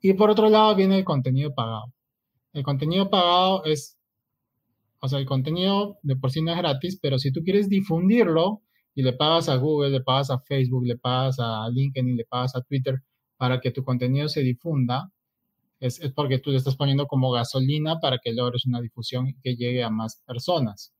Y 0.00 0.12
por 0.14 0.30
otro 0.30 0.48
lado 0.48 0.74
viene 0.74 0.98
el 0.98 1.04
contenido 1.04 1.54
pagado. 1.54 1.92
El 2.52 2.62
contenido 2.62 3.08
pagado 3.08 3.64
es, 3.64 3.96
o 5.00 5.08
sea, 5.08 5.18
el 5.18 5.26
contenido 5.26 5.98
de 6.02 6.16
por 6.16 6.30
sí 6.30 6.42
no 6.42 6.52
es 6.52 6.58
gratis, 6.58 6.98
pero 7.00 7.18
si 7.18 7.32
tú 7.32 7.42
quieres 7.42 7.68
difundirlo 7.68 8.62
y 8.94 9.02
le 9.02 9.12
pagas 9.12 9.48
a 9.48 9.56
Google, 9.56 9.90
le 9.90 10.00
pagas 10.00 10.30
a 10.30 10.38
Facebook, 10.38 10.86
le 10.86 10.96
pagas 10.96 11.36
a 11.38 11.68
LinkedIn, 11.70 12.16
le 12.16 12.24
pagas 12.24 12.54
a 12.56 12.62
Twitter 12.62 13.02
para 13.36 13.60
que 13.60 13.70
tu 13.70 13.82
contenido 13.84 14.28
se 14.28 14.40
difunda, 14.42 15.10
es, 15.80 16.00
porque 16.14 16.38
tú 16.38 16.50
le 16.50 16.58
estás 16.58 16.76
poniendo 16.76 17.06
como 17.06 17.30
gasolina 17.32 18.00
para 18.00 18.18
que 18.18 18.32
logres 18.32 18.66
una 18.66 18.80
difusión 18.80 19.34
que 19.42 19.56
llegue 19.56 19.82
a 19.82 19.90
más 19.90 20.22
personas. 20.26 20.94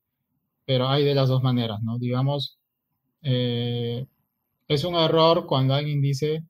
Pero 0.67 0.89
hay 0.89 1.05
de 1.05 1.15
las 1.15 1.29
dos 1.29 1.43
maneras, 1.43 1.83
¿no? 1.83 1.99
Digamos, 1.99 2.59
eh, 3.23 4.07
es 4.69 4.85
un 4.85 4.95
error 4.97 5.47
cuando 5.47 5.75
alguien 5.75 6.01
dice 6.03 6.45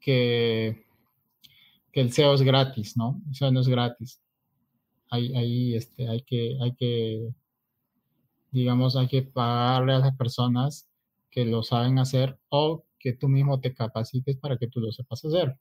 que 0.00 0.84
que 1.92 2.00
el 2.00 2.12
SEO 2.12 2.34
es 2.34 2.42
gratis, 2.42 2.96
¿no? 2.96 3.20
El 3.28 3.34
SEO 3.34 3.52
no 3.52 3.60
es 3.60 3.68
gratis. 3.68 4.20
Ahí, 5.10 5.34
ahí 5.34 5.74
este, 5.74 6.08
hay, 6.08 6.22
que, 6.22 6.56
hay 6.60 6.74
que, 6.74 7.34
digamos, 8.50 8.96
hay 8.96 9.08
que 9.08 9.22
pagarle 9.22 9.94
a 9.94 9.98
las 9.98 10.16
personas 10.16 10.88
que 11.30 11.44
lo 11.44 11.62
saben 11.62 11.98
hacer 11.98 12.38
o 12.48 12.84
que 12.98 13.12
tú 13.12 13.28
mismo 13.28 13.60
te 13.60 13.74
capacites 13.74 14.36
para 14.36 14.58
que 14.58 14.68
tú 14.68 14.80
lo 14.80 14.92
sepas 14.92 15.24
hacer. 15.24 15.56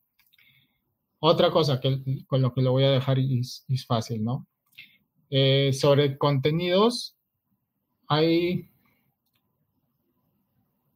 Otra 1.20 1.52
cosa 1.52 1.80
que, 1.80 2.02
con 2.28 2.42
lo 2.42 2.54
que 2.54 2.62
lo 2.62 2.72
voy 2.72 2.84
a 2.84 2.92
dejar 2.92 3.20
es, 3.20 3.66
es 3.68 3.86
fácil, 3.86 4.24
¿no? 4.24 4.48
Eh, 5.30 5.72
sobre 5.74 6.18
contenidos, 6.18 7.16
hay, 8.08 8.70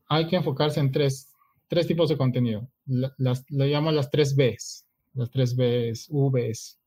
hay 0.08 0.28
que 0.28 0.38
enfocarse 0.38 0.80
en 0.80 0.91
tres, 0.91 1.32
tres 1.68 1.88
tipos 1.88 2.10
de 2.10 2.18
contenido. 2.18 2.68
Las, 2.86 3.46
lo 3.50 3.66
llamo 3.66 3.91
las 3.91 4.10
tres 4.10 4.36
Bs 4.36 4.84
las 5.14 5.30
tres 5.30 5.56
Bs, 5.56 6.10
Vs, 6.10 6.80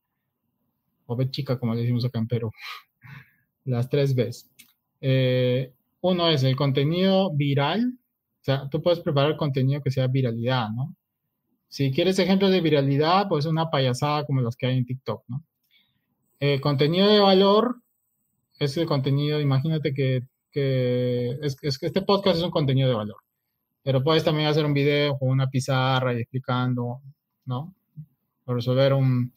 o 1.05 1.15
B 1.15 1.29
chica, 1.31 1.57
como 1.57 1.73
le 1.73 1.81
decimos 1.81 2.05
acá 2.05 2.19
en 2.19 2.27
Perú. 2.27 2.51
Las 3.65 3.89
tres 3.89 4.15
Bs. 4.15 4.49
Eh, 5.01 5.73
uno 6.01 6.29
es 6.29 6.43
el 6.43 6.55
contenido 6.55 7.31
viral. 7.33 7.93
O 8.41 8.43
sea, 8.43 8.69
tú 8.69 8.81
puedes 8.81 8.99
preparar 8.99 9.37
contenido 9.37 9.81
que 9.81 9.91
sea 9.91 10.07
viralidad, 10.07 10.69
¿no? 10.69 10.95
Si 11.69 11.91
quieres 11.91 12.17
ejemplos 12.19 12.51
de 12.51 12.61
viralidad, 12.61 13.27
pues 13.27 13.45
una 13.45 13.69
payasada 13.69 14.25
como 14.25 14.41
las 14.41 14.55
que 14.55 14.67
hay 14.67 14.77
en 14.77 14.85
TikTok, 14.85 15.23
¿no? 15.27 15.43
Eh, 16.39 16.61
contenido 16.61 17.09
de 17.09 17.19
valor 17.19 17.81
es 18.59 18.77
el 18.77 18.85
contenido, 18.85 19.41
imagínate 19.41 19.93
que, 19.93 20.21
que 20.51 21.31
es, 21.41 21.57
que 21.57 21.87
este 21.87 22.01
podcast 22.01 22.37
es 22.37 22.43
un 22.43 22.51
contenido 22.51 22.89
de 22.89 22.95
valor, 22.95 23.17
pero 23.83 24.03
puedes 24.03 24.23
también 24.23 24.47
hacer 24.47 24.65
un 24.65 24.73
video 24.73 25.17
con 25.17 25.29
una 25.29 25.49
pizarra 25.49 26.13
y 26.13 26.21
explicando, 26.21 27.01
¿no? 27.45 27.75
resolver 28.45 28.93
un, 28.93 29.33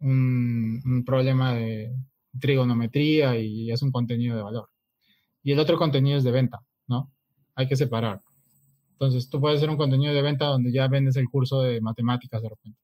un, 0.00 1.04
problema 1.04 1.54
de 1.54 1.92
trigonometría 2.40 3.36
y 3.38 3.70
es 3.70 3.82
un 3.82 3.90
contenido 3.90 4.36
de 4.36 4.42
valor. 4.42 4.68
Y 5.48 5.52
el 5.52 5.60
otro 5.60 5.78
contenido 5.78 6.18
es 6.18 6.24
de 6.24 6.30
venta, 6.30 6.60
¿no? 6.88 7.10
Hay 7.54 7.66
que 7.66 7.74
separar. 7.74 8.20
Entonces, 8.92 9.30
tú 9.30 9.40
puedes 9.40 9.56
hacer 9.56 9.70
un 9.70 9.78
contenido 9.78 10.12
de 10.12 10.20
venta 10.20 10.44
donde 10.44 10.70
ya 10.70 10.86
vendes 10.88 11.16
el 11.16 11.26
curso 11.30 11.62
de 11.62 11.80
matemáticas 11.80 12.42
de 12.42 12.50
repente. 12.50 12.78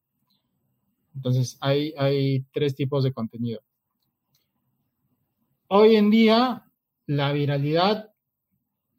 Entonces, 1.14 1.58
hay, 1.60 1.92
hay 1.98 2.40
tres 2.54 2.74
tipos 2.74 3.04
de 3.04 3.12
contenido. 3.12 3.60
Hoy 5.68 5.96
en 5.96 6.08
día, 6.08 6.64
la 7.04 7.32
viralidad 7.32 8.14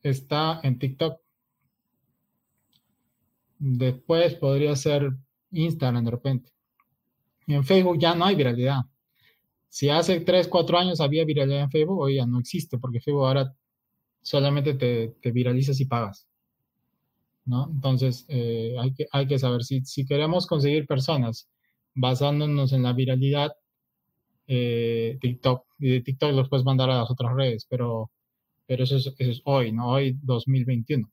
está 0.03 0.59
en 0.61 0.78
TikTok. 0.78 1.20
Después 3.57 4.36
podría 4.36 4.76
ser 4.76 5.11
Instagram 5.49 6.05
de 6.05 6.11
repente. 6.11 6.51
En 7.47 7.66
Facebook 7.66 7.97
ya 7.97 8.13
no 8.13 8.26
hay 8.26 8.36
viralidad. 8.36 8.82
Si 9.76 9.89
hace 9.89 10.21
3, 10.21 10.47
4 10.47 10.78
años 10.78 11.01
había 11.01 11.26
viralidad 11.26 11.63
en 11.63 11.69
Facebook, 11.69 11.99
hoy 11.99 12.15
ya 12.15 12.26
no 12.26 12.39
existe, 12.39 12.78
porque 12.78 13.01
Facebook 13.01 13.26
ahora 13.26 13.53
solamente 14.21 14.73
te, 14.76 15.17
te 15.21 15.32
viralizas 15.34 15.82
y 15.82 15.86
pagas. 15.86 16.30
¿no? 17.43 17.69
Entonces, 17.69 18.26
eh, 18.30 18.73
hay, 18.80 18.93
que, 18.93 19.05
hay 19.11 19.28
que 19.28 19.38
saber, 19.38 19.65
si, 19.65 19.82
si 19.82 20.05
queremos 20.05 20.47
conseguir 20.47 20.86
personas 20.88 21.49
basándonos 21.93 22.71
en 22.71 22.84
la 22.84 22.93
viralidad, 22.93 23.51
eh, 24.47 25.17
TikTok, 25.19 25.65
y 25.80 25.89
de 25.89 26.01
TikTok 26.01 26.32
los 26.32 26.47
puedes 26.47 26.65
mandar 26.65 26.89
a 26.89 26.99
las 26.99 27.11
otras 27.11 27.34
redes, 27.36 27.67
pero, 27.69 28.09
pero 28.67 28.86
eso, 28.86 28.95
es, 28.95 29.07
eso 29.07 29.32
es 29.32 29.41
hoy, 29.43 29.73
¿no? 29.73 29.89
Hoy 29.89 30.17
2021. 30.21 31.11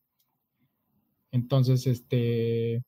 Entonces, 1.33 1.85
este, 1.89 2.81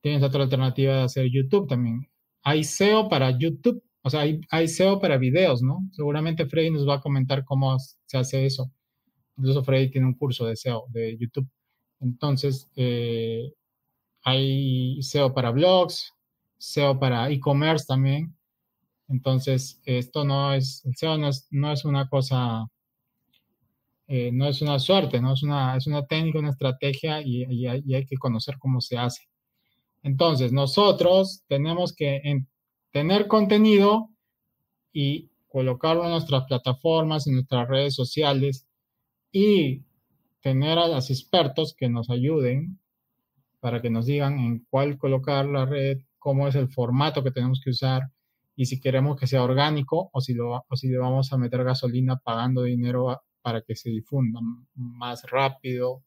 tienes 0.00 0.22
otra 0.22 0.44
alternativa 0.44 0.94
de 0.94 1.02
hacer 1.02 1.26
YouTube 1.30 1.68
también. 1.68 2.08
Hay 2.42 2.64
SEO 2.64 3.10
para 3.10 3.36
YouTube, 3.38 3.82
o 4.06 4.10
sea, 4.10 4.20
hay, 4.20 4.68
SEO 4.68 5.00
para 5.00 5.18
videos, 5.18 5.62
¿no? 5.62 5.80
Seguramente 5.90 6.46
Freddy 6.46 6.70
nos 6.70 6.88
va 6.88 6.94
a 6.94 7.00
comentar 7.00 7.44
cómo 7.44 7.76
se 7.78 8.16
hace 8.16 8.46
eso. 8.46 8.70
Incluso 9.36 9.64
Freddy 9.64 9.90
tiene 9.90 10.06
un 10.06 10.14
curso 10.14 10.46
de 10.46 10.54
SEO 10.54 10.84
de 10.90 11.18
YouTube. 11.18 11.48
Entonces, 11.98 12.70
eh, 12.76 13.52
hay 14.22 15.02
SEO 15.02 15.34
para 15.34 15.50
blogs, 15.50 16.14
SEO 16.56 17.00
para 17.00 17.28
e-commerce 17.30 17.84
también. 17.84 18.32
Entonces, 19.08 19.80
esto 19.84 20.24
no 20.24 20.54
es, 20.54 20.84
el 20.84 20.94
SEO 20.94 21.18
no 21.18 21.26
es, 21.26 21.48
no 21.50 21.72
es 21.72 21.84
una 21.84 22.08
cosa, 22.08 22.64
eh, 24.06 24.30
no 24.32 24.46
es 24.46 24.62
una 24.62 24.78
suerte, 24.78 25.20
¿no? 25.20 25.32
Es 25.32 25.42
una, 25.42 25.76
es 25.76 25.88
una 25.88 26.06
técnica, 26.06 26.38
una 26.38 26.50
estrategia 26.50 27.22
y, 27.22 27.42
y, 27.50 27.66
hay, 27.66 28.06
que 28.06 28.18
conocer 28.18 28.56
cómo 28.60 28.80
se 28.80 28.98
hace. 28.98 29.24
Entonces, 30.04 30.52
nosotros 30.52 31.42
tenemos 31.48 31.92
que 31.92 32.20
tener 32.96 33.26
contenido 33.26 34.08
y 34.90 35.28
colocarlo 35.48 36.04
en 36.04 36.12
nuestras 36.12 36.44
plataformas, 36.44 37.26
en 37.26 37.34
nuestras 37.34 37.68
redes 37.68 37.94
sociales 37.94 38.66
y 39.30 39.82
tener 40.40 40.78
a 40.78 40.88
los 40.88 41.10
expertos 41.10 41.74
que 41.76 41.90
nos 41.90 42.08
ayuden 42.08 42.80
para 43.60 43.82
que 43.82 43.90
nos 43.90 44.06
digan 44.06 44.38
en 44.38 44.66
cuál 44.70 44.96
colocar 44.96 45.44
la 45.44 45.66
red, 45.66 45.98
cómo 46.18 46.48
es 46.48 46.54
el 46.54 46.70
formato 46.70 47.22
que 47.22 47.32
tenemos 47.32 47.60
que 47.62 47.68
usar 47.68 48.04
y 48.54 48.64
si 48.64 48.80
queremos 48.80 49.20
que 49.20 49.26
sea 49.26 49.42
orgánico 49.42 50.08
o 50.10 50.22
si, 50.22 50.32
lo, 50.32 50.64
o 50.66 50.76
si 50.76 50.88
le 50.88 50.96
vamos 50.96 51.30
a 51.34 51.36
meter 51.36 51.64
gasolina 51.64 52.16
pagando 52.16 52.62
dinero 52.62 53.20
para 53.42 53.60
que 53.60 53.76
se 53.76 53.90
difunda 53.90 54.40
más 54.74 55.22
rápido. 55.24 56.02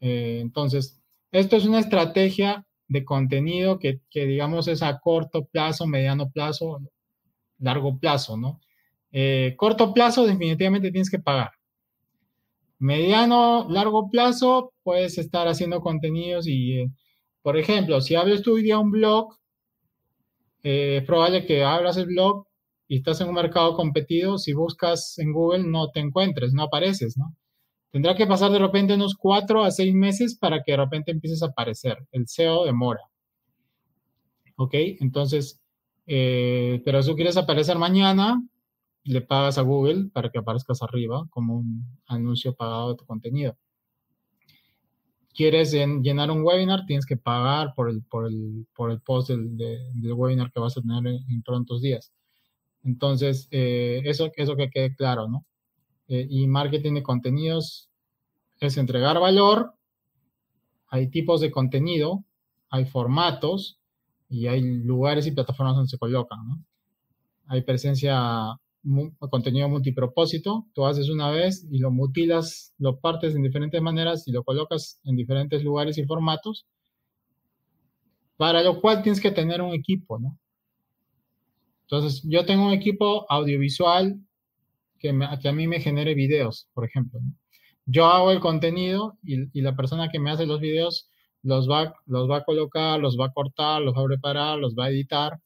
Eh, 0.00 0.38
entonces, 0.40 1.02
esto 1.30 1.56
es 1.56 1.66
una 1.66 1.80
estrategia 1.80 2.64
de 2.90 3.04
contenido 3.04 3.78
que, 3.78 4.00
que, 4.10 4.26
digamos 4.26 4.68
es 4.68 4.82
a 4.82 4.98
corto 4.98 5.44
plazo, 5.46 5.86
mediano 5.86 6.30
plazo, 6.30 6.80
largo 7.58 7.98
plazo, 7.98 8.36
¿no? 8.36 8.60
Eh, 9.12 9.54
corto 9.56 9.94
plazo 9.94 10.26
definitivamente 10.26 10.90
tienes 10.90 11.10
que 11.10 11.20
pagar. 11.20 11.52
Mediano, 12.80 13.68
largo 13.70 14.10
plazo, 14.10 14.72
puedes 14.82 15.18
estar 15.18 15.46
haciendo 15.46 15.80
contenidos 15.80 16.48
y, 16.48 16.80
eh, 16.80 16.90
por 17.42 17.56
ejemplo, 17.56 18.00
si 18.00 18.16
abres 18.16 18.42
tu 18.42 18.56
día 18.56 18.78
un 18.78 18.90
blog, 18.90 19.36
eh, 20.64 20.98
es 20.98 21.04
probable 21.04 21.46
que 21.46 21.62
abras 21.62 21.96
el 21.96 22.06
blog 22.06 22.46
y 22.88 22.96
estás 22.98 23.20
en 23.20 23.28
un 23.28 23.34
mercado 23.34 23.74
competido, 23.76 24.36
si 24.38 24.52
buscas 24.52 25.16
en 25.18 25.32
Google 25.32 25.64
no 25.64 25.90
te 25.90 26.00
encuentres, 26.00 26.52
no 26.54 26.64
apareces, 26.64 27.16
¿no? 27.16 27.36
Tendrá 27.90 28.14
que 28.14 28.26
pasar 28.26 28.52
de 28.52 28.58
repente 28.58 28.94
unos 28.94 29.14
cuatro 29.16 29.64
a 29.64 29.70
seis 29.70 29.92
meses 29.94 30.36
para 30.38 30.62
que 30.62 30.72
de 30.72 30.78
repente 30.78 31.10
empieces 31.10 31.42
a 31.42 31.46
aparecer. 31.46 31.98
El 32.12 32.28
SEO 32.28 32.64
demora. 32.64 33.00
¿Ok? 34.56 34.74
Entonces, 34.74 35.60
eh, 36.06 36.82
pero 36.84 37.02
si 37.02 37.14
quieres 37.14 37.36
aparecer 37.36 37.78
mañana, 37.78 38.40
le 39.04 39.20
pagas 39.22 39.58
a 39.58 39.62
Google 39.62 40.10
para 40.12 40.30
que 40.30 40.38
aparezcas 40.38 40.82
arriba 40.82 41.26
como 41.30 41.58
un 41.58 41.98
anuncio 42.06 42.54
pagado 42.54 42.90
de 42.90 42.96
tu 42.96 43.06
contenido. 43.06 43.56
Quieres 45.34 45.72
llenar 45.72 46.30
un 46.30 46.42
webinar, 46.42 46.84
tienes 46.86 47.06
que 47.06 47.16
pagar 47.16 47.72
por 47.74 47.88
el, 47.88 48.02
por 48.02 48.26
el, 48.26 48.66
por 48.74 48.90
el 48.90 49.00
post 49.00 49.30
del, 49.30 49.86
webinar 50.12 50.52
que 50.52 50.60
vas 50.60 50.76
a 50.76 50.82
tener 50.82 51.06
en, 51.28 51.42
prontos 51.42 51.80
días. 51.80 52.12
Entonces, 52.84 53.48
eh, 53.50 54.02
eso, 54.04 54.30
eso 54.36 54.56
que 54.56 54.70
quede 54.70 54.94
claro, 54.94 55.28
¿no? 55.28 55.46
Eh, 56.10 56.26
y 56.28 56.48
marketing 56.48 56.94
de 56.94 57.04
contenidos 57.04 57.88
es 58.58 58.76
entregar 58.76 59.20
valor, 59.20 59.74
hay 60.88 61.08
tipos 61.08 61.40
de 61.40 61.52
contenido, 61.52 62.24
hay 62.68 62.84
formatos 62.84 63.78
y 64.28 64.48
hay 64.48 64.60
lugares 64.60 65.28
y 65.28 65.30
plataformas 65.30 65.76
donde 65.76 65.88
se 65.88 65.98
colocan. 65.98 66.40
Hay 67.46 67.62
presencia 67.62 68.58
contenido 69.30 69.68
multipropósito, 69.68 70.66
tú 70.74 70.84
haces 70.84 71.10
una 71.10 71.30
vez 71.30 71.64
y 71.70 71.78
lo 71.78 71.92
mutilas, 71.92 72.74
lo 72.78 72.98
partes 72.98 73.36
en 73.36 73.42
diferentes 73.42 73.80
maneras 73.80 74.26
y 74.26 74.32
lo 74.32 74.42
colocas 74.42 75.00
en 75.04 75.14
diferentes 75.14 75.62
lugares 75.62 75.96
y 75.96 76.04
formatos, 76.06 76.66
para 78.36 78.64
lo 78.64 78.80
cual 78.80 79.04
tienes 79.04 79.20
que 79.20 79.30
tener 79.30 79.62
un 79.62 79.74
equipo, 79.74 80.18
¿no? 80.18 80.36
Entonces, 81.82 82.22
yo 82.24 82.44
tengo 82.44 82.66
un 82.66 82.72
equipo 82.72 83.26
audiovisual 83.30 84.20
que, 85.00 85.12
que 85.42 85.48
a 85.48 85.52
mí 85.52 85.66
me 85.66 85.80
genere 85.80 86.14
videos, 86.14 86.68
por 86.74 86.84
ejemplo. 86.84 87.20
Yo 87.86 88.06
hago 88.06 88.30
el 88.30 88.40
contenido 88.40 89.18
y, 89.24 89.58
y, 89.58 89.62
la 89.62 89.74
persona 89.74 90.08
que 90.10 90.20
me 90.20 90.30
hace 90.30 90.46
los 90.46 90.60
videos 90.60 91.10
los 91.42 91.68
va, 91.68 91.94
los 92.06 92.30
va 92.30 92.38
a 92.38 92.44
colocar, 92.44 93.00
los 93.00 93.18
va 93.18 93.26
a 93.26 93.32
cortar, 93.32 93.82
los 93.82 93.94
va 93.94 94.02
a 94.02 94.06
preparar, 94.06 94.58
los 94.58 94.74
va 94.76 94.86
a 94.86 94.90
editar 94.90 95.40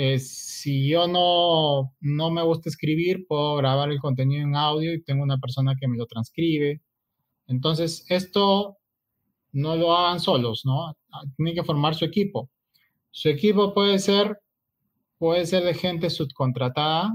eh, 0.00 0.20
si 0.20 0.88
yo 0.88 1.08
no, 1.08 1.92
no 2.00 2.30
me 2.30 2.42
gusta 2.44 2.68
escribir, 2.68 3.26
puedo 3.26 3.56
grabar 3.56 3.90
el 3.90 3.98
contenido 3.98 4.42
en 4.44 4.54
audio 4.54 4.94
y 4.94 5.02
tengo 5.02 5.24
una 5.24 5.38
persona 5.38 5.74
que 5.74 5.88
me 5.88 5.96
lo 5.96 6.06
transcribe. 6.06 6.80
Entonces, 7.48 8.06
esto 8.08 8.78
no 9.52 9.76
lo 9.76 9.96
hagan 9.96 10.20
solos, 10.20 10.62
¿no? 10.64 10.96
Tienen 11.36 11.54
que 11.56 11.64
formar 11.64 11.96
su 11.96 12.04
equipo. 12.04 12.48
Su 13.10 13.28
equipo 13.28 13.74
puede 13.74 13.98
ser, 13.98 14.38
puede 15.18 15.46
ser 15.46 15.64
de 15.64 15.74
gente 15.74 16.10
subcontratada 16.10 17.10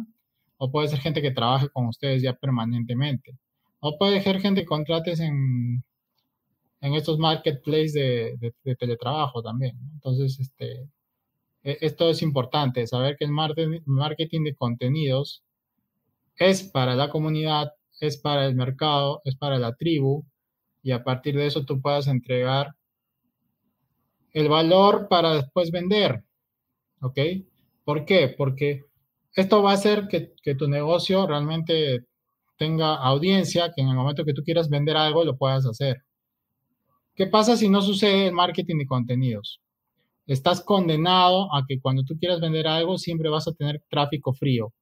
o 0.64 0.72
puede 0.72 0.88
ser 0.88 1.00
gente 1.00 1.22
que 1.22 1.32
trabaje 1.32 1.68
con 1.70 1.88
ustedes 1.88 2.22
ya 2.22 2.34
permanentemente. 2.34 3.38
O 3.82 3.98
puede 3.98 4.22
ser 4.22 4.40
gente 4.40 4.62
que 4.62 4.68
contrates 4.68 5.20
en, 5.20 5.84
en 6.80 6.94
estos 6.94 7.20
marketplaces 7.20 7.94
de, 7.94 8.54
de, 8.64 8.76
teletrabajo 8.78 9.44
también. 9.44 9.78
Entonces, 9.96 10.40
este, 10.40 10.88
e, 11.64 11.78
esto 11.82 12.10
es 12.10 12.22
importante, 12.22 12.88
saber 12.88 13.18
que 13.18 13.26
el 13.26 13.32
marketing 13.32 14.44
de 14.46 14.56
contenidos 14.56 15.44
es 16.38 16.64
para 16.64 16.96
la 16.96 17.10
comunidad, 17.10 17.74
es 18.00 18.16
para 18.18 18.46
el 18.46 18.56
mercado, 18.56 19.22
es 19.26 19.36
para 19.36 19.60
la 19.60 19.76
tribu, 19.76 20.24
y 20.82 20.92
a 20.92 21.04
partir 21.04 21.36
de 21.36 21.48
eso 21.48 21.66
tú 21.66 21.82
puedas 21.82 22.08
entregar 22.08 22.74
el 24.32 24.48
valor 24.48 25.10
para 25.10 25.36
después 25.36 25.72
vender. 25.72 26.24
¿Ok? 27.02 27.20
¿Por 27.84 28.06
qué? 28.06 28.30
Porque 28.30 28.86
esto 29.36 29.64
va 29.64 29.72
a 29.72 29.76
hacer 29.76 30.08
que, 30.08 30.56
tu 30.56 30.68
negocio 30.68 31.28
realmente 31.28 32.06
tenga 32.58 32.96
audiencia, 32.96 33.72
que 33.76 33.82
en 33.82 33.90
el 33.90 33.96
momento 33.96 34.26
que 34.26 34.34
tú 34.34 34.44
quieras 34.44 34.70
vender 34.70 34.98
algo 34.98 35.24
lo 35.24 35.38
puedas 35.38 35.66
hacer. 35.66 36.04
¿Qué 37.16 37.28
pasa 37.28 37.58
si 37.58 37.70
no 37.70 37.82
sucede 37.82 38.28
el 38.28 38.34
marketing 38.34 38.78
de 38.80 38.86
contenidos? 38.86 39.62
estás 40.26 40.62
condenado 40.62 41.54
a 41.54 41.66
que 41.68 41.80
cuando 41.80 42.04
tú 42.04 42.18
quieras 42.18 42.40
vender 42.40 42.68
algo 42.68 42.98
siempre 42.98 43.30
vas 43.30 43.48
a 43.48 43.54
tener 43.54 43.84
tráfico 43.90 44.34
frío. 44.34 44.74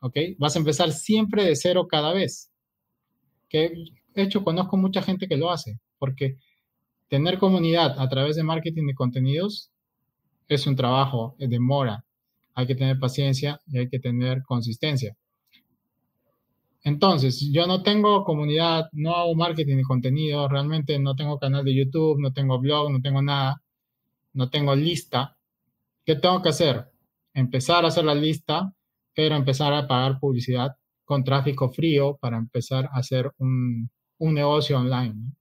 ¿Ok? 0.00 0.16
Vas 0.38 0.56
a 0.56 0.58
empezar 0.58 0.92
siempre 0.92 1.44
de 1.44 1.56
cero 1.56 1.86
cada 1.88 2.12
vez. 2.12 2.50
Que 3.48 3.72
de 4.14 4.22
hecho 4.22 4.42
conozco 4.42 4.76
mucha 4.76 5.02
gente 5.02 5.28
que 5.28 5.36
lo 5.36 5.50
hace, 5.50 5.78
porque 5.98 6.36
tener 7.08 7.38
comunidad 7.38 7.98
a 7.98 8.08
través 8.08 8.36
de 8.36 8.42
marketing 8.42 8.86
de 8.86 8.94
contenidos 8.94 9.70
es 10.48 10.66
un 10.66 10.76
trabajo, 10.76 11.36
demora. 11.38 12.04
Hay 12.56 12.66
que 12.66 12.74
tener 12.74 12.98
paciencia 12.98 13.60
y 13.68 13.78
hay 13.78 13.88
que 13.88 14.00
tener 14.00 14.42
consistencia. 14.42 15.16
Entonces, 16.82 17.48
yo 17.52 17.68
no 17.68 17.84
tengo 17.84 18.24
comunidad, 18.24 18.86
no 18.92 19.14
hago 19.14 19.36
marketing 19.36 19.76
de 19.76 19.82
contenido, 19.82 20.48
realmente 20.48 20.98
no 20.98 21.14
tengo 21.14 21.38
canal 21.38 21.64
de 21.64 21.74
YouTube, 21.76 22.20
no 22.20 22.32
tengo 22.32 22.58
blog, 22.58 22.90
no 22.90 23.00
tengo 23.00 23.22
nada 23.22 23.62
no 24.36 24.50
tengo 24.50 24.76
lista, 24.76 25.36
¿qué 26.04 26.14
tengo 26.14 26.42
que 26.42 26.50
hacer? 26.50 26.84
Empezar 27.32 27.84
a 27.84 27.88
hacer 27.88 28.04
la 28.04 28.14
lista, 28.14 28.72
pero 29.14 29.34
empezar 29.34 29.72
a 29.72 29.88
pagar 29.88 30.20
publicidad 30.20 30.76
con 31.04 31.24
tráfico 31.24 31.70
frío 31.70 32.18
para 32.20 32.36
empezar 32.36 32.84
a 32.92 32.98
hacer 32.98 33.32
un, 33.38 33.90
negocio 34.18 34.78
online. 34.78 35.32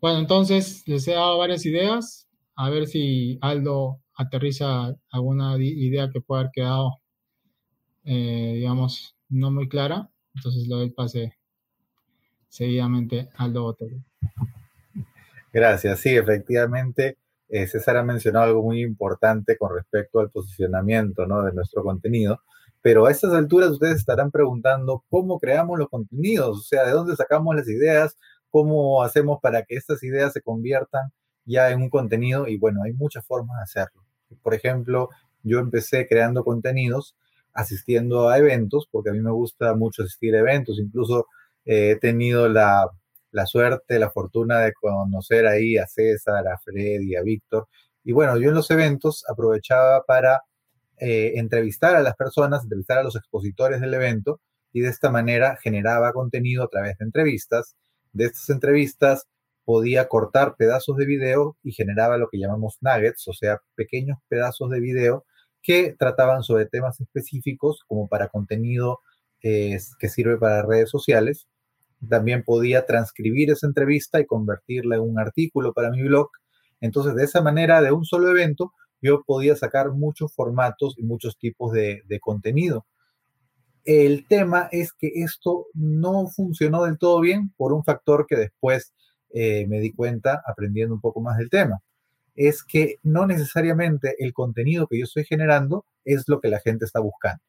Bueno, 0.00 0.18
entonces 0.18 0.86
les 0.86 1.08
he 1.08 1.12
dado 1.12 1.38
varias 1.38 1.64
ideas. 1.64 2.28
A 2.54 2.68
ver 2.68 2.86
si 2.86 3.38
Aldo 3.40 4.00
aterriza 4.16 4.96
alguna 5.10 5.56
idea 5.58 6.10
que 6.10 6.20
pueda 6.20 6.40
haber 6.42 6.52
quedado, 6.52 7.00
eh, 8.04 8.52
digamos, 8.56 9.16
no 9.28 9.50
muy 9.50 9.68
clara. 9.68 10.10
Entonces 10.34 10.66
le 10.66 10.74
doy 10.74 10.90
pase 10.90 11.36
seguidamente 12.48 13.28
a 13.36 13.44
Aldo 13.44 13.62
Botero. 13.62 13.96
Gracias. 15.52 16.00
Sí, 16.00 16.16
efectivamente, 16.16 17.18
eh, 17.48 17.66
César 17.66 17.96
ha 17.96 18.02
mencionado 18.02 18.46
algo 18.46 18.62
muy 18.62 18.82
importante 18.82 19.56
con 19.56 19.74
respecto 19.74 20.20
al 20.20 20.30
posicionamiento 20.30 21.26
¿no? 21.26 21.42
de 21.42 21.52
nuestro 21.52 21.82
contenido, 21.82 22.40
pero 22.82 23.06
a 23.06 23.10
estas 23.10 23.32
alturas 23.32 23.70
ustedes 23.70 23.96
estarán 23.96 24.30
preguntando 24.30 25.04
cómo 25.08 25.38
creamos 25.38 25.78
los 25.78 25.88
contenidos, 25.88 26.58
o 26.58 26.62
sea, 26.62 26.84
de 26.84 26.92
dónde 26.92 27.16
sacamos 27.16 27.54
las 27.56 27.68
ideas, 27.68 28.16
cómo 28.50 29.02
hacemos 29.02 29.38
para 29.40 29.64
que 29.64 29.76
estas 29.76 30.02
ideas 30.02 30.32
se 30.32 30.42
conviertan 30.42 31.10
ya 31.44 31.70
en 31.70 31.82
un 31.82 31.90
contenido 31.90 32.48
y 32.48 32.58
bueno, 32.58 32.82
hay 32.84 32.92
muchas 32.92 33.24
formas 33.26 33.56
de 33.58 33.62
hacerlo. 33.62 34.05
Por 34.42 34.54
ejemplo, 34.54 35.10
yo 35.42 35.58
empecé 35.58 36.06
creando 36.06 36.44
contenidos 36.44 37.16
asistiendo 37.52 38.28
a 38.28 38.38
eventos, 38.38 38.88
porque 38.90 39.10
a 39.10 39.12
mí 39.12 39.20
me 39.20 39.30
gusta 39.30 39.74
mucho 39.74 40.02
asistir 40.02 40.34
a 40.36 40.40
eventos, 40.40 40.78
incluso 40.78 41.26
eh, 41.64 41.92
he 41.92 41.96
tenido 41.96 42.48
la 42.48 42.90
la 43.36 43.46
suerte, 43.46 43.98
la 43.98 44.10
fortuna 44.10 44.60
de 44.60 44.72
conocer 44.72 45.46
ahí 45.46 45.76
a 45.76 45.86
César, 45.86 46.48
a 46.48 46.58
Freddy, 46.58 47.16
a 47.16 47.22
Víctor. 47.22 47.68
Y 48.02 48.12
bueno, 48.12 48.38
yo 48.38 48.48
en 48.48 48.54
los 48.54 48.70
eventos 48.70 49.24
aprovechaba 49.28 50.04
para 50.04 50.40
eh, 50.98 51.32
entrevistar 51.36 51.96
a 51.96 52.00
las 52.00 52.16
personas, 52.16 52.62
entrevistar 52.62 52.98
a 52.98 53.02
los 53.02 53.14
expositores 53.14 53.80
del 53.82 53.92
evento 53.92 54.40
y 54.72 54.80
de 54.80 54.88
esta 54.88 55.10
manera 55.10 55.58
generaba 55.62 56.12
contenido 56.14 56.64
a 56.64 56.68
través 56.68 56.96
de 56.98 57.04
entrevistas 57.04 57.76
de 58.12 58.24
estas 58.26 58.48
entrevistas 58.48 59.26
podía 59.66 60.08
cortar 60.08 60.54
pedazos 60.56 60.96
de 60.96 61.04
video 61.04 61.56
y 61.64 61.72
generaba 61.72 62.16
lo 62.16 62.28
que 62.30 62.38
llamamos 62.38 62.78
nuggets, 62.80 63.26
o 63.28 63.34
sea, 63.34 63.60
pequeños 63.74 64.18
pedazos 64.28 64.70
de 64.70 64.80
video 64.80 65.24
que 65.60 65.96
trataban 65.98 66.44
sobre 66.44 66.66
temas 66.66 67.00
específicos 67.00 67.82
como 67.88 68.08
para 68.08 68.28
contenido 68.28 69.00
eh, 69.42 69.76
que 69.98 70.08
sirve 70.08 70.38
para 70.38 70.62
redes 70.62 70.88
sociales. 70.88 71.48
También 72.08 72.44
podía 72.44 72.86
transcribir 72.86 73.50
esa 73.50 73.66
entrevista 73.66 74.20
y 74.20 74.26
convertirla 74.26 74.96
en 74.96 75.02
un 75.02 75.18
artículo 75.18 75.72
para 75.72 75.90
mi 75.90 76.02
blog. 76.02 76.30
Entonces, 76.80 77.16
de 77.16 77.24
esa 77.24 77.42
manera, 77.42 77.82
de 77.82 77.90
un 77.90 78.04
solo 78.04 78.30
evento, 78.30 78.72
yo 79.02 79.24
podía 79.26 79.56
sacar 79.56 79.90
muchos 79.90 80.32
formatos 80.32 80.94
y 80.96 81.02
muchos 81.02 81.36
tipos 81.38 81.72
de, 81.72 82.02
contenido. 82.20 82.86
El 83.84 84.26
tema 84.28 84.68
es 84.70 84.92
que 84.92 85.10
esto 85.16 85.66
no 85.74 86.28
funcionó 86.28 86.84
del 86.84 86.98
todo 86.98 87.20
bien 87.20 87.52
por 87.56 87.72
un 87.72 87.82
factor 87.82 88.26
que 88.28 88.36
después 88.36 88.94
eh, 89.30 89.66
me 89.68 89.80
di 89.80 89.92
cuenta 89.92 90.42
aprendiendo 90.46 90.94
un 90.94 91.00
poco 91.00 91.20
más 91.20 91.38
del 91.38 91.50
tema. 91.50 91.80
Es 92.34 92.62
que 92.64 92.96
no 93.02 93.26
necesariamente 93.26 94.16
el 94.18 94.32
contenido 94.32 94.86
que 94.86 94.98
yo 94.98 95.04
estoy 95.04 95.24
generando 95.24 95.86
es 96.04 96.28
lo 96.28 96.40
que 96.40 96.48
la 96.48 96.60
gente 96.60 96.84
está 96.84 97.00
buscando. 97.00 97.42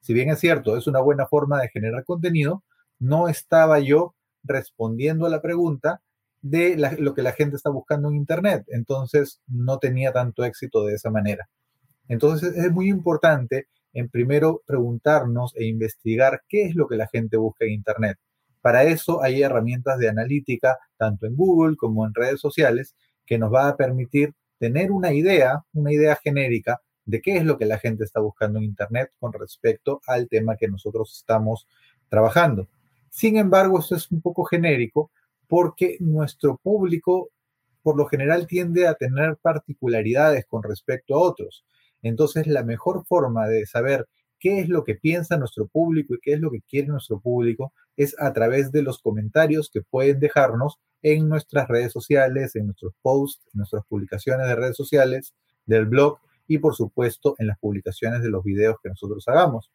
Si 0.00 0.14
bien 0.14 0.30
es 0.30 0.40
cierto, 0.40 0.76
es 0.76 0.86
una 0.86 1.00
buena 1.00 1.26
forma 1.26 1.60
de 1.60 1.68
generar 1.68 2.04
contenido, 2.04 2.64
no 2.98 3.28
estaba 3.28 3.78
yo 3.78 4.14
respondiendo 4.42 5.26
a 5.26 5.30
la 5.30 5.40
pregunta 5.40 6.02
de 6.40 6.76
lo 6.98 7.14
que 7.14 7.22
la 7.22 7.32
gente 7.32 7.56
está 7.56 7.70
buscando 7.70 8.08
en 8.08 8.16
Internet. 8.16 8.64
Entonces, 8.68 9.40
no 9.46 9.78
tenía 9.78 10.12
tanto 10.12 10.44
éxito 10.44 10.84
de 10.84 10.94
esa 10.94 11.10
manera. 11.10 11.48
Entonces, 12.08 12.56
es 12.56 12.70
muy 12.72 12.88
importante 12.88 13.68
en 13.92 14.08
primero 14.08 14.62
preguntarnos 14.66 15.54
e 15.56 15.66
investigar 15.66 16.42
qué 16.48 16.64
es 16.64 16.74
lo 16.74 16.88
que 16.88 16.96
la 16.96 17.06
gente 17.06 17.36
busca 17.36 17.64
en 17.64 17.72
Internet. 17.72 18.18
Para 18.62 18.84
eso 18.84 19.22
hay 19.22 19.42
herramientas 19.42 19.98
de 19.98 20.08
analítica, 20.08 20.78
tanto 20.96 21.26
en 21.26 21.36
Google 21.36 21.76
como 21.76 22.06
en 22.06 22.14
redes 22.14 22.40
sociales, 22.40 22.96
que 23.26 23.36
nos 23.36 23.52
va 23.52 23.68
a 23.68 23.76
permitir 23.76 24.32
tener 24.58 24.92
una 24.92 25.12
idea, 25.12 25.64
una 25.74 25.92
idea 25.92 26.16
genérica 26.16 26.80
de 27.04 27.20
qué 27.20 27.36
es 27.36 27.44
lo 27.44 27.58
que 27.58 27.66
la 27.66 27.78
gente 27.78 28.04
está 28.04 28.20
buscando 28.20 28.58
en 28.58 28.64
Internet 28.64 29.10
con 29.18 29.32
respecto 29.32 30.00
al 30.06 30.28
tema 30.28 30.56
que 30.56 30.68
nosotros 30.68 31.18
estamos 31.18 31.66
trabajando. 32.08 32.68
Sin 33.10 33.36
embargo, 33.36 33.80
esto 33.80 33.96
es 33.96 34.10
un 34.10 34.22
poco 34.22 34.44
genérico 34.44 35.10
porque 35.48 35.96
nuestro 36.00 36.56
público 36.56 37.30
por 37.82 37.96
lo 37.96 38.06
general 38.06 38.46
tiende 38.46 38.86
a 38.86 38.94
tener 38.94 39.36
particularidades 39.36 40.46
con 40.46 40.62
respecto 40.62 41.14
a 41.14 41.18
otros. 41.18 41.64
Entonces, 42.00 42.46
la 42.46 42.62
mejor 42.62 43.04
forma 43.04 43.48
de 43.48 43.66
saber 43.66 44.06
qué 44.42 44.58
es 44.58 44.68
lo 44.68 44.82
que 44.82 44.96
piensa 44.96 45.36
nuestro 45.36 45.68
público 45.68 46.14
y 46.14 46.18
qué 46.20 46.32
es 46.32 46.40
lo 46.40 46.50
que 46.50 46.62
quiere 46.62 46.88
nuestro 46.88 47.20
público 47.20 47.72
es 47.96 48.16
a 48.18 48.32
través 48.32 48.72
de 48.72 48.82
los 48.82 48.98
comentarios 48.98 49.70
que 49.72 49.82
pueden 49.82 50.18
dejarnos 50.18 50.80
en 51.00 51.28
nuestras 51.28 51.68
redes 51.68 51.92
sociales, 51.92 52.56
en 52.56 52.66
nuestros 52.66 52.92
posts, 53.02 53.46
en 53.54 53.58
nuestras 53.58 53.84
publicaciones 53.86 54.48
de 54.48 54.56
redes 54.56 54.76
sociales, 54.76 55.32
del 55.64 55.86
blog 55.86 56.18
y 56.48 56.58
por 56.58 56.74
supuesto 56.74 57.36
en 57.38 57.46
las 57.46 57.58
publicaciones 57.60 58.20
de 58.20 58.30
los 58.30 58.42
videos 58.42 58.78
que 58.82 58.88
nosotros 58.88 59.28
hagamos. 59.28 59.70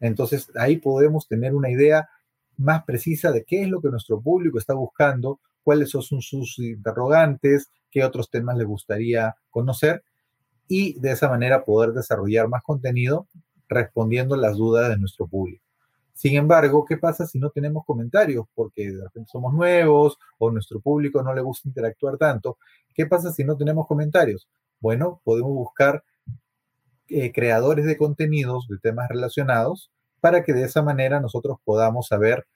Entonces 0.00 0.50
ahí 0.56 0.78
podemos 0.78 1.28
tener 1.28 1.54
una 1.54 1.70
idea 1.70 2.08
más 2.56 2.82
precisa 2.82 3.30
de 3.30 3.44
qué 3.44 3.62
es 3.62 3.68
lo 3.68 3.80
que 3.80 3.88
nuestro 3.88 4.20
público 4.20 4.58
está 4.58 4.74
buscando, 4.74 5.38
cuáles 5.62 5.90
son 5.90 6.02
sus 6.02 6.58
interrogantes, 6.58 7.70
qué 7.88 8.02
otros 8.02 8.30
temas 8.30 8.56
le 8.56 8.64
gustaría 8.64 9.36
conocer 9.48 10.02
y 10.66 10.98
de 10.98 11.12
esa 11.12 11.28
manera 11.28 11.64
poder 11.64 11.92
desarrollar 11.92 12.48
más 12.48 12.64
contenido 12.64 13.28
respondiendo 13.72 14.36
las 14.36 14.56
dudas 14.56 14.88
de 14.90 14.98
nuestro 14.98 15.26
público. 15.26 15.64
Sin 16.14 16.36
embargo, 16.36 16.84
¿qué 16.84 16.98
pasa 16.98 17.26
si 17.26 17.38
no 17.38 17.50
tenemos 17.50 17.84
comentarios? 17.84 18.46
Porque 18.54 18.90
de 18.90 19.02
repente 19.02 19.30
somos 19.30 19.54
nuevos 19.54 20.18
o 20.38 20.50
nuestro 20.50 20.80
público 20.80 21.22
no 21.22 21.34
le 21.34 21.40
gusta 21.40 21.68
interactuar 21.68 22.18
tanto. 22.18 22.58
¿Qué 22.94 23.06
pasa 23.06 23.32
si 23.32 23.44
no 23.44 23.56
tenemos 23.56 23.86
comentarios? 23.86 24.48
Bueno, 24.80 25.20
podemos 25.24 25.52
buscar 25.52 26.04
eh, 27.08 27.32
creadores 27.32 27.86
de 27.86 27.96
contenidos 27.96 28.68
de 28.68 28.78
temas 28.78 29.08
relacionados 29.08 29.90
para 30.20 30.44
que 30.44 30.52
de 30.52 30.64
esa 30.64 30.82
manera 30.82 31.20
nosotros 31.20 31.58
podamos 31.64 32.08
saber 32.08 32.46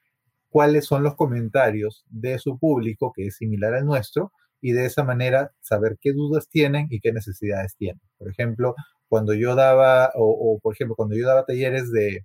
cuáles 0.51 0.87
son 0.87 1.03
los 1.03 1.17
comentarios 1.17 2.05
de 2.09 2.39
su 2.39 2.59
público 2.59 3.13
que 3.15 3.27
es 3.27 3.37
similar 3.37 3.75
al 3.75 3.85
nuestro 3.85 4.33
y 4.61 4.73
de 4.73 4.87
esa 4.87 5.05
manera 5.05 5.53
saber 5.61 5.99
qué 6.01 6.13
dudas 6.13 6.49
tienen 6.49 6.87
y 6.91 7.01
qué 7.01 7.13
necesidades 7.13 7.75
tienen. 7.77 8.01
Por 8.19 8.31
ejemplo, 8.31 8.75
cuando 9.09 9.35
yo 9.35 9.55
daba, 9.55 10.11
o, 10.15 10.59
por 10.63 10.75
ejemplo, 10.75 10.97
cuando 10.97 11.17
yo 11.17 11.27
daba 11.27 11.45
talleres 11.45 11.91
de, 11.93 12.25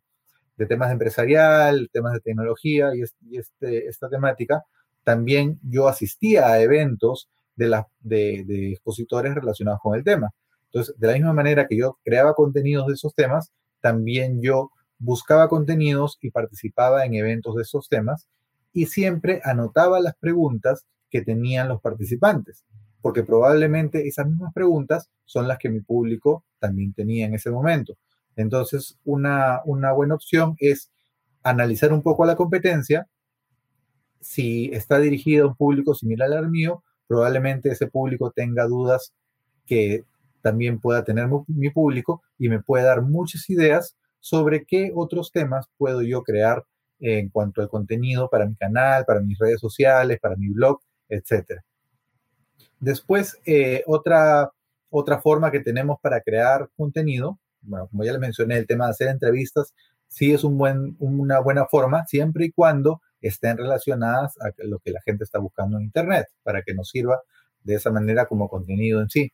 temas 0.67 0.89
de 0.89 0.93
empresarial, 0.93 1.89
temas 1.91 2.13
de 2.13 2.19
tecnología 2.19 2.91
y, 2.95 3.01
este, 3.37 3.87
esta 3.87 4.09
temática, 4.09 4.63
también 5.03 5.59
yo 5.63 5.87
asistía 5.87 6.47
a 6.47 6.61
eventos 6.61 7.29
de, 7.55 7.83
de 8.01 8.71
expositores 8.71 9.35
relacionados 9.35 9.79
con 9.81 9.95
el 9.95 10.03
tema. 10.03 10.29
Entonces, 10.65 10.95
de 10.97 11.07
la 11.07 11.13
misma 11.13 11.33
manera 11.33 11.67
que 11.67 11.77
yo 11.77 11.97
creaba 12.03 12.33
contenidos 12.33 12.87
de 12.87 12.93
esos 12.93 13.13
temas, 13.13 13.51
también 13.81 14.41
yo 14.41 14.71
buscaba 14.99 15.49
contenidos 15.49 16.17
y 16.21 16.31
participaba 16.31 17.05
en 17.05 17.15
eventos 17.15 17.55
de 17.55 17.63
esos 17.63 17.89
temas 17.89 18.27
y 18.71 18.85
siempre 18.85 19.41
anotaba 19.43 19.99
las 19.99 20.15
preguntas 20.15 20.85
que 21.09 21.21
tenían 21.21 21.67
los 21.67 21.81
participantes, 21.81 22.63
porque 23.01 23.23
probablemente 23.23 24.07
esas 24.07 24.27
mismas 24.27 24.53
preguntas 24.53 25.09
son 25.25 25.47
las 25.47 25.57
que 25.57 25.69
mi 25.69 25.81
público 25.81 26.45
también 26.59 26.93
tenía 26.93 27.25
en 27.25 27.33
ese 27.33 27.51
momento. 27.51 27.97
Entonces, 28.35 28.97
una, 29.03 29.61
una 29.65 29.91
buena 29.91 30.15
opción 30.15 30.55
es 30.59 30.91
analizar 31.43 31.91
un 31.93 32.01
poco 32.01 32.23
a 32.23 32.27
la 32.27 32.35
competencia. 32.35 33.07
Si 34.19 34.69
está 34.73 34.99
dirigida 34.99 35.43
a 35.43 35.47
un 35.47 35.55
público 35.55 35.95
similar 35.95 36.31
al 36.33 36.49
mío, 36.49 36.83
probablemente 37.07 37.69
ese 37.69 37.87
público 37.87 38.31
tenga 38.31 38.65
dudas 38.65 39.13
que 39.65 40.05
también 40.41 40.79
pueda 40.79 41.03
tener 41.03 41.27
mi 41.47 41.69
público 41.69 42.21
y 42.37 42.49
me 42.49 42.61
puede 42.61 42.85
dar 42.85 43.01
muchas 43.01 43.49
ideas 43.49 43.95
sobre 44.19 44.65
qué 44.65 44.91
otros 44.95 45.31
temas 45.31 45.67
puedo 45.77 46.01
yo 46.01 46.23
crear 46.23 46.63
en 46.99 47.29
cuanto 47.29 47.61
al 47.61 47.69
contenido 47.69 48.29
para 48.29 48.45
mi 48.45 48.55
canal, 48.55 49.05
para 49.05 49.21
mis 49.21 49.37
redes 49.39 49.59
sociales, 49.59 50.19
para 50.21 50.35
mi 50.35 50.49
blog, 50.49 50.79
etc. 51.09 51.61
Después, 52.81 53.39
eh, 53.45 53.83
otra, 53.85 54.51
otra 54.89 55.21
forma 55.21 55.51
que 55.51 55.59
tenemos 55.61 55.99
para 56.01 56.19
crear 56.21 56.69
contenido, 56.75 57.39
bueno, 57.61 57.87
como 57.87 58.03
ya 58.03 58.11
les 58.11 58.19
mencioné, 58.19 58.57
el 58.57 58.67
tema 58.67 58.85
de 58.85 58.91
hacer 58.91 59.07
entrevistas, 59.07 59.73
sí 60.07 60.33
es 60.33 60.43
un 60.43 60.57
buen, 60.57 60.97
una 60.99 61.39
buena 61.39 61.67
forma, 61.67 62.05
siempre 62.07 62.45
y 62.45 62.51
cuando 62.51 63.01
estén 63.21 63.57
relacionadas 63.57 64.35
a 64.41 64.51
lo 64.65 64.79
que 64.79 64.91
la 64.91 64.99
gente 65.01 65.23
está 65.23 65.37
buscando 65.37 65.77
en 65.77 65.83
Internet, 65.83 66.27
para 66.43 66.63
que 66.63 66.73
nos 66.73 66.89
sirva 66.89 67.21
de 67.63 67.75
esa 67.75 67.91
manera 67.91 68.25
como 68.25 68.49
contenido 68.49 68.99
en 68.99 69.09
sí. 69.09 69.31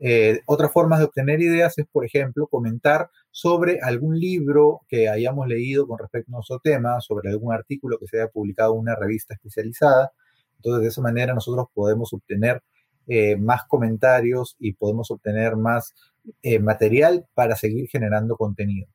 Eh, 0.00 0.40
otra 0.46 0.68
forma 0.68 0.98
de 0.98 1.04
obtener 1.04 1.40
ideas 1.40 1.78
es, 1.78 1.86
por 1.86 2.04
ejemplo, 2.04 2.48
comentar 2.48 3.08
sobre 3.30 3.80
algún 3.80 4.18
libro 4.18 4.80
que 4.88 5.08
hayamos 5.08 5.46
leído 5.46 5.86
con 5.86 5.98
respecto 5.98 6.32
a 6.32 6.36
nuestro 6.36 6.58
tema, 6.58 7.00
sobre 7.00 7.30
algún 7.30 7.52
artículo 7.52 7.98
que 7.98 8.08
se 8.08 8.18
haya 8.18 8.28
publicado 8.28 8.74
en 8.74 8.80
una 8.80 8.96
revista 8.96 9.34
especializada. 9.34 10.10
Entonces, 10.56 10.82
de 10.82 10.88
esa 10.88 11.02
manera 11.02 11.34
nosotros 11.34 11.68
podemos 11.72 12.12
obtener 12.12 12.62
eh, 13.06 13.36
más 13.36 13.64
comentarios 13.66 14.56
y 14.58 14.72
podemos 14.72 15.10
obtener 15.10 15.56
más 15.56 15.94
eh, 16.42 16.58
material 16.58 17.26
para 17.34 17.56
seguir 17.56 17.88
generando 17.88 18.36
contenido. 18.36 18.88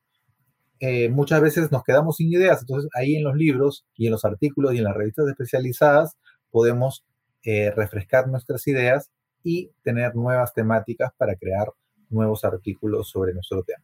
muchas 1.09 1.41
veces 1.41 1.71
nos 1.71 1.83
quedamos 1.83 2.17
sin 2.17 2.31
ideas, 2.31 2.61
entonces 2.61 2.89
ahí 2.93 3.15
en 3.15 3.23
los 3.23 3.35
libros 3.35 3.85
y 3.95 4.05
en 4.05 4.11
los 4.11 4.23
artículos 4.25 4.73
y 4.73 4.77
en 4.77 4.83
las 4.83 4.95
revistas 4.95 5.27
especializadas 5.27 6.15
podemos 6.51 7.03
refrescar 7.43 8.27
nuestras 8.27 8.67
ideas 8.67 9.09
y 9.43 9.71
tener 9.83 10.15
nuevas 10.15 10.53
temáticas 10.53 11.11
para 11.17 11.35
crear 11.35 11.67
nuevos 12.09 12.43
artículos 12.43 13.09
sobre 13.09 13.33
nuestro 13.33 13.63
tema. 13.63 13.83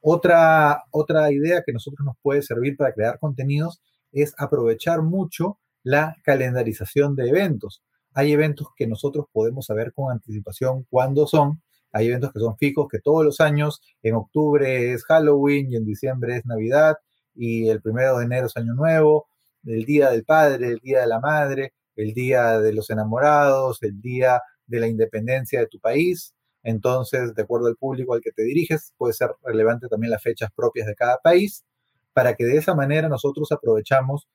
Otra, 0.00 0.84
otra 0.90 1.32
idea 1.32 1.62
que 1.64 1.72
nosotros 1.72 2.04
nos 2.04 2.16
puede 2.22 2.42
servir 2.42 2.76
para 2.76 2.92
crear 2.92 3.18
contenidos 3.18 3.80
es 4.12 4.34
aprovechar 4.38 5.02
mucho 5.02 5.58
la 5.82 6.16
calendarización 6.24 7.16
de 7.16 7.28
eventos. 7.28 7.82
Hay 8.14 8.32
eventos 8.32 8.68
que 8.76 8.86
nosotros 8.86 9.26
podemos 9.32 9.66
saber 9.66 9.92
con 9.92 10.12
anticipación 10.12 10.86
cuándo 10.88 11.26
son. 11.26 11.62
Hay 11.92 12.06
eventos 12.06 12.32
que 12.32 12.40
son 12.40 12.56
fijos, 12.56 12.86
que 12.90 13.00
todos 13.00 13.24
los 13.24 13.40
años, 13.40 13.80
en 14.02 14.14
octubre 14.14 14.92
es 14.92 15.04
Halloween 15.04 15.72
y 15.72 15.76
en 15.76 15.84
diciembre 15.84 16.36
es 16.36 16.46
Navidad 16.46 16.96
y 17.34 17.68
el 17.68 17.82
primero 17.82 18.18
de 18.18 18.24
enero 18.24 18.46
es 18.46 18.56
Año 18.56 18.74
Nuevo, 18.74 19.26
el 19.64 19.84
Día 19.84 20.10
del 20.10 20.24
Padre, 20.24 20.68
el 20.68 20.78
Día 20.78 21.00
de 21.00 21.06
la 21.08 21.20
Madre, 21.20 21.72
el 21.96 22.14
Día 22.14 22.60
de 22.60 22.72
los 22.72 22.90
Enamorados, 22.90 23.82
el 23.82 24.00
Día 24.00 24.40
de 24.66 24.80
la 24.80 24.86
independencia 24.86 25.60
de 25.60 25.66
tu 25.66 25.80
país. 25.80 26.34
Entonces, 26.62 27.34
de 27.34 27.42
acuerdo 27.42 27.66
al 27.66 27.76
público 27.76 28.14
al 28.14 28.20
que 28.20 28.32
te 28.32 28.42
diriges, 28.42 28.94
puede 28.96 29.12
ser 29.12 29.30
relevante 29.42 29.88
también 29.88 30.10
las 30.10 30.22
fechas 30.22 30.50
propias 30.54 30.86
de 30.86 30.94
cada 30.94 31.18
país, 31.18 31.64
para 32.12 32.34
que 32.34 32.44
de 32.44 32.56
esa 32.56 32.74
manera 32.74 33.08
nosotros 33.08 33.50
aprovechamos 33.52 34.28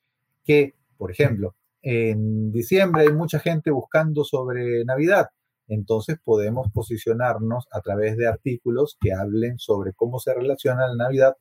que, 0.44 0.76
por 0.98 1.12
ejemplo, 1.12 1.56
en 1.82 2.52
diciembre 2.52 3.04
hay 3.04 3.14
mucha 3.14 3.40
gente 3.40 3.72
buscando 3.72 4.24
sobre 4.24 4.84
Navidad. 4.86 5.28
Entonces 5.68 6.18
podemos 6.24 6.72
posicionarnos 6.74 7.68
a 7.72 7.82
través 7.82 8.18
de 8.18 8.28
artículos 8.28 8.98
que 9.00 9.14
hablen 9.14 9.60
sobre 9.60 9.94
cómo 9.94 10.20
se 10.20 10.34
relaciona 10.34 10.88
la 10.88 10.96
Navidad 10.96 11.38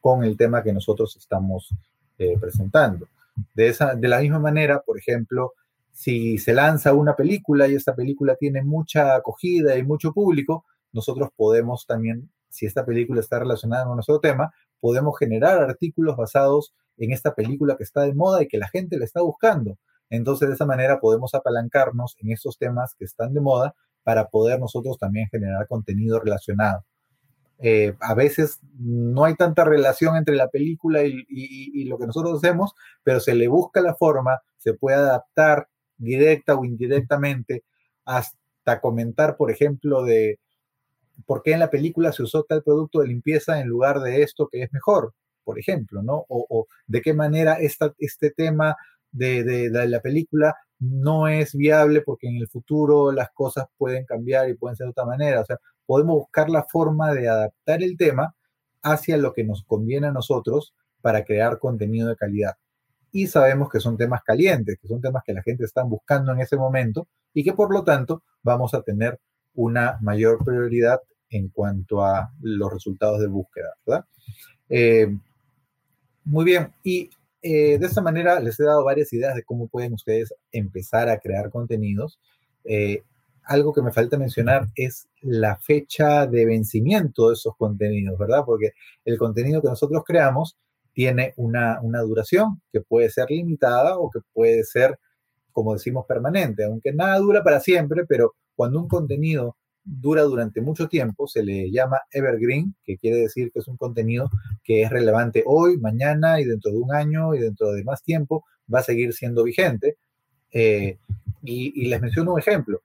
con 0.00 0.22
el 0.22 0.36
tema 0.36 0.62
que 0.62 0.72
nosotros 0.72 1.16
estamos 1.16 1.70
eh, 2.18 2.36
presentando. 2.38 3.08
De, 3.54 3.68
esa, 3.68 3.94
de 3.94 4.08
la 4.08 4.20
misma 4.20 4.38
manera, 4.38 4.82
por 4.82 4.98
ejemplo, 4.98 5.54
si 5.92 6.38
se 6.38 6.52
lanza 6.52 6.92
una 6.92 7.16
película 7.16 7.68
y 7.68 7.74
esta 7.74 7.94
película 7.94 8.36
tiene 8.36 8.62
mucha 8.62 9.16
acogida 9.16 9.76
y 9.76 9.82
mucho 9.82 10.12
público, 10.12 10.64
nosotros 10.92 11.30
podemos 11.34 11.86
también, 11.86 12.30
si 12.48 12.66
esta 12.66 12.84
película 12.84 13.20
está 13.20 13.38
relacionada 13.38 13.86
con 13.86 13.96
nuestro 13.96 14.20
tema, 14.20 14.52
podemos 14.80 15.18
generar 15.18 15.62
artículos 15.62 16.16
basados 16.16 16.74
en 17.00 17.12
esta 17.12 17.34
película 17.34 17.76
que 17.76 17.82
está 17.82 18.02
de 18.02 18.14
moda 18.14 18.42
y 18.42 18.48
que 18.48 18.58
la 18.58 18.68
gente 18.68 18.98
le 18.98 19.04
está 19.04 19.22
buscando. 19.22 19.78
Entonces, 20.10 20.48
de 20.48 20.54
esa 20.54 20.66
manera 20.66 21.00
podemos 21.00 21.34
apalancarnos 21.34 22.16
en 22.18 22.30
estos 22.32 22.58
temas 22.58 22.94
que 22.94 23.04
están 23.04 23.32
de 23.32 23.40
moda 23.40 23.74
para 24.02 24.28
poder 24.28 24.60
nosotros 24.60 24.98
también 24.98 25.28
generar 25.30 25.66
contenido 25.66 26.20
relacionado. 26.20 26.84
Eh, 27.62 27.94
a 28.00 28.14
veces 28.14 28.58
no 28.78 29.24
hay 29.24 29.34
tanta 29.34 29.64
relación 29.64 30.16
entre 30.16 30.34
la 30.34 30.48
película 30.48 31.02
y, 31.04 31.84
lo 31.84 31.98
que 31.98 32.06
nosotros 32.06 32.38
hacemos, 32.38 32.72
pero 33.02 33.20
se 33.20 33.34
le 33.34 33.48
busca 33.48 33.80
la 33.82 33.94
forma, 33.94 34.40
se 34.56 34.74
puede 34.74 34.96
adaptar 34.96 35.68
directa 35.98 36.54
o 36.54 36.64
indirectamente 36.64 37.64
hasta 38.04 38.80
comentar, 38.80 39.36
por 39.36 39.50
ejemplo, 39.50 40.04
de 40.04 40.38
por 41.26 41.42
qué 41.42 41.52
en 41.52 41.60
la 41.60 41.70
película 41.70 42.12
se 42.12 42.22
usó 42.22 42.44
tal 42.44 42.62
producto 42.62 43.00
de 43.00 43.08
limpieza 43.08 43.60
en 43.60 43.68
lugar 43.68 44.00
de 44.00 44.22
esto 44.22 44.48
que 44.50 44.62
es 44.62 44.72
mejor, 44.72 45.12
por 45.44 45.58
ejemplo, 45.58 46.02
¿no? 46.02 46.24
O, 46.28 46.66
de 46.86 47.00
qué 47.02 47.14
manera 47.14 47.58
este 47.60 48.30
tema 48.30 48.76
de, 49.12 49.44
de, 49.44 49.88
la 49.88 50.00
película 50.00 50.54
no 50.78 51.28
es 51.28 51.54
viable 51.54 52.02
porque 52.02 52.28
en 52.28 52.36
el 52.36 52.48
futuro 52.48 53.12
las 53.12 53.30
cosas 53.32 53.66
pueden 53.76 54.04
cambiar 54.04 54.48
y 54.48 54.54
pueden 54.54 54.76
ser 54.76 54.86
de 54.86 54.90
otra 54.90 55.04
manera. 55.04 55.40
O 55.40 55.44
sea, 55.44 55.58
podemos 55.86 56.16
buscar 56.16 56.48
la 56.48 56.64
forma 56.64 57.12
de 57.12 57.28
adaptar 57.28 57.82
el 57.82 57.96
tema 57.96 58.34
hacia 58.82 59.16
lo 59.16 59.32
que 59.32 59.44
nos 59.44 59.64
conviene 59.64 60.06
a 60.06 60.12
nosotros 60.12 60.74
para 61.00 61.24
crear 61.24 61.58
contenido 61.58 62.08
de 62.08 62.16
calidad. 62.16 62.54
Y 63.12 63.26
sabemos 63.26 63.68
que 63.68 63.80
son 63.80 63.96
temas 63.96 64.22
calientes, 64.22 64.78
que 64.80 64.88
son 64.88 65.00
temas 65.00 65.22
que 65.24 65.34
la 65.34 65.42
gente 65.42 65.64
está 65.64 65.82
buscando 65.82 66.32
en 66.32 66.40
ese 66.40 66.56
momento 66.56 67.08
y 67.34 67.42
que 67.42 67.52
por 67.52 67.72
lo 67.72 67.82
tanto 67.82 68.22
vamos 68.42 68.72
a 68.74 68.82
tener 68.82 69.18
una 69.54 69.98
mayor 70.00 70.44
prioridad 70.44 71.00
en 71.28 71.48
cuanto 71.48 72.04
a 72.04 72.32
los 72.40 72.72
resultados 72.72 73.20
de 73.20 73.26
búsqueda, 73.26 73.74
¿verdad? 73.86 74.04
Eh, 74.68 75.16
muy 76.30 76.44
bien, 76.44 76.72
y 76.84 77.10
eh, 77.42 77.76
de 77.76 77.86
esta 77.86 78.00
manera 78.00 78.38
les 78.38 78.60
he 78.60 78.64
dado 78.64 78.84
varias 78.84 79.12
ideas 79.12 79.34
de 79.34 79.42
cómo 79.42 79.66
pueden 79.66 79.94
ustedes 79.94 80.32
empezar 80.52 81.08
a 81.08 81.18
crear 81.18 81.50
contenidos. 81.50 82.20
Eh, 82.64 83.02
algo 83.42 83.72
que 83.72 83.82
me 83.82 83.90
falta 83.90 84.16
mencionar 84.16 84.68
es 84.76 85.08
la 85.22 85.56
fecha 85.56 86.28
de 86.28 86.46
vencimiento 86.46 87.28
de 87.28 87.34
esos 87.34 87.56
contenidos, 87.56 88.16
¿verdad? 88.16 88.44
Porque 88.46 88.74
el 89.04 89.18
contenido 89.18 89.60
que 89.60 89.70
nosotros 89.70 90.04
creamos 90.06 90.56
tiene 90.92 91.34
una, 91.36 91.80
una 91.82 92.00
duración 92.02 92.62
que 92.72 92.80
puede 92.80 93.10
ser 93.10 93.28
limitada 93.28 93.98
o 93.98 94.08
que 94.08 94.20
puede 94.32 94.62
ser, 94.62 95.00
como 95.50 95.72
decimos, 95.72 96.06
permanente, 96.06 96.62
aunque 96.62 96.92
nada 96.92 97.18
dura 97.18 97.42
para 97.42 97.58
siempre, 97.58 98.04
pero 98.06 98.34
cuando 98.54 98.78
un 98.78 98.86
contenido 98.86 99.56
dura 99.84 100.22
durante 100.22 100.60
mucho 100.60 100.88
tiempo, 100.88 101.26
se 101.26 101.42
le 101.42 101.70
llama 101.70 101.98
evergreen, 102.12 102.74
que 102.84 102.96
quiere 102.96 103.18
decir 103.18 103.50
que 103.52 103.60
es 103.60 103.68
un 103.68 103.76
contenido 103.76 104.30
que 104.62 104.82
es 104.82 104.90
relevante 104.90 105.42
hoy, 105.46 105.78
mañana 105.78 106.40
y 106.40 106.44
dentro 106.44 106.70
de 106.70 106.78
un 106.78 106.94
año 106.94 107.34
y 107.34 107.38
dentro 107.38 107.72
de 107.72 107.84
más 107.84 108.02
tiempo 108.02 108.44
va 108.72 108.80
a 108.80 108.84
seguir 108.84 109.12
siendo 109.12 109.44
vigente. 109.44 109.96
Eh, 110.52 110.98
y, 111.42 111.88
les 111.88 112.00
menciono 112.00 112.34
un 112.34 112.38
ejemplo. 112.38 112.80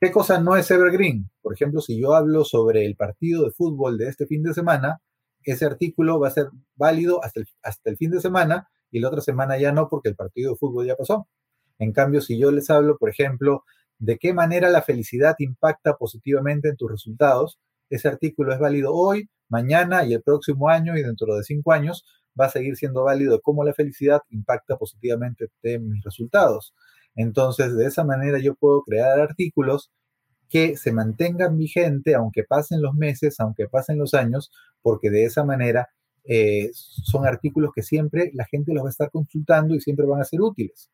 ¿Qué 0.00 0.10
cosa 0.10 0.40
no 0.40 0.56
es 0.56 0.70
evergreen? 0.70 1.30
Por 1.42 1.54
ejemplo, 1.54 1.80
si 1.80 2.00
yo 2.00 2.14
hablo 2.14 2.44
sobre 2.44 2.84
el 2.86 2.96
partido 2.96 3.44
de 3.44 3.50
fútbol 3.50 3.98
de 3.98 4.08
este 4.08 4.26
fin 4.26 4.42
de 4.42 4.54
semana, 4.54 5.00
ese 5.42 5.64
artículo 5.64 6.20
va 6.20 6.28
a 6.28 6.32
ser 6.32 6.48
válido 6.76 7.22
hasta 7.24 7.40
el, 7.40 7.46
hasta 7.62 7.90
el 7.90 7.96
fin 7.96 8.10
de 8.10 8.20
semana 8.20 8.68
y 8.90 9.00
la 9.00 9.08
otra 9.08 9.20
semana 9.20 9.58
ya 9.58 9.72
no 9.72 9.88
porque 9.88 10.10
el 10.10 10.16
partido 10.16 10.52
de 10.52 10.58
fútbol 10.58 10.86
ya 10.86 10.96
pasó. 10.96 11.28
En 11.78 11.92
cambio, 11.92 12.20
si 12.20 12.38
yo 12.38 12.50
les 12.50 12.68
hablo, 12.70 12.98
por 12.98 13.08
ejemplo, 13.08 13.64
de 14.00 14.18
qué 14.18 14.32
manera 14.32 14.70
la 14.70 14.82
felicidad 14.82 15.36
impacta 15.38 15.96
positivamente 15.96 16.68
en 16.68 16.76
tus 16.76 16.90
resultados. 16.90 17.60
Ese 17.90 18.08
artículo 18.08 18.52
es 18.52 18.58
válido 18.58 18.94
hoy, 18.94 19.28
mañana 19.48 20.04
y 20.04 20.14
el 20.14 20.22
próximo 20.22 20.68
año 20.68 20.96
y 20.96 21.02
dentro 21.02 21.36
de 21.36 21.44
cinco 21.44 21.72
años 21.72 22.04
va 22.38 22.46
a 22.46 22.50
seguir 22.50 22.76
siendo 22.76 23.04
válido 23.04 23.40
cómo 23.42 23.62
la 23.62 23.74
felicidad 23.74 24.22
impacta 24.30 24.76
positivamente 24.76 25.48
en 25.62 25.90
mis 25.90 26.02
resultados. 26.02 26.74
Entonces, 27.14 27.76
de 27.76 27.86
esa 27.86 28.02
manera 28.02 28.38
yo 28.38 28.54
puedo 28.54 28.82
crear 28.82 29.20
artículos 29.20 29.90
que 30.48 30.76
se 30.76 30.92
mantengan 30.92 31.56
vigentes 31.58 32.14
aunque 32.14 32.44
pasen 32.44 32.80
los 32.82 32.94
meses, 32.94 33.38
aunque 33.38 33.68
pasen 33.68 33.98
los 33.98 34.14
años, 34.14 34.50
porque 34.82 35.10
de 35.10 35.24
esa 35.24 35.44
manera 35.44 35.88
eh, 36.24 36.70
son 36.72 37.26
artículos 37.26 37.72
que 37.74 37.82
siempre 37.82 38.30
la 38.34 38.46
gente 38.46 38.72
los 38.72 38.84
va 38.84 38.88
a 38.88 38.90
estar 38.90 39.10
consultando 39.10 39.74
y 39.74 39.80
siempre 39.80 40.06
van 40.06 40.22
a 40.22 40.24
ser 40.24 40.40
útiles. 40.40 40.90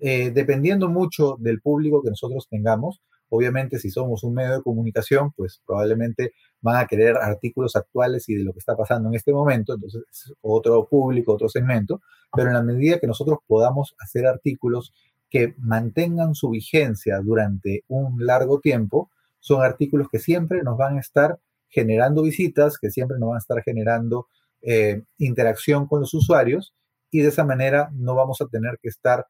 Eh, 0.00 0.30
dependiendo 0.30 0.88
mucho 0.88 1.36
del 1.40 1.60
público 1.60 2.02
que 2.02 2.10
nosotros 2.10 2.46
tengamos, 2.48 3.00
obviamente 3.30 3.78
si 3.78 3.90
somos 3.90 4.24
un 4.24 4.34
medio 4.34 4.56
de 4.56 4.62
comunicación, 4.62 5.32
pues 5.32 5.60
probablemente 5.66 6.32
van 6.60 6.76
a 6.76 6.86
querer 6.86 7.16
artículos 7.16 7.76
actuales 7.76 8.28
y 8.28 8.34
de 8.34 8.44
lo 8.44 8.52
que 8.52 8.60
está 8.60 8.76
pasando 8.76 9.08
en 9.08 9.14
este 9.14 9.32
momento, 9.32 9.74
entonces 9.74 10.02
otro 10.40 10.86
público, 10.88 11.34
otro 11.34 11.48
segmento, 11.48 12.00
pero 12.32 12.48
en 12.48 12.54
la 12.54 12.62
medida 12.62 12.98
que 12.98 13.06
nosotros 13.06 13.38
podamos 13.46 13.94
hacer 13.98 14.26
artículos 14.26 14.92
que 15.30 15.54
mantengan 15.58 16.34
su 16.34 16.50
vigencia 16.50 17.20
durante 17.20 17.84
un 17.88 18.24
largo 18.24 18.60
tiempo, 18.60 19.10
son 19.40 19.62
artículos 19.62 20.08
que 20.10 20.18
siempre 20.18 20.62
nos 20.62 20.78
van 20.78 20.96
a 20.96 21.00
estar 21.00 21.38
generando 21.68 22.22
visitas, 22.22 22.78
que 22.78 22.90
siempre 22.90 23.18
nos 23.18 23.28
van 23.28 23.36
a 23.36 23.40
estar 23.40 23.62
generando 23.62 24.26
eh, 24.62 25.02
interacción 25.18 25.86
con 25.86 26.00
los 26.00 26.14
usuarios 26.14 26.74
y 27.10 27.20
de 27.20 27.28
esa 27.28 27.44
manera 27.44 27.90
no 27.92 28.14
vamos 28.14 28.40
a 28.40 28.46
tener 28.46 28.78
que 28.82 28.88
estar 28.88 29.26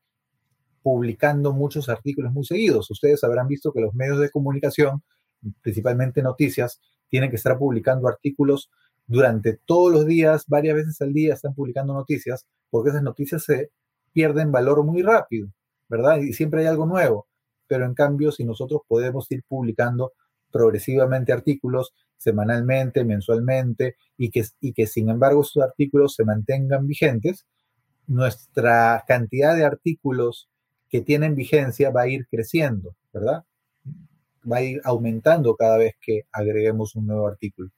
publicando 0.89 1.53
muchos 1.53 1.91
artículos 1.91 2.33
muy 2.33 2.47
seguidos. 2.47 2.91
Ustedes 2.91 3.23
habrán 3.23 3.47
visto 3.47 3.75
que 3.75 3.83
los 3.83 3.95
medios 3.95 4.21
de 4.21 4.31
comunicación, 4.31 5.03
principalmente 5.61 6.23
noticias, 6.23 6.81
tienen 7.11 7.29
que 7.29 7.37
estar 7.37 7.59
publicando 7.59 8.09
artículos 8.09 8.71
durante 9.07 9.59
todos 9.67 9.93
los 9.93 10.07
días, 10.07 10.45
varias 10.47 10.77
veces 10.77 10.99
al 11.03 11.13
día 11.13 11.35
están 11.35 11.55
publicando 11.55 11.93
noticias, 11.93 12.47
porque 12.71 12.89
esas 12.89 13.03
noticias 13.03 13.45
se 13.45 13.71
pierden 14.15 14.51
valor 14.51 14.83
muy 14.83 15.03
rápido, 15.03 15.51
¿verdad? 15.91 16.23
Y 16.23 16.33
siempre 16.33 16.63
hay 16.63 16.69
algo 16.69 16.87
nuevo. 16.87 17.27
Pero 17.67 17.85
en 17.85 17.93
cambio, 17.93 18.33
si 18.33 18.47
nosotros 18.47 18.81
podemos 18.89 19.31
ir 19.31 19.45
publicando 19.47 20.13
progresivamente 20.51 21.35
artículos 21.35 21.93
semanalmente, 22.17 23.05
mensualmente, 23.05 23.97
y 24.17 24.31
que, 24.31 24.43
y 24.63 24.73
que 24.73 24.87
sin 24.87 25.11
embargo 25.11 25.43
esos 25.43 25.63
artículos 25.63 26.15
se 26.15 26.25
mantengan 26.25 26.87
vigentes, 26.87 27.47
nuestra 28.07 29.05
cantidad 29.07 29.55
de 29.55 29.67
artículos 29.67 30.49
que 30.89 31.01
tienen 31.03 31.35
vigencia 31.35 31.91
va 31.91 32.03
a 32.03 32.09
ir 32.09 32.27
creciendo, 32.29 32.95
¿verdad? 33.13 33.45
Va 34.51 34.59
a 34.59 34.63
ir 34.63 34.81
aumentando 34.85 35.55
cada 35.57 35.79
vez 35.79 35.95
que 36.01 36.23
agreguemos 36.33 36.95
un 36.97 37.07
nuevo 37.07 37.27
artículo. 37.27 37.71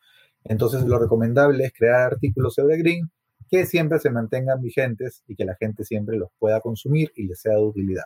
Entonces, 0.44 0.84
lo 0.84 0.98
recomendable 0.98 1.64
es 1.64 1.72
crear 1.72 2.12
artículos 2.12 2.58
evergreen 2.58 3.10
que 3.50 3.66
siempre 3.66 3.98
se 3.98 4.10
mantengan 4.10 4.62
vigentes 4.62 5.22
y 5.26 5.34
que 5.34 5.44
la 5.44 5.56
gente 5.56 5.84
siempre 5.84 6.16
los 6.16 6.30
pueda 6.38 6.60
consumir 6.60 7.10
y 7.16 7.26
les 7.26 7.40
sea 7.40 7.54
de 7.54 7.62
utilidad. 7.62 8.04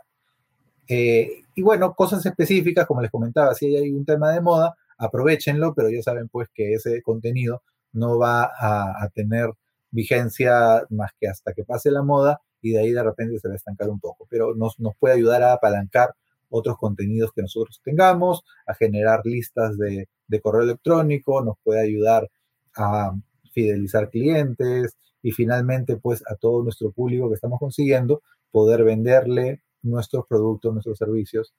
Eh, 0.89 1.43
y 1.55 1.63
bueno, 1.63 1.95
cosas 1.95 2.25
específicas, 2.25 2.87
como 2.87 3.03
les 3.03 3.11
comentaba, 3.11 3.55
si 3.55 3.77
hay 3.77 3.91
un 3.91 4.05
tema 4.05 4.33
de 4.33 4.41
moda, 4.41 4.75
aprovechenlo, 4.97 5.75
pero 5.75 5.91
ya 5.91 6.03
saben 6.03 6.29
pues 6.29 6.49
que 6.53 6.75
ese 6.75 7.03
contenido 7.03 7.63
no 7.93 8.19
va 8.19 8.45
a 8.45 9.09
tener 9.15 9.51
vigencia 9.95 10.83
más 10.91 11.13
que 11.19 11.29
hasta 11.29 11.53
que 11.53 11.65
pase 11.65 11.91
la 11.91 12.03
moda 12.03 12.41
y 12.61 12.73
de 12.73 12.81
ahí 12.81 12.91
de 12.91 13.03
repente 13.03 13.39
se 13.39 13.49
va 13.49 13.55
a 13.55 13.57
estancar 13.57 13.89
un 13.89 14.01
poco, 14.01 14.27
pero 14.29 14.55
nos, 14.55 14.81
nos 14.81 14.97
puede 14.97 15.15
ayudar 15.15 15.43
a 15.43 15.53
apalancar 15.53 16.15
otros 16.51 16.77
contenidos 16.79 17.33
que 17.33 17.43
nosotros 17.43 17.81
tengamos, 17.85 18.45
a 18.67 18.75
generar 18.75 19.21
listas 19.25 19.79
de, 19.79 20.09
de 20.27 20.41
correo 20.41 20.63
electrónico, 20.63 21.43
nos 21.43 21.57
puede 21.63 21.81
ayudar 21.81 22.29
a 22.75 23.13
fidelizar 23.53 24.11
clientes 24.11 24.97
y 25.23 25.33
finalmente 25.33 25.97
pues 25.97 26.23
a 26.27 26.35
todo 26.35 26.63
nuestro 26.63 26.91
público 26.91 27.29
que 27.29 27.37
estamos 27.37 27.61
consiguiendo 27.61 28.23
poder 28.51 28.83
venderle 28.83 29.63
nuestros 29.83 30.27
productos, 30.27 30.73
nuestros 30.73 30.99
servicios 30.99 31.55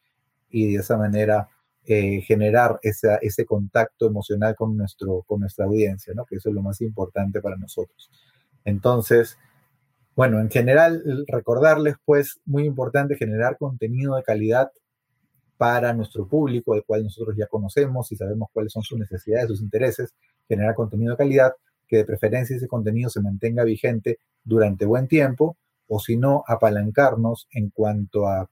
y 0.50 0.74
de 0.74 0.80
esa 0.80 0.98
manera 0.98 1.50
eh, 1.88 2.22
generar 2.22 2.80
esa, 2.82 3.18
ese 3.18 3.46
contacto 3.46 4.08
emocional 4.08 4.56
con, 4.56 4.76
nuestro, 4.76 5.24
con 5.28 5.42
nuestra 5.42 5.66
audiencia, 5.66 6.14
¿no? 6.16 6.26
que 6.26 6.38
eso 6.38 6.50
es 6.50 6.56
lo 6.56 6.62
más 6.62 6.82
importante 6.82 7.42
para 7.42 7.58
nosotros. 7.58 8.10
Entonces, 8.64 9.38
bueno, 10.16 10.40
en 10.40 10.50
general, 10.50 11.26
recordarles, 11.28 11.96
pues, 12.06 12.40
muy 12.46 12.66
importante 12.66 13.18
generar 13.18 13.58
contenido 13.58 14.16
de 14.16 14.24
calidad 14.24 14.72
para 15.58 15.94
nuestro 15.94 16.28
público, 16.28 16.74
el 16.74 16.84
cual 16.84 17.04
nosotros 17.04 17.36
ya 17.38 17.48
conocemos 17.48 18.12
y 18.12 18.16
sabemos 18.16 18.50
cuáles 18.52 18.72
son 18.72 18.84
sus 18.84 18.98
necesidades, 18.98 19.48
sus 19.48 19.62
intereses, 19.62 20.14
generar 20.48 20.74
contenido 20.74 21.12
de 21.12 21.18
calidad, 21.18 21.54
que 21.88 21.98
de 21.98 22.06
preferencia 22.06 22.56
ese 22.56 22.68
contenido 22.68 23.10
se 23.10 23.22
mantenga 23.22 23.64
vigente 23.64 24.20
durante 24.44 24.86
buen 24.86 25.08
tiempo, 25.08 25.58
o 25.88 26.00
si 26.00 26.18
no, 26.18 26.44
apalancarnos 26.48 27.48
en 27.52 27.70
cuanto 27.70 28.28
a, 28.28 28.50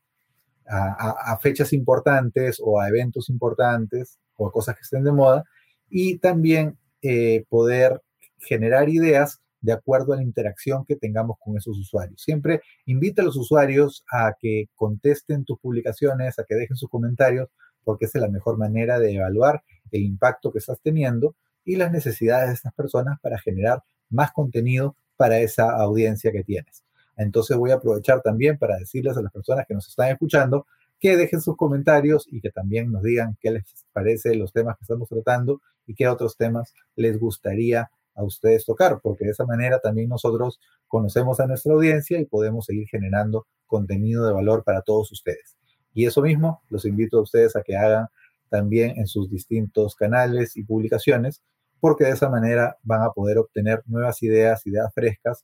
a, 0.68 1.38
fechas 1.41 1.74
importantes 1.74 2.57
o 2.64 2.80
a 2.80 2.89
eventos 2.89 3.30
importantes 3.30 4.20
o 4.36 4.47
a 4.47 4.51
cosas 4.51 4.76
que 4.76 4.82
estén 4.82 5.03
de 5.03 5.11
moda, 5.11 5.43
y 5.89 6.18
también 6.18 6.78
eh, 7.01 7.45
poder 7.49 8.01
generar 8.39 8.89
ideas 8.89 9.41
de 9.61 9.74
acuerdo 9.74 10.14
a 10.14 10.18
la 10.18 10.24
interacción 10.24 10.86
que 10.86 10.95
tengamos 10.95 11.38
con 11.39 11.57
esos 11.57 11.78
usuarios. 11.78 12.22
Siempre 12.22 12.61
invita 12.86 13.22
a 13.22 13.26
los 13.26 13.38
usuarios 13.38 14.03
a 14.11 14.34
que 14.39 14.66
contesten 14.76 15.45
tus 15.45 15.57
publicaciones, 15.59 16.38
a 16.38 16.43
que 16.43 16.55
dejen 16.55 16.76
sus 16.76 16.89
comentarios, 16.89 17.49
porque 17.84 18.05
es 18.05 18.16
la 18.16 18.28
mejor 18.28 18.57
manera 18.57 18.99
de 18.99 19.14
evaluar 19.14 19.64
el 19.91 20.01
impacto 20.01 20.51
que 20.51 20.59
estás 20.59 20.80
teniendo 20.82 21.36
y 21.64 21.78
las 21.78 21.91
necesidades 21.91 22.49
de 22.49 22.55
estas 22.55 22.74
personas 22.74 23.20
para 23.22 23.39
generar 23.39 23.84
más 24.09 24.32
contenido 24.32 24.97
para 25.16 25.39
esa 25.39 25.72
audiencia 25.72 26.32
que 26.32 26.43
tienes. 26.43 26.84
Entonces 27.18 27.57
voy 27.57 27.72
a 27.72 27.76
aprovechar 27.76 28.22
también 28.22 28.57
para 28.57 28.78
decirles 28.78 29.18
a 29.18 29.22
las 29.22 29.32
personas 29.32 29.66
que 29.68 29.74
nos 29.74 29.88
están 29.88 30.09
escuchando 30.09 30.66
que 30.99 31.18
dejen 31.18 31.41
sus 31.41 31.57
comentarios 31.57 32.28
y 32.32 32.39
que 32.39 32.49
también 32.49 32.91
nos 32.91 33.03
digan 33.03 33.38
qué 33.41 33.51
les 33.51 33.64
parece 33.91 34.36
los 34.36 34.53
temas 34.53 34.78
que 34.78 34.84
estamos 34.84 35.09
tratando 35.09 35.61
y 35.86 35.95
qué 35.95 36.07
otros 36.07 36.38
temas 36.38 36.74
les 36.95 37.20
gustaría 37.20 37.91
a 38.16 38.24
ustedes 38.24 38.66
tocar, 38.66 38.99
porque 39.01 39.26
de 39.26 39.32
esa 39.32 39.45
manera 39.45 39.80
también 39.80 40.07
nosotros 40.07 40.59
conocemos 40.88 41.39
a 41.39 41.47
nuestra 41.47 41.74
audiencia 41.74 42.20
y 42.20 42.26
podemos 42.26 42.66
seguir 42.66 42.88
generando 42.88 43.47
contenido 43.66 44.26
de 44.26 44.34
valor 44.34 44.64
para 44.64 44.82
todos 44.82 45.11
ustedes. 45.11 45.57
Y 45.93 46.05
eso 46.05 46.22
mismo, 46.22 46.61
los 46.70 46.86
invito 46.86 47.18
a 47.18 47.22
ustedes 47.24 47.55
a 47.55 47.64
que 47.64 47.76
hagan 47.76 48.07
también 48.49 48.97
en 48.97 49.07
sus 49.07 49.30
distintos 49.30 49.95
canales 49.95 50.55
y 50.55 50.64
publicaciones, 50.64 51.41
porque 51.80 52.05
de 52.05 52.11
esa 52.11 52.30
manera 52.30 52.78
van 52.84 53.01
a 53.01 53.11
poder 53.11 53.39
obtener 53.39 53.84
nuevas 53.88 54.22
ideas, 54.24 54.66
ideas 54.68 54.93
frescas, 54.93 55.43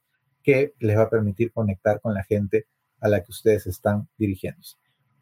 que 0.49 0.73
les 0.79 0.97
va 0.97 1.03
a 1.03 1.09
permitir 1.09 1.51
conectar 1.51 2.01
con 2.01 2.15
la 2.15 2.23
gente 2.23 2.65
a 3.01 3.07
la 3.07 3.23
que 3.23 3.31
ustedes 3.31 3.67
están 3.67 4.09
dirigiéndose. 4.17 4.77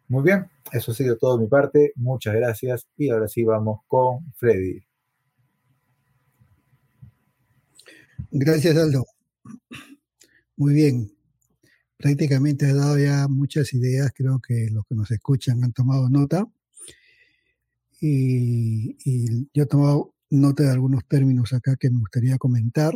Muy 0.08 0.24
bien, 0.24 0.50
eso 0.72 0.94
ha 0.94 0.96
sido 0.96 1.18
todo 1.18 1.36
de 1.38 1.44
mi 1.44 1.50
parte. 1.50 1.92
Muchas 1.96 2.34
gracias 2.34 2.88
y 2.96 3.10
ahora 3.10 3.28
sí 3.28 3.44
vamos 3.44 3.82
con 3.88 4.32
Freddy. 4.36 4.80
Gracias, 8.32 8.78
Aldo. 8.78 9.06
Muy 10.56 10.74
bien. 10.74 11.12
Prácticamente 11.98 12.66
has 12.66 12.76
dado 12.76 12.98
ya 12.98 13.28
muchas 13.28 13.74
ideas. 13.74 14.14
Creo 14.16 14.40
que 14.40 14.70
los 14.72 14.86
que 14.86 14.96
nos 14.96 15.12
escuchan 15.12 15.62
han 15.62 15.74
tomado 15.74 16.10
nota. 16.10 16.48
Y, 18.00 18.96
yo 19.54 19.64
he 19.64 19.66
tomado 19.66 20.14
nota 20.30 20.64
de 20.64 20.72
algunos 20.72 21.06
términos 21.06 21.52
acá 21.52 21.76
que 21.76 21.90
me 21.90 22.00
gustaría 22.00 22.38
comentar. 22.38 22.94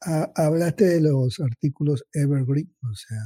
Hablaste 0.00 0.84
de 0.86 1.00
los 1.00 1.40
artículos 1.40 2.04
Evergreen, 2.12 2.74
o 2.82 2.94
sea, 2.94 3.22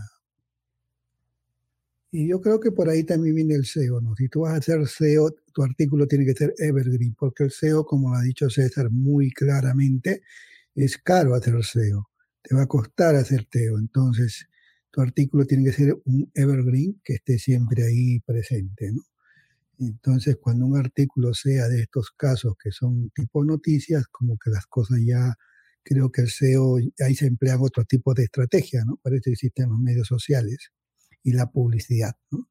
y 2.16 2.28
yo 2.28 2.40
creo 2.40 2.60
que 2.60 2.70
por 2.70 2.88
ahí 2.88 3.02
también 3.02 3.34
viene 3.34 3.54
el 3.56 3.64
SEO, 3.64 4.00
¿no? 4.00 4.14
Si 4.14 4.28
tú 4.28 4.42
vas 4.42 4.52
a 4.54 4.58
hacer 4.58 4.86
SEO, 4.86 5.34
tu 5.52 5.64
artículo 5.64 6.06
tiene 6.06 6.24
que 6.24 6.34
ser 6.34 6.54
evergreen, 6.58 7.16
porque 7.18 7.42
el 7.42 7.50
SEO, 7.50 7.84
como 7.84 8.10
lo 8.10 8.16
ha 8.16 8.22
dicho 8.22 8.48
César 8.48 8.88
muy 8.92 9.32
claramente, 9.32 10.22
es 10.76 10.96
caro 10.96 11.34
hacer 11.34 11.56
SEO, 11.64 12.08
te 12.40 12.54
va 12.54 12.62
a 12.62 12.66
costar 12.68 13.16
hacer 13.16 13.48
SEO, 13.50 13.78
entonces 13.80 14.46
tu 14.92 15.00
artículo 15.00 15.44
tiene 15.44 15.64
que 15.64 15.72
ser 15.72 15.96
un 16.04 16.30
evergreen 16.34 17.00
que 17.02 17.14
esté 17.14 17.36
siempre 17.36 17.82
ahí 17.84 18.20
presente, 18.20 18.92
¿no? 18.92 19.02
Entonces, 19.80 20.36
cuando 20.36 20.66
un 20.66 20.78
artículo 20.78 21.34
sea 21.34 21.66
de 21.66 21.80
estos 21.80 22.12
casos 22.12 22.54
que 22.62 22.70
son 22.70 23.10
tipo 23.10 23.44
noticias, 23.44 24.06
como 24.06 24.38
que 24.38 24.50
las 24.50 24.66
cosas 24.66 25.00
ya, 25.04 25.34
creo 25.84 26.10
que 26.10 26.22
el 26.22 26.28
SEO, 26.30 26.78
ahí 27.00 27.14
se 27.14 27.26
emplean 27.26 27.58
otro 27.60 27.84
tipo 27.84 28.14
de 28.14 28.24
estrategia, 28.24 28.84
¿no? 28.84 28.98
Para 29.02 29.16
eso 29.16 29.30
existen 29.30 29.68
los 29.70 29.78
medios 29.78 30.08
sociales 30.08 30.70
y 31.22 31.32
la 31.32 31.50
publicidad, 31.50 32.14
¿no? 32.30 32.48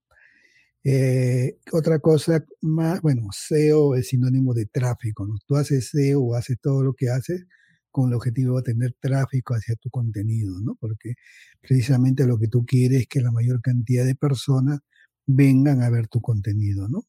Eh, 0.86 1.60
otra 1.72 2.00
cosa 2.00 2.46
más, 2.62 3.02
bueno, 3.02 3.30
SEO 3.32 3.96
es 3.96 4.10
sinónimo 4.10 4.54
de 4.54 4.66
tráfico, 4.66 5.26
¿no? 5.28 5.36
Tú 5.48 5.56
haces 5.56 5.90
SEO 5.90 6.22
o 6.22 6.36
haces 6.36 6.58
todo 6.62 6.84
lo 6.84 6.94
que 6.94 7.10
haces 7.10 7.46
con 7.92 8.10
el 8.10 8.16
objetivo 8.16 8.58
de 8.58 8.74
tener 8.74 8.96
tráfico 9.00 9.56
hacia 9.56 9.76
tu 9.76 9.90
contenido, 9.90 10.60
¿no? 10.62 10.76
Porque 10.80 11.16
precisamente 11.62 12.26
lo 12.28 12.40
que 12.40 12.48
tú 12.48 12.66
quieres 12.66 13.02
es 13.02 13.08
que 13.08 13.22
la 13.22 13.32
mayor 13.32 13.62
cantidad 13.62 14.06
de 14.06 14.16
personas 14.16 14.80
vengan 15.28 15.82
a 15.84 15.90
ver 15.90 16.08
tu 16.08 16.22
contenido, 16.22 16.90
¿no? 16.90 17.06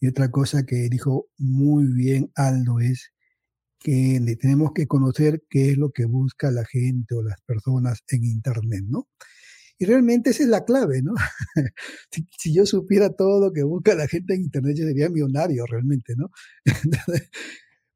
Y 0.00 0.08
otra 0.08 0.30
cosa 0.30 0.64
que 0.66 0.88
dijo 0.88 1.28
muy 1.38 1.86
bien 1.92 2.32
Aldo 2.34 2.80
es 2.80 3.11
que 3.82 4.20
tenemos 4.40 4.72
que 4.72 4.86
conocer 4.86 5.42
qué 5.50 5.70
es 5.72 5.78
lo 5.78 5.90
que 5.90 6.04
busca 6.04 6.50
la 6.50 6.64
gente 6.64 7.14
o 7.14 7.22
las 7.22 7.40
personas 7.42 8.02
en 8.08 8.24
Internet, 8.24 8.84
¿no? 8.88 9.08
Y 9.78 9.84
realmente 9.84 10.30
esa 10.30 10.44
es 10.44 10.48
la 10.48 10.64
clave, 10.64 11.02
¿no? 11.02 11.12
si, 12.38 12.54
yo 12.54 12.66
supiera 12.66 13.10
todo 13.10 13.40
lo 13.40 13.52
que 13.52 13.64
busca 13.64 13.94
la 13.94 14.06
gente 14.06 14.34
en 14.34 14.42
Internet, 14.42 14.76
yo 14.78 14.86
sería 14.86 15.08
millonario 15.08 15.66
realmente, 15.66 16.14
¿no? 16.16 16.30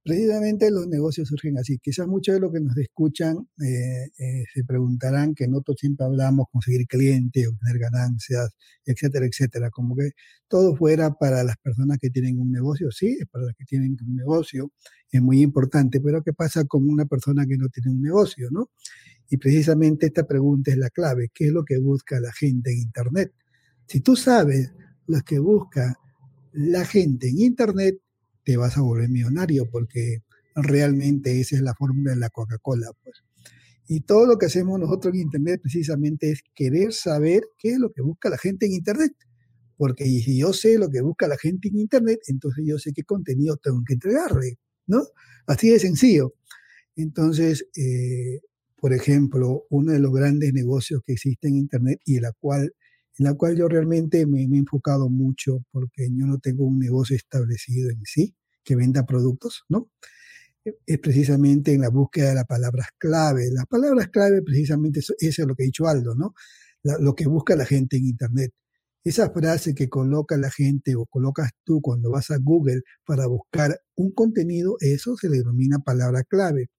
precisamente 0.07 0.71
los 0.71 0.87
negocios 0.87 1.27
surgen 1.27 1.59
así. 1.59 1.79
Quizás 1.79 2.07
muchos 2.07 2.37
de 2.37 2.41
los 2.41 2.53
que 2.53 2.61
nos 2.61 2.77
escuchan 2.79 3.49
eh, 3.61 4.09
eh, 4.17 4.45
se 4.55 4.63
preguntarán 4.63 5.35
que 5.35 5.49
nosotros 5.49 5.79
siempre 5.81 6.07
hablamos 6.07 6.47
conseguir 6.53 6.87
clientes, 6.87 7.49
obtener 7.49 7.79
ganancias, 7.79 8.55
etcétera, 8.85 9.27
etcétera. 9.27 9.69
Como 9.71 9.97
que 9.97 10.13
todo 10.47 10.77
fuera 10.77 11.13
para 11.15 11.43
las 11.43 11.57
personas 11.57 11.99
que 11.99 12.11
tienen 12.11 12.39
un 12.39 12.53
negocio. 12.53 12.93
Sí, 12.93 13.17
es 13.19 13.27
para 13.27 13.47
las 13.47 13.57
que 13.57 13.65
tienen 13.65 13.97
un 14.01 14.15
negocio, 14.15 14.71
es 15.11 15.21
muy 15.21 15.43
importante. 15.43 16.01
Pero 16.01 16.23
¿qué 16.23 16.33
pasa 16.33 16.65
con 16.67 16.89
una 16.89 17.07
persona 17.07 17.45
que 17.45 17.57
no 17.57 17.69
tiene 17.69 17.91
un 17.91 18.01
negocio, 18.01 18.49
no? 18.53 18.71
Y 19.29 19.39
precisamente 19.39 20.07
esta 20.07 20.25
pregunta 20.25 20.71
es 20.71 20.77
la 20.77 20.91
clave. 20.91 21.31
¿Qué 21.35 21.47
es 21.47 21.53
lo 21.53 21.65
que 21.65 21.79
busca 21.79 22.21
la 22.21 22.33
gente 22.33 22.71
en 22.71 22.79
Internet? 22.79 23.33
Si 23.89 24.01
tú 24.01 24.15
sabes 24.15 24.73
lo 25.09 25.21
que 25.23 25.41
busca 25.41 25.99
la 26.53 26.85
gente 26.85 27.29
en 27.29 27.41
Internet, 27.41 27.99
te 28.47 28.57
vas 28.57 28.79
a 28.79 28.81
volver 28.81 29.09
millonario 29.09 29.69
porque 29.69 30.23
realmente 30.55 31.41
esa 31.41 31.57
es 31.57 31.63
la 31.63 31.75
fórmula 31.75 32.13
de 32.13 32.17
la 32.17 32.31
Coca-Cola. 32.31 32.93
Pues. 33.03 33.25
Y 33.89 34.03
todo 34.03 34.25
lo 34.25 34.39
que 34.39 34.47
hacemos 34.47 34.79
nosotros 34.79 35.15
en 35.15 35.23
Internet 35.23 35.61
precisamente 35.61 36.31
es 36.31 36.43
querer 36.55 36.93
saber 36.93 37.43
qué 37.59 37.71
es 37.73 37.79
lo 37.79 37.93
que 37.93 38.03
busca 38.03 38.31
la 38.31 38.39
gente 38.39 38.67
en 38.67 38.73
Internet. 38.73 39.13
Porque 39.77 40.05
si 40.05 40.39
yo 40.39 40.53
sé 40.53 40.79
lo 40.79 40.89
que 40.89 41.03
busca 41.03 41.27
la 41.27 41.37
gente 41.37 41.69
en 41.69 41.79
Internet, 41.81 42.21
entonces 42.29 42.65
yo 42.67 42.79
sé 42.79 42.93
qué 42.93 43.03
contenido 43.03 43.57
tengo 43.57 43.83
que 43.85 43.95
entregarle, 43.95 44.59
¿no? 44.87 45.03
Así 45.47 45.69
de 45.69 45.81
sencillo. 45.81 46.35
Entonces, 46.95 47.67
eh, 47.77 48.41
por 48.77 48.93
ejemplo, 48.95 49.65
uno 49.71 49.93
de 49.93 49.99
los 49.99 50.13
grandes 50.13 50.53
negocios 50.53 51.03
que 51.05 51.15
existe 51.15 51.49
en 51.49 51.57
Internet 51.57 52.01
y 52.05 52.17
en 52.17 52.23
la 52.23 52.33
cual, 52.33 52.73
en 53.19 53.25
la 53.25 53.35
cual 53.35 53.57
yo 53.57 53.69
realmente 53.69 54.27
me, 54.27 54.47
me 54.49 54.57
he 54.57 54.61
enfocado 54.61 55.09
mucho 55.09 55.65
porque 55.71 56.09
yo 56.11 56.27
no 56.27 56.39
tengo 56.39 56.65
un 56.67 56.79
negocio 56.79 57.17
establecido 57.17 57.91
en 57.91 58.03
sí 58.05 58.35
que 58.67 58.77
venda 58.77 59.07
productos, 59.07 59.65
¿no? 59.69 59.91
E, 60.65 60.77
es 60.85 60.99
precisamente 60.99 61.73
en 61.73 61.81
la 61.81 61.89
búsqueda 61.89 62.31
de 62.31 62.35
las 62.35 62.47
palabras 62.47 62.89
clave. 62.99 63.49
Las 63.53 63.67
palabras 63.67 64.09
clave, 64.09 64.43
precisamente, 64.43 65.01
eso, 65.01 65.15
es 65.19 65.39
lo 65.39 65.55
que 65.55 65.63
ha 65.63 65.67
dicho 65.67 65.87
Aldo, 65.87 66.15
¿no? 66.15 66.35
lo 67.01 67.17
que 67.17 67.27
busca 67.27 67.57
la 67.57 67.65
gente 67.67 67.97
en 67.97 68.05
Internet. 68.07 68.53
Esa 69.03 69.31
frase 69.31 69.75
que 69.75 69.89
coloca 69.89 70.37
la 70.37 70.51
gente 70.51 70.95
o 70.95 71.07
colocas 71.07 71.51
tú 71.65 71.81
cuando 71.81 72.11
vas 72.11 72.31
a 72.31 72.39
Google 72.39 72.83
para 73.05 73.27
buscar 73.27 73.81
un 73.97 74.13
contenido, 74.13 74.77
eso 74.81 75.17
se 75.17 75.29
le 75.29 75.39
denomina 75.39 75.81
palabra 75.81 76.23
clave. 76.23 76.71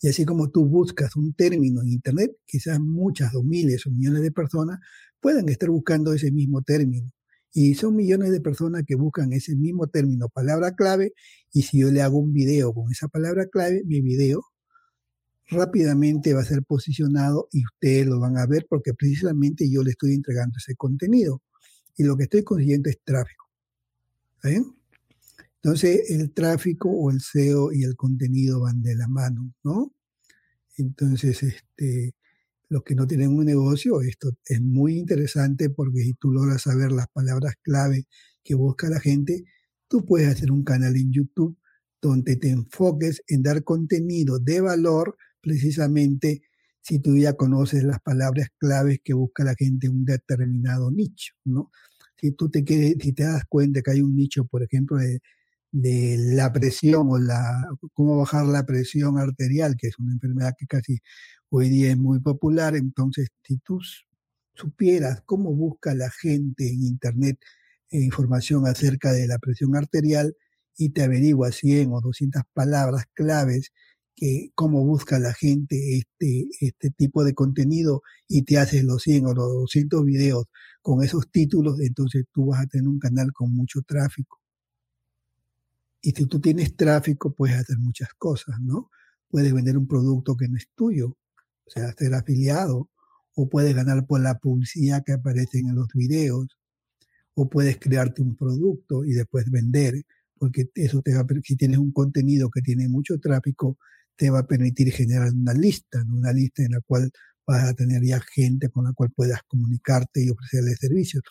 Y 0.00 0.08
así 0.08 0.24
como 0.24 0.50
tú 0.50 0.66
buscas 0.66 1.16
un 1.16 1.34
término 1.34 1.82
en 1.82 1.88
Internet, 1.88 2.32
quizás 2.44 2.78
muchas 2.80 3.34
o 3.34 3.42
miles 3.42 3.86
o 3.86 3.90
millones 3.90 4.22
de 4.22 4.30
personas 4.30 4.78
puedan 5.26 5.48
estar 5.48 5.70
buscando 5.70 6.12
ese 6.12 6.30
mismo 6.30 6.62
término. 6.62 7.10
Y 7.52 7.74
son 7.74 7.96
millones 7.96 8.30
de 8.30 8.40
personas 8.40 8.84
que 8.86 8.94
buscan 8.94 9.32
ese 9.32 9.56
mismo 9.56 9.88
término, 9.88 10.28
palabra 10.28 10.76
clave, 10.76 11.14
y 11.52 11.62
si 11.62 11.80
yo 11.80 11.90
le 11.90 12.00
hago 12.00 12.16
un 12.18 12.32
video 12.32 12.72
con 12.72 12.92
esa 12.92 13.08
palabra 13.08 13.46
clave, 13.46 13.82
mi 13.86 14.00
video 14.00 14.44
rápidamente 15.48 16.32
va 16.32 16.42
a 16.42 16.44
ser 16.44 16.62
posicionado 16.62 17.48
y 17.50 17.64
ustedes 17.64 18.06
lo 18.06 18.20
van 18.20 18.36
a 18.36 18.46
ver 18.46 18.68
porque 18.70 18.94
precisamente 18.94 19.68
yo 19.68 19.82
le 19.82 19.90
estoy 19.90 20.14
entregando 20.14 20.58
ese 20.58 20.76
contenido. 20.76 21.42
Y 21.96 22.04
lo 22.04 22.16
que 22.16 22.22
estoy 22.22 22.44
consiguiendo 22.44 22.88
es 22.88 23.00
tráfico. 23.02 23.46
¿Está? 24.44 24.62
Entonces, 25.60 26.08
el 26.08 26.30
tráfico 26.30 26.88
o 26.88 27.10
el 27.10 27.20
SEO 27.20 27.72
y 27.72 27.82
el 27.82 27.96
contenido 27.96 28.60
van 28.60 28.80
de 28.80 28.94
la 28.94 29.08
mano, 29.08 29.52
¿no? 29.64 29.92
Entonces, 30.76 31.42
este, 31.42 32.14
los 32.68 32.82
que 32.82 32.94
no 32.94 33.06
tienen 33.06 33.36
un 33.36 33.44
negocio, 33.44 34.00
esto 34.00 34.30
es 34.46 34.60
muy 34.60 34.98
interesante 34.98 35.70
porque 35.70 36.00
si 36.00 36.14
tú 36.14 36.32
logras 36.32 36.62
saber 36.62 36.92
las 36.92 37.06
palabras 37.08 37.54
clave 37.62 38.06
que 38.42 38.54
busca 38.54 38.88
la 38.88 39.00
gente, 39.00 39.44
tú 39.88 40.04
puedes 40.04 40.28
hacer 40.28 40.50
un 40.50 40.64
canal 40.64 40.96
en 40.96 41.12
YouTube 41.12 41.56
donde 42.02 42.36
te 42.36 42.50
enfoques 42.50 43.22
en 43.28 43.42
dar 43.42 43.64
contenido 43.64 44.38
de 44.38 44.60
valor 44.60 45.16
precisamente 45.40 46.42
si 46.80 47.00
tú 47.00 47.16
ya 47.16 47.34
conoces 47.34 47.84
las 47.84 48.00
palabras 48.00 48.48
claves 48.58 48.98
que 49.02 49.14
busca 49.14 49.44
la 49.44 49.54
gente 49.56 49.86
en 49.86 49.94
un 49.94 50.04
determinado 50.04 50.90
nicho, 50.90 51.34
¿no? 51.44 51.70
Si 52.20 52.32
tú 52.32 52.48
te 52.48 52.64
quieres, 52.64 52.96
si 53.00 53.12
te 53.12 53.24
das 53.24 53.44
cuenta 53.48 53.82
que 53.82 53.90
hay 53.90 54.02
un 54.02 54.14
nicho, 54.14 54.44
por 54.46 54.62
ejemplo, 54.62 54.96
de 54.96 55.20
de 55.72 56.16
la 56.18 56.52
presión 56.52 57.08
o 57.10 57.18
la, 57.18 57.64
cómo 57.92 58.16
bajar 58.18 58.46
la 58.46 58.64
presión 58.64 59.18
arterial, 59.18 59.76
que 59.76 59.88
es 59.88 59.98
una 59.98 60.12
enfermedad 60.12 60.54
que 60.58 60.66
casi 60.66 61.00
hoy 61.50 61.68
día 61.68 61.90
es 61.90 61.98
muy 61.98 62.20
popular. 62.20 62.76
Entonces, 62.76 63.28
si 63.42 63.58
tú 63.58 63.80
supieras 64.54 65.22
cómo 65.26 65.54
busca 65.54 65.94
la 65.94 66.10
gente 66.10 66.68
en 66.68 66.82
Internet 66.82 67.38
eh, 67.90 68.00
información 68.02 68.66
acerca 68.66 69.12
de 69.12 69.28
la 69.28 69.38
presión 69.38 69.76
arterial 69.76 70.36
y 70.76 70.90
te 70.90 71.02
averigua 71.04 71.52
100 71.52 71.92
o 71.92 72.00
200 72.00 72.42
palabras 72.52 73.04
claves 73.14 73.72
que 74.16 74.50
cómo 74.54 74.84
busca 74.84 75.18
la 75.20 75.34
gente 75.34 75.98
este, 75.98 76.48
este 76.60 76.90
tipo 76.90 77.22
de 77.24 77.34
contenido 77.34 78.02
y 78.28 78.42
te 78.42 78.58
haces 78.58 78.82
los 78.84 79.02
100 79.02 79.26
o 79.26 79.34
los 79.34 79.52
200 79.52 80.04
videos 80.04 80.46
con 80.82 81.02
esos 81.04 81.30
títulos, 81.30 81.80
entonces 81.80 82.24
tú 82.32 82.46
vas 82.46 82.62
a 82.62 82.66
tener 82.66 82.88
un 82.88 82.98
canal 82.98 83.32
con 83.32 83.54
mucho 83.54 83.82
tráfico. 83.82 84.40
Y 86.00 86.12
si 86.12 86.26
tú 86.26 86.40
tienes 86.40 86.76
tráfico, 86.76 87.34
puedes 87.34 87.56
hacer 87.56 87.78
muchas 87.78 88.10
cosas, 88.14 88.60
¿no? 88.60 88.90
Puedes 89.28 89.52
vender 89.52 89.76
un 89.76 89.88
producto 89.88 90.36
que 90.36 90.48
no 90.48 90.56
es 90.56 90.68
tuyo, 90.74 91.16
o 91.66 91.70
sea, 91.70 91.92
ser 91.92 92.14
afiliado, 92.14 92.88
o 93.34 93.48
puedes 93.48 93.74
ganar 93.74 94.06
por 94.06 94.20
la 94.20 94.38
publicidad 94.38 95.02
que 95.04 95.12
aparece 95.12 95.58
en 95.58 95.74
los 95.74 95.88
videos, 95.94 96.56
o 97.34 97.48
puedes 97.50 97.78
crearte 97.78 98.22
un 98.22 98.34
producto 98.36 99.04
y 99.04 99.12
después 99.12 99.50
vender, 99.50 99.94
porque 100.38 100.70
eso 100.74 101.02
te 101.02 101.14
va 101.14 101.20
a, 101.20 101.26
si 101.42 101.56
tienes 101.56 101.78
un 101.78 101.92
contenido 101.92 102.50
que 102.50 102.62
tiene 102.62 102.88
mucho 102.88 103.18
tráfico, 103.18 103.78
te 104.16 104.30
va 104.30 104.40
a 104.40 104.46
permitir 104.46 104.90
generar 104.92 105.32
una 105.32 105.52
lista, 105.52 106.02
una 106.08 106.32
lista 106.32 106.62
en 106.62 106.72
la 106.72 106.80
cual 106.80 107.10
vas 107.46 107.64
a 107.64 107.74
tener 107.74 108.02
ya 108.02 108.20
gente 108.20 108.70
con 108.70 108.84
la 108.84 108.92
cual 108.92 109.10
puedas 109.14 109.40
comunicarte 109.46 110.24
y 110.24 110.30
ofrecerle 110.30 110.74
servicios. 110.76 111.22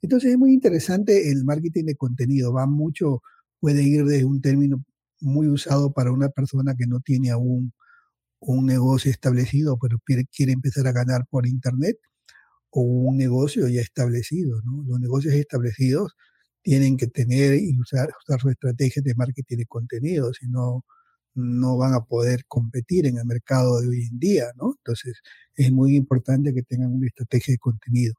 Entonces 0.00 0.32
es 0.32 0.38
muy 0.38 0.52
interesante 0.52 1.30
el 1.30 1.44
marketing 1.44 1.84
de 1.84 1.96
contenido, 1.96 2.52
va 2.52 2.66
mucho, 2.66 3.22
puede 3.60 3.82
ir 3.82 4.04
de 4.04 4.24
un 4.24 4.40
término 4.40 4.84
muy 5.20 5.48
usado 5.48 5.92
para 5.92 6.12
una 6.12 6.28
persona 6.28 6.74
que 6.76 6.86
no 6.86 7.00
tiene 7.00 7.30
aún 7.30 7.72
un 8.40 8.66
negocio 8.66 9.10
establecido, 9.10 9.78
pero 9.78 9.98
quiere 10.34 10.52
empezar 10.52 10.86
a 10.86 10.92
ganar 10.92 11.26
por 11.28 11.46
Internet, 11.46 11.98
o 12.70 12.82
un 12.82 13.16
negocio 13.16 13.68
ya 13.68 13.80
establecido. 13.80 14.60
Los 14.86 15.00
negocios 15.00 15.34
establecidos 15.34 16.14
tienen 16.62 16.96
que 16.96 17.06
tener 17.06 17.54
y 17.54 17.78
usar, 17.80 18.10
usar 18.24 18.40
su 18.40 18.50
estrategia 18.50 19.02
de 19.02 19.14
marketing 19.14 19.58
de 19.58 19.66
contenido, 19.66 20.32
si 20.34 20.48
no, 20.48 20.84
no 21.34 21.76
van 21.76 21.94
a 21.94 22.04
poder 22.04 22.44
competir 22.46 23.06
en 23.06 23.18
el 23.18 23.24
mercado 23.24 23.80
de 23.80 23.88
hoy 23.88 24.06
en 24.10 24.18
día, 24.18 24.46
¿no? 24.56 24.74
Entonces, 24.78 25.20
es 25.54 25.72
muy 25.72 25.96
importante 25.96 26.52
que 26.54 26.62
tengan 26.62 26.92
una 26.92 27.06
estrategia 27.06 27.52
de 27.52 27.58
contenido. 27.58 28.14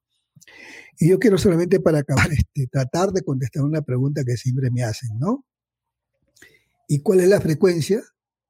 Y 0.97 1.09
yo 1.09 1.20
quiero 1.20 1.38
solamente 1.38 1.80
para 1.80 1.99
acabar, 1.99 2.32
este, 2.32 2.67
tratar 2.67 3.11
de 3.11 3.22
contestar 3.24 3.63
una 3.63 3.82
pregunta 3.82 4.24
que 4.24 4.38
siempre 4.38 4.72
me 4.72 4.84
hacen, 4.84 5.20
¿no? 5.20 5.45
¿Y 6.88 7.01
cuál 7.01 7.20
es 7.20 7.28
la 7.28 7.39
frecuencia 7.39 8.01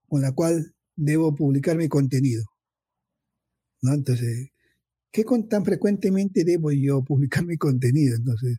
con 0.08 0.22
la 0.22 0.32
cual 0.32 0.74
debo 1.00 1.36
publicar 1.36 1.78
mi 1.78 1.88
contenido? 1.88 2.44
¿No? 3.82 3.94
Entonces, 3.94 4.50
¿qué 5.12 5.26
tan 5.50 5.66
frecuentemente 5.66 6.44
debo 6.44 6.72
yo 6.72 7.04
publicar 7.04 7.46
mi 7.46 7.58
contenido? 7.58 8.16
Entonces, 8.16 8.58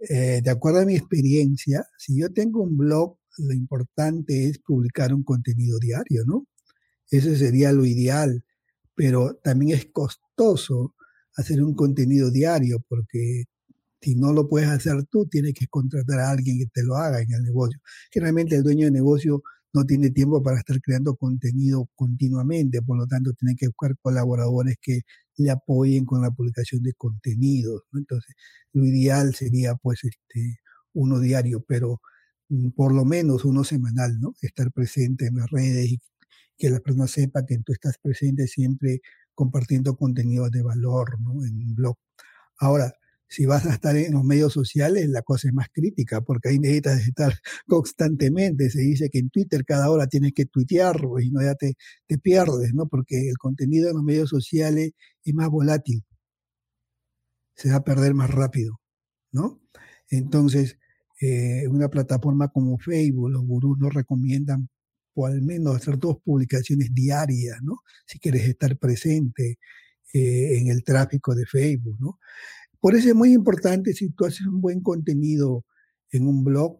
eh, 0.00 0.40
de 0.42 0.50
acuerdo 0.50 0.80
a 0.80 0.84
mi 0.86 0.96
experiencia, 0.96 1.86
si 1.98 2.18
yo 2.20 2.32
tengo 2.32 2.62
un 2.62 2.76
blog 2.76 3.18
lo 3.38 3.54
importante 3.54 4.48
es 4.48 4.58
publicar 4.58 5.14
un 5.14 5.22
contenido 5.22 5.78
diario, 5.78 6.24
¿no? 6.26 6.46
Ese 7.10 7.36
sería 7.36 7.72
lo 7.72 7.84
ideal, 7.86 8.44
pero 8.94 9.36
también 9.42 9.78
es 9.78 9.86
costoso 9.92 10.94
hacer 11.36 11.62
un 11.62 11.74
contenido 11.74 12.30
diario 12.30 12.84
porque 12.88 13.44
si 14.00 14.14
no 14.16 14.32
lo 14.32 14.48
puedes 14.48 14.68
hacer 14.68 15.04
tú, 15.04 15.26
tienes 15.26 15.54
que 15.54 15.66
contratar 15.68 16.20
a 16.20 16.30
alguien 16.30 16.58
que 16.58 16.66
te 16.66 16.82
lo 16.84 16.96
haga 16.96 17.20
en 17.20 17.32
el 17.32 17.42
negocio. 17.42 17.80
Generalmente 18.12 18.56
el 18.56 18.62
dueño 18.62 18.86
de 18.86 18.92
negocio 18.92 19.42
no 19.72 19.84
tiene 19.84 20.10
tiempo 20.10 20.42
para 20.42 20.58
estar 20.58 20.80
creando 20.80 21.16
contenido 21.16 21.88
continuamente, 21.94 22.82
por 22.82 22.98
lo 22.98 23.06
tanto 23.06 23.32
tiene 23.34 23.54
que 23.56 23.66
buscar 23.68 23.96
colaboradores 24.00 24.76
que 24.80 25.02
le 25.36 25.50
apoyen 25.50 26.04
con 26.04 26.22
la 26.22 26.30
publicación 26.30 26.82
de 26.82 26.94
contenidos. 26.94 27.82
Entonces, 27.92 28.34
lo 28.72 28.84
ideal 28.86 29.34
sería 29.34 29.74
pues 29.76 30.04
este 30.04 30.58
uno 30.94 31.20
diario, 31.20 31.64
pero 31.66 32.00
Mm, 32.48 32.70
por 32.70 32.94
lo 32.94 33.04
menos 33.04 33.44
uno 33.44 33.64
semanal, 33.64 34.18
¿no? 34.20 34.34
Estar 34.42 34.72
presente 34.72 35.26
en 35.26 35.36
las 35.36 35.50
redes 35.50 35.86
y 35.92 36.00
que 36.58 36.70
la 36.70 36.80
persona 36.80 37.06
sepa 37.06 37.44
que 37.46 37.58
tú 37.58 37.72
estás 37.72 37.98
presente 38.02 38.46
siempre 38.48 39.00
compartiendo 39.34 39.96
contenido 39.96 40.50
de 40.50 40.62
valor, 40.62 41.20
¿no? 41.20 41.44
En 41.44 41.56
un 41.56 41.74
blog. 41.74 41.96
Ahora, 42.58 42.94
si 43.28 43.46
vas 43.46 43.66
a 43.66 43.74
estar 43.74 43.96
en 43.96 44.12
los 44.12 44.24
medios 44.24 44.52
sociales, 44.52 45.08
la 45.08 45.22
cosa 45.22 45.48
es 45.48 45.54
más 45.54 45.68
crítica, 45.72 46.22
porque 46.22 46.48
ahí 46.48 46.58
necesitas 46.58 47.06
estar 47.06 47.34
constantemente. 47.66 48.70
Se 48.70 48.80
dice 48.80 49.10
que 49.10 49.18
en 49.18 49.30
Twitter 49.30 49.64
cada 49.64 49.90
hora 49.90 50.06
tienes 50.06 50.32
que 50.32 50.46
tuitear 50.46 50.96
y 51.22 51.30
no 51.30 51.42
ya 51.42 51.54
te, 51.54 51.74
te 52.06 52.18
pierdes, 52.18 52.74
¿no? 52.74 52.88
Porque 52.88 53.28
el 53.28 53.36
contenido 53.38 53.90
en 53.90 53.96
los 53.96 54.04
medios 54.04 54.30
sociales 54.30 54.92
es 55.24 55.34
más 55.34 55.48
volátil. 55.50 56.04
Se 57.54 57.70
va 57.70 57.76
a 57.76 57.84
perder 57.84 58.14
más 58.14 58.30
rápido, 58.30 58.80
¿no? 59.32 59.60
Entonces, 60.10 60.78
eh, 61.20 61.66
una 61.68 61.88
plataforma 61.88 62.48
como 62.48 62.78
Facebook, 62.78 63.30
los 63.30 63.42
gurús 63.42 63.78
nos 63.78 63.92
recomiendan 63.92 64.68
o 65.14 65.26
al 65.26 65.42
menos 65.42 65.76
hacer 65.76 65.98
dos 65.98 66.18
publicaciones 66.24 66.94
diarias, 66.94 67.58
¿no? 67.62 67.80
Si 68.06 68.20
quieres 68.20 68.48
estar 68.48 68.78
presente 68.78 69.58
eh, 70.14 70.58
en 70.58 70.68
el 70.68 70.84
tráfico 70.84 71.34
de 71.34 71.44
Facebook, 71.44 71.96
¿no? 72.00 72.18
Por 72.80 72.94
eso 72.94 73.08
es 73.08 73.14
muy 73.14 73.32
importante 73.32 73.92
si 73.92 74.10
tú 74.10 74.24
haces 74.24 74.46
un 74.46 74.60
buen 74.60 74.80
contenido 74.82 75.64
en 76.10 76.26
un 76.26 76.44
blog 76.44 76.78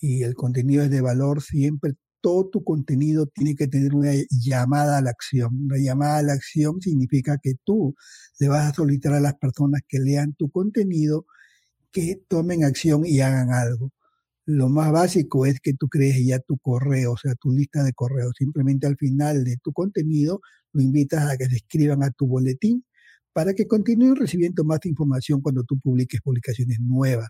y 0.00 0.22
el 0.22 0.34
contenido 0.34 0.82
es 0.82 0.90
de 0.90 1.00
valor, 1.00 1.42
siempre 1.42 1.94
todo 2.20 2.48
tu 2.48 2.64
contenido 2.64 3.26
tiene 3.26 3.54
que 3.54 3.68
tener 3.68 3.94
una 3.94 4.12
llamada 4.30 4.98
a 4.98 5.02
la 5.02 5.10
acción. 5.10 5.66
Una 5.66 5.76
llamada 5.76 6.18
a 6.18 6.22
la 6.22 6.32
acción 6.32 6.80
significa 6.80 7.38
que 7.42 7.54
tú 7.64 7.94
le 8.40 8.48
vas 8.48 8.72
a 8.72 8.74
solicitar 8.74 9.12
a 9.12 9.20
las 9.20 9.34
personas 9.34 9.82
que 9.86 9.98
lean 9.98 10.34
tu 10.34 10.50
contenido 10.50 11.26
que 11.92 12.22
tomen 12.28 12.64
acción 12.64 13.06
y 13.06 13.20
hagan 13.20 13.52
algo. 13.52 13.92
Lo 14.46 14.68
más 14.68 14.92
básico 14.92 15.46
es 15.46 15.60
que 15.60 15.74
tú 15.74 15.88
crees 15.88 16.24
ya 16.26 16.38
tu 16.40 16.58
correo, 16.58 17.12
o 17.12 17.16
sea, 17.18 17.34
tu 17.36 17.52
lista 17.52 17.82
de 17.84 17.92
correos. 17.94 18.34
Simplemente 18.38 18.86
al 18.86 18.96
final 18.96 19.44
de 19.44 19.58
tu 19.62 19.72
contenido 19.72 20.40
lo 20.72 20.82
invitas 20.82 21.30
a 21.30 21.36
que 21.36 21.46
se 21.46 21.56
escriban 21.56 22.02
a 22.02 22.10
tu 22.10 22.26
boletín 22.26 22.84
para 23.34 23.52
que 23.52 23.66
continúen 23.66 24.16
recibiendo 24.16 24.64
más 24.64 24.78
información 24.86 25.42
cuando 25.42 25.64
tú 25.64 25.78
publiques 25.80 26.20
publicaciones 26.22 26.78
nuevas. 26.80 27.28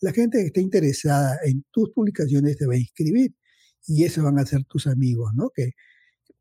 La 0.00 0.12
gente 0.12 0.38
que 0.38 0.46
esté 0.48 0.60
interesada 0.60 1.38
en 1.44 1.64
tus 1.72 1.90
publicaciones 1.90 2.58
te 2.58 2.66
va 2.66 2.74
a 2.74 2.78
inscribir 2.78 3.34
y 3.86 4.04
eso 4.04 4.22
van 4.22 4.38
a 4.38 4.44
ser 4.44 4.64
tus 4.64 4.86
amigos, 4.86 5.32
¿no? 5.34 5.50
Que 5.54 5.72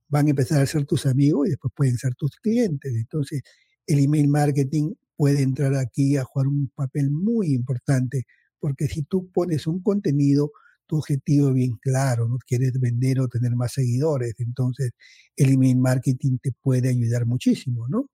van 0.09 0.27
a 0.27 0.31
empezar 0.31 0.61
a 0.61 0.65
ser 0.65 0.85
tus 0.85 1.05
amigos 1.05 1.47
y 1.47 1.51
después 1.51 1.73
pueden 1.75 1.97
ser 1.97 2.13
tus 2.15 2.31
clientes. 2.41 2.93
Entonces, 2.93 3.41
el 3.87 3.99
email 3.99 4.27
marketing 4.27 4.93
puede 5.15 5.41
entrar 5.43 5.75
aquí 5.75 6.17
a 6.17 6.25
jugar 6.25 6.47
un 6.47 6.69
papel 6.75 7.09
muy 7.09 7.53
importante, 7.53 8.25
porque 8.59 8.87
si 8.87 9.03
tú 9.03 9.31
pones 9.31 9.65
un 9.65 9.81
contenido, 9.81 10.51
tu 10.87 10.97
objetivo 10.97 11.49
es 11.49 11.55
bien 11.55 11.77
claro, 11.81 12.27
no 12.27 12.37
quieres 12.45 12.73
vender 12.79 13.21
o 13.21 13.29
tener 13.29 13.55
más 13.55 13.73
seguidores, 13.73 14.35
entonces 14.39 14.91
el 15.37 15.53
email 15.53 15.77
marketing 15.77 16.37
te 16.41 16.51
puede 16.51 16.89
ayudar 16.89 17.25
muchísimo, 17.25 17.87
¿no? 17.87 18.09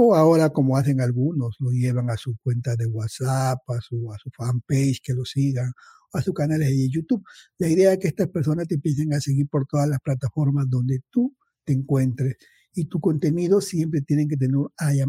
O 0.00 0.14
ahora, 0.14 0.50
como 0.50 0.76
hacen 0.76 1.00
algunos, 1.00 1.56
lo 1.58 1.72
llevan 1.72 2.08
a 2.08 2.16
su 2.16 2.36
cuenta 2.44 2.76
de 2.76 2.86
WhatsApp, 2.86 3.58
a 3.68 3.80
su, 3.80 4.12
a 4.12 4.18
su 4.18 4.30
fanpage, 4.30 5.00
que 5.02 5.12
lo 5.12 5.24
sigan, 5.24 5.72
a 6.12 6.22
sus 6.22 6.32
canales 6.32 6.68
de 6.68 6.88
YouTube. 6.88 7.24
La 7.58 7.68
idea 7.68 7.92
es 7.92 7.98
que 7.98 8.06
estas 8.06 8.28
personas 8.28 8.68
te 8.68 8.76
empiecen 8.76 9.12
a 9.12 9.20
seguir 9.20 9.48
por 9.48 9.66
todas 9.66 9.88
las 9.88 9.98
plataformas 9.98 10.66
donde 10.70 11.00
tú 11.10 11.34
te 11.64 11.72
encuentres 11.72 12.36
y 12.72 12.84
tu 12.84 13.00
contenido 13.00 13.60
siempre 13.60 14.00
tiene 14.02 14.28
que 14.28 14.36
tener 14.36 14.56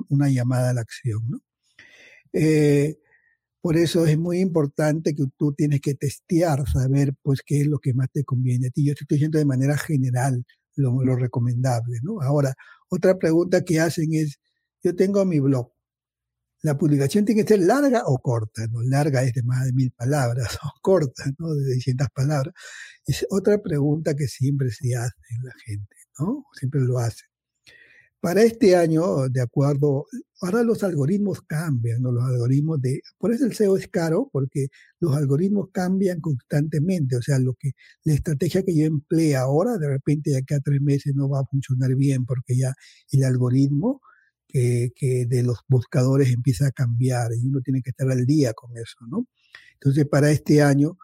una 0.08 0.30
llamada 0.30 0.72
a 0.72 0.74
la 0.74 0.82
acción. 0.82 1.22
¿no? 1.30 1.40
Eh, 2.34 2.98
por 3.62 3.78
eso 3.78 4.08
es 4.08 4.18
muy 4.18 4.40
importante 4.40 5.14
que 5.14 5.26
tú 5.38 5.54
tienes 5.54 5.82
que 5.82 5.94
testear, 5.94 6.68
saber 6.68 7.14
pues 7.22 7.42
qué 7.46 7.62
es 7.62 7.68
lo 7.68 7.78
que 7.78 7.94
más 7.94 8.08
te 8.12 8.24
conviene 8.24 8.70
a 8.70 8.72
ti. 8.72 8.84
Yo 8.88 8.94
estoy 8.94 9.06
diciendo 9.08 9.38
de 9.38 9.46
manera 9.46 9.78
general 9.78 10.44
lo, 10.76 11.04
lo 11.04 11.16
recomendable. 11.16 12.00
¿no? 12.02 12.22
Ahora, 12.22 12.56
otra 12.90 13.20
pregunta 13.20 13.64
que 13.64 13.80
hacen 13.80 14.16
es, 14.16 14.40
yo 14.84 14.96
tengo 14.96 15.26
mi 15.26 15.40
blog, 15.40 15.72
la 16.62 16.78
publicación 16.78 17.26
tiene 17.26 17.44
que 17.44 17.48
ser 17.48 17.62
larga 17.62 18.04
o 18.06 18.20
corta, 18.20 18.68
¿no? 18.68 18.82
Larga 18.82 19.24
es 19.24 19.34
de 19.34 19.44
más 19.44 19.66
de 19.66 19.74
mil 19.74 19.92
palabras, 19.92 20.58
o 20.64 20.72
corta, 20.82 21.24
¿no? 21.38 21.54
De 21.54 21.74
600 21.74 22.08
palabras. 22.14 22.54
Es 23.06 23.26
otra 23.30 23.62
pregunta 23.62 24.16
que 24.16 24.28
siempre 24.28 24.70
se 24.72 24.96
hace 24.96 25.16
en 25.38 25.46
la 25.46 25.54
gente, 25.66 25.96
¿no? 26.20 26.46
Siempre 26.54 26.82
lo 26.82 27.00
hace. 27.00 27.24
Para 28.22 28.44
este 28.44 28.76
año, 28.76 29.30
de 29.30 29.42
acuerdo, 29.42 30.06
ahora 30.42 30.62
los 30.64 30.84
algoritmos 30.84 31.42
cambian, 31.44 32.02
¿no? 32.02 32.12
Los 32.12 32.26
algoritmos 32.26 32.82
de, 32.82 33.02
por 33.18 33.32
eso 33.34 33.46
el 33.46 33.54
SEO 33.54 33.78
es 33.78 33.88
caro, 33.88 34.30
porque 34.34 34.68
los 35.00 35.16
algoritmos 35.16 35.70
cambian 35.72 36.20
constantemente, 36.20 37.16
o 37.16 37.22
sea, 37.22 37.40
lo 37.40 37.54
que, 37.58 37.72
la 38.04 38.14
estrategia 38.14 38.64
que 38.64 38.76
yo 38.76 38.86
emplee 38.86 39.38
ahora, 39.38 39.78
de 39.78 39.88
repente 39.88 40.32
de 40.32 40.40
acá 40.40 40.58
a 40.58 40.60
tres 40.60 40.82
meses 40.82 41.16
no 41.16 41.30
va 41.30 41.40
a 41.40 41.46
funcionar 41.46 41.96
bien, 41.96 42.26
porque 42.26 42.58
ya 42.58 42.74
el 43.12 43.24
algoritmo 43.24 44.02
que, 44.50 45.26
de 45.28 45.44
los 45.44 45.60
buscadores 45.68 46.32
empieza 46.34 46.68
a 46.68 46.72
cambiar 46.72 47.32
y 47.34 47.48
uno 47.48 47.62
tiene 47.62 47.82
que 47.82 47.92
estar 47.92 48.10
al 48.10 48.26
día 48.26 48.54
con 48.54 48.76
eso, 48.78 48.98
¿no? 49.08 49.28
Entonces, 49.74 50.06
para 50.08 50.32
este 50.32 50.62
año, 50.62 50.98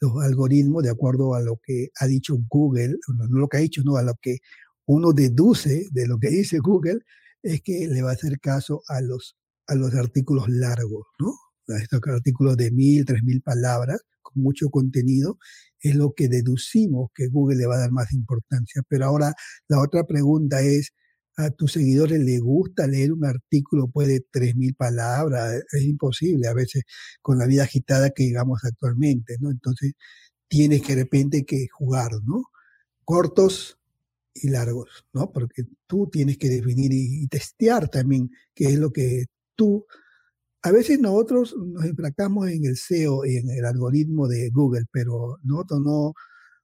los 0.00 0.22
algoritmos, 0.22 0.82
de 0.82 0.90
acuerdo 0.90 1.34
a 1.34 1.40
lo 1.40 1.60
que 1.62 1.88
ha 2.00 2.06
dicho 2.06 2.36
Google, 2.48 2.96
no, 3.08 3.28
no 3.28 3.38
lo 3.40 3.48
que 3.48 3.56
ha 3.58 3.60
dicho, 3.60 3.82
no, 3.84 3.96
a 3.96 4.02
lo 4.02 4.14
que 4.20 4.38
uno 4.86 5.12
deduce 5.12 5.88
de 5.92 6.06
lo 6.06 6.18
que 6.18 6.28
dice 6.28 6.58
Google 6.58 7.00
es 7.42 7.60
que 7.62 7.88
le 7.88 8.02
va 8.02 8.10
a 8.10 8.14
hacer 8.14 8.38
caso 8.40 8.82
a 8.88 9.00
los, 9.00 9.36
a 9.66 9.74
los 9.74 9.94
artículos 9.94 10.48
largos, 10.48 11.06
¿no? 11.18 11.34
A 11.74 11.78
estos 11.78 12.00
artículos 12.06 12.56
de 12.56 12.70
mil, 12.70 13.04
tres 13.04 13.22
mil 13.22 13.42
palabras, 13.42 14.00
con 14.20 14.42
mucho 14.42 14.70
contenido, 14.70 15.38
es 15.80 15.96
lo 15.96 16.12
que 16.14 16.28
deducimos 16.28 17.10
que 17.14 17.28
Google 17.28 17.56
le 17.56 17.66
va 17.66 17.76
a 17.76 17.80
dar 17.80 17.92
más 17.92 18.12
importancia. 18.12 18.82
Pero 18.88 19.06
ahora 19.06 19.34
la 19.68 19.80
otra 19.80 20.04
pregunta 20.04 20.60
es, 20.62 20.92
¿a 21.36 21.50
tus 21.50 21.72
seguidores 21.72 22.20
les 22.20 22.40
gusta 22.40 22.86
leer 22.86 23.12
un 23.12 23.24
artículo 23.24 23.88
pues, 23.88 24.08
de 24.08 24.24
3.000 24.32 24.74
palabras? 24.76 25.62
Es 25.72 25.82
imposible 25.82 26.48
a 26.48 26.54
veces 26.54 26.84
con 27.20 27.38
la 27.38 27.46
vida 27.46 27.64
agitada 27.64 28.10
que 28.10 28.24
llevamos 28.26 28.64
actualmente, 28.64 29.36
¿no? 29.40 29.50
Entonces 29.50 29.94
tienes 30.48 30.82
que 30.82 30.96
de 30.96 31.02
repente 31.04 31.44
que 31.44 31.66
jugar, 31.72 32.12
¿no? 32.24 32.44
Cortos 33.04 33.78
y 34.34 34.48
largos, 34.50 35.06
¿no? 35.12 35.32
Porque 35.32 35.64
tú 35.86 36.08
tienes 36.10 36.38
que 36.38 36.48
definir 36.48 36.92
y, 36.92 37.24
y 37.24 37.28
testear 37.28 37.88
también 37.88 38.30
qué 38.54 38.66
es 38.66 38.78
lo 38.78 38.92
que 38.92 39.26
tú 39.56 39.86
a 40.62 40.70
veces 40.70 41.00
nosotros 41.00 41.56
nos 41.58 41.84
enfracamos 41.84 42.48
en 42.48 42.64
el 42.64 42.76
SEO 42.76 43.24
y 43.24 43.36
en 43.36 43.50
el 43.50 43.64
algoritmo 43.64 44.28
de 44.28 44.48
Google, 44.50 44.84
pero 44.92 45.38
nosotros 45.42 45.80
no, 45.80 46.14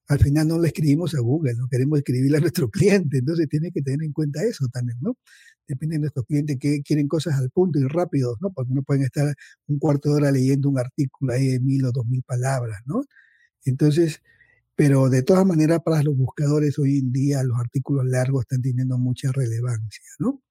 al 0.09 0.18
final 0.18 0.48
no 0.48 0.59
le 0.59 0.68
escribimos 0.68 1.14
a 1.14 1.20
Google, 1.20 1.54
no 1.54 1.68
queremos 1.68 1.98
escribirle 1.98 2.38
a 2.38 2.40
nuestro 2.40 2.70
cliente, 2.70 3.18
entonces 3.18 3.48
tiene 3.48 3.70
que 3.72 3.82
tener 3.82 4.02
en 4.02 4.12
cuenta 4.12 4.42
eso 4.42 4.66
también, 4.72 4.98
¿no? 5.00 5.16
Depende 5.68 5.96
de 5.96 6.00
nuestros 6.00 6.26
clientes 6.26 6.59
que 6.59 6.82
quieren 6.82 7.09
cosas 7.09 7.34
al 7.38 7.50
punto 7.50 7.78
y 7.78 7.84
rápido, 7.86 8.36
¿no? 8.40 8.50
Porque 8.52 8.72
no 8.74 8.82
pueden 8.82 9.02
estar 9.04 9.34
un 9.66 9.78
cuarto 9.78 10.11
de 10.11 10.16
hora 10.16 10.30
leyendo 10.32 10.68
un 10.70 10.78
artículo 10.78 11.32
ahí 11.34 11.48
de 11.48 11.61
mil 11.61 11.84
o 11.84 11.92
dos 11.92 12.06
mil 12.06 12.22
palabras, 12.22 12.80
¿no? 12.86 13.04
Entonces, 13.64 14.22
pero 14.76 15.11
de 15.11 15.22
todas 15.22 15.46
maneras 15.46 15.80
para 15.84 16.02
los 16.02 16.16
buscadores 16.16 16.78
hoy 16.78 16.98
en 16.98 17.12
día 17.12 17.42
los 17.44 17.59
artículos 17.61 18.06
largos 18.06 18.42
están 18.42 18.62
teniendo 18.62 18.98
mucha 18.98 19.32
relevancia, 19.32 20.04
¿no? 20.20 20.42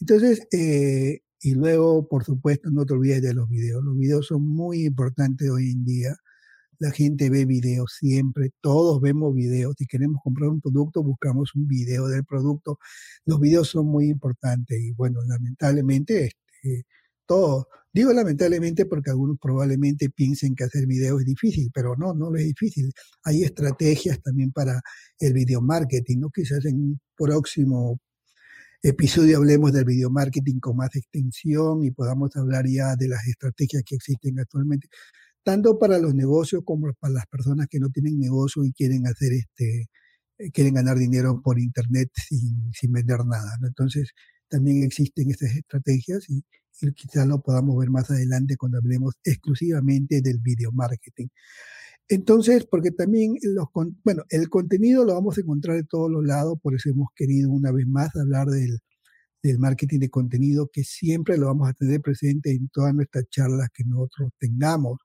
Entonces, 0.00 0.46
eh, 0.52 1.20
y 1.40 1.54
luego, 1.54 2.08
por 2.08 2.24
supuesto, 2.24 2.70
no 2.70 2.86
te 2.86 2.94
olvides 2.94 3.22
de 3.22 3.34
los 3.34 3.48
videos. 3.48 3.84
Los 3.84 3.96
videos 3.96 4.26
son 4.28 4.42
muy 4.48 4.84
importantes 4.86 5.50
hoy 5.50 5.70
en 5.72 5.84
día. 5.84 6.16
La 6.84 6.90
gente 6.90 7.30
ve 7.30 7.46
videos 7.46 7.96
siempre, 7.98 8.50
todos 8.60 9.00
vemos 9.00 9.34
videos. 9.34 9.74
Si 9.78 9.86
queremos 9.86 10.20
comprar 10.22 10.50
un 10.50 10.60
producto, 10.60 11.02
buscamos 11.02 11.54
un 11.54 11.66
video 11.66 12.08
del 12.08 12.26
producto. 12.26 12.78
Los 13.24 13.40
videos 13.40 13.68
son 13.68 13.86
muy 13.86 14.10
importantes 14.10 14.78
y 14.78 14.92
bueno, 14.92 15.20
lamentablemente, 15.26 16.26
este, 16.26 16.84
todo, 17.24 17.68
digo 17.90 18.12
lamentablemente 18.12 18.84
porque 18.84 19.08
algunos 19.08 19.38
probablemente 19.40 20.10
piensen 20.10 20.54
que 20.54 20.64
hacer 20.64 20.86
videos 20.86 21.20
es 21.20 21.26
difícil, 21.26 21.70
pero 21.72 21.96
no, 21.96 22.12
no 22.12 22.36
es 22.36 22.44
difícil. 22.44 22.92
Hay 23.22 23.44
estrategias 23.44 24.20
también 24.20 24.52
para 24.52 24.82
el 25.20 25.32
video 25.32 25.62
marketing, 25.62 26.18
¿no? 26.18 26.28
Quizás 26.28 26.66
en 26.66 26.76
un 26.76 27.00
próximo 27.16 27.98
episodio 28.82 29.38
hablemos 29.38 29.72
del 29.72 29.86
video 29.86 30.10
marketing 30.10 30.60
con 30.60 30.76
más 30.76 30.94
extensión 30.94 31.82
y 31.82 31.92
podamos 31.92 32.36
hablar 32.36 32.66
ya 32.68 32.94
de 32.94 33.08
las 33.08 33.26
estrategias 33.26 33.82
que 33.86 33.94
existen 33.94 34.38
actualmente, 34.38 34.88
tanto 35.44 35.78
para 35.78 35.98
los 35.98 36.14
negocios 36.14 36.62
como 36.64 36.92
para 36.98 37.14
las 37.14 37.26
personas 37.26 37.66
que 37.68 37.78
no 37.80 37.90
tienen 37.90 38.18
negocio 38.18 38.64
y 38.64 38.72
quieren 38.72 39.06
hacer 39.06 39.32
este, 39.34 39.88
eh, 40.38 40.50
quieren 40.52 40.74
ganar 40.74 40.98
dinero 40.98 41.40
por 41.42 41.60
internet 41.60 42.10
sin, 42.28 42.72
sin 42.72 42.92
vender 42.92 43.24
nada. 43.26 43.58
Entonces, 43.62 44.10
también 44.48 44.82
existen 44.82 45.30
estas 45.30 45.54
estrategias 45.56 46.28
y, 46.28 46.44
y 46.80 46.92
quizás 46.92 47.26
lo 47.26 47.40
podamos 47.42 47.78
ver 47.78 47.90
más 47.90 48.10
adelante 48.10 48.56
cuando 48.56 48.78
hablemos 48.78 49.14
exclusivamente 49.24 50.20
del 50.22 50.38
video 50.40 50.72
marketing. 50.72 51.28
Entonces, 52.08 52.66
porque 52.70 52.90
también 52.90 53.34
los, 53.42 53.66
bueno, 54.04 54.24
el 54.30 54.48
contenido 54.50 55.04
lo 55.04 55.14
vamos 55.14 55.38
a 55.38 55.40
encontrar 55.40 55.76
de 55.76 55.84
todos 55.84 56.10
los 56.10 56.24
lados, 56.24 56.58
por 56.62 56.74
eso 56.74 56.90
hemos 56.90 57.08
querido 57.16 57.50
una 57.50 57.72
vez 57.72 57.86
más 57.86 58.14
hablar 58.16 58.48
del, 58.48 58.78
del 59.42 59.58
marketing 59.58 60.00
de 60.00 60.10
contenido, 60.10 60.70
que 60.72 60.84
siempre 60.84 61.38
lo 61.38 61.46
vamos 61.46 61.68
a 61.68 61.74
tener 61.74 62.00
presente 62.00 62.50
en 62.52 62.68
todas 62.70 62.94
nuestras 62.94 63.24
charlas 63.30 63.68
que 63.74 63.84
nosotros 63.84 64.30
tengamos, 64.38 64.98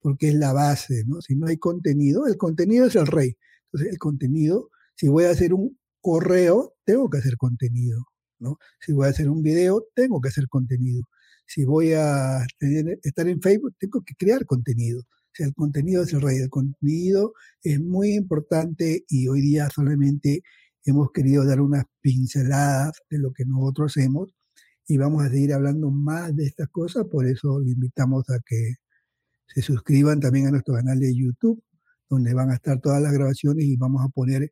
porque 0.00 0.28
es 0.28 0.34
la 0.34 0.52
base, 0.52 1.04
¿no? 1.06 1.20
Si 1.20 1.36
no 1.36 1.46
hay 1.46 1.56
contenido, 1.58 2.26
el 2.26 2.36
contenido 2.36 2.86
es 2.86 2.96
el 2.96 3.06
rey. 3.06 3.36
Entonces, 3.66 3.92
el 3.92 3.98
contenido, 3.98 4.70
si 4.94 5.08
voy 5.08 5.24
a 5.24 5.30
hacer 5.30 5.54
un 5.54 5.78
correo, 6.00 6.74
tengo 6.84 7.10
que 7.10 7.18
hacer 7.18 7.36
contenido, 7.36 8.04
¿no? 8.38 8.58
Si 8.80 8.92
voy 8.92 9.06
a 9.06 9.10
hacer 9.10 9.28
un 9.30 9.42
video, 9.42 9.84
tengo 9.94 10.20
que 10.20 10.28
hacer 10.28 10.48
contenido. 10.48 11.02
Si 11.46 11.64
voy 11.64 11.92
a 11.92 12.44
estar 13.02 13.28
en 13.28 13.40
Facebook, 13.40 13.74
tengo 13.78 14.02
que 14.02 14.14
crear 14.16 14.44
contenido 14.46 15.02
el 15.44 15.54
contenido 15.54 16.02
es 16.02 16.12
el 16.12 16.22
rey. 16.22 16.38
El 16.38 16.50
contenido 16.50 17.34
es 17.62 17.80
muy 17.80 18.14
importante 18.14 19.04
y 19.08 19.28
hoy 19.28 19.40
día 19.40 19.68
solamente 19.70 20.42
hemos 20.84 21.10
querido 21.12 21.44
dar 21.44 21.60
unas 21.60 21.84
pinceladas 22.00 22.92
de 23.10 23.18
lo 23.18 23.32
que 23.32 23.44
nosotros 23.44 23.92
hacemos 23.92 24.34
y 24.86 24.98
vamos 24.98 25.24
a 25.24 25.30
seguir 25.30 25.52
hablando 25.52 25.90
más 25.90 26.34
de 26.36 26.46
estas 26.46 26.68
cosas. 26.68 27.06
Por 27.10 27.26
eso 27.26 27.60
le 27.60 27.72
invitamos 27.72 28.28
a 28.30 28.38
que 28.46 28.76
se 29.46 29.62
suscriban 29.62 30.20
también 30.20 30.48
a 30.48 30.50
nuestro 30.50 30.74
canal 30.74 30.98
de 30.98 31.14
YouTube, 31.14 31.62
donde 32.08 32.34
van 32.34 32.50
a 32.50 32.54
estar 32.54 32.80
todas 32.80 33.02
las 33.02 33.12
grabaciones 33.12 33.64
y 33.64 33.76
vamos 33.76 34.04
a 34.04 34.08
poner 34.08 34.50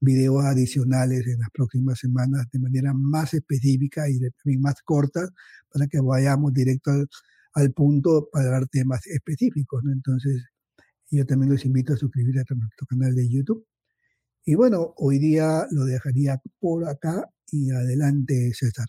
videos 0.00 0.44
adicionales 0.44 1.26
en 1.26 1.38
las 1.38 1.50
próximas 1.50 1.98
semanas 1.98 2.46
de 2.52 2.58
manera 2.58 2.92
más 2.92 3.34
específica 3.34 4.08
y 4.08 4.18
también 4.42 4.60
más 4.60 4.82
corta 4.82 5.28
para 5.72 5.86
que 5.86 6.00
vayamos 6.00 6.52
directo 6.52 6.90
al, 6.90 7.08
al 7.54 7.72
punto 7.72 8.28
para 8.32 8.50
dar 8.50 8.66
temas 8.68 9.06
específicos. 9.06 9.82
Entonces, 9.92 10.42
yo 11.10 11.26
también 11.26 11.52
los 11.52 11.64
invito 11.64 11.92
a 11.92 11.96
suscribirse 11.96 12.40
a 12.40 12.54
nuestro 12.54 12.86
canal 12.86 13.14
de 13.14 13.28
YouTube. 13.28 13.66
Y 14.44 14.54
bueno, 14.54 14.94
hoy 14.96 15.18
día 15.18 15.66
lo 15.70 15.84
dejaría 15.84 16.40
por 16.58 16.88
acá 16.88 17.28
y 17.50 17.70
adelante, 17.70 18.52
César. 18.54 18.86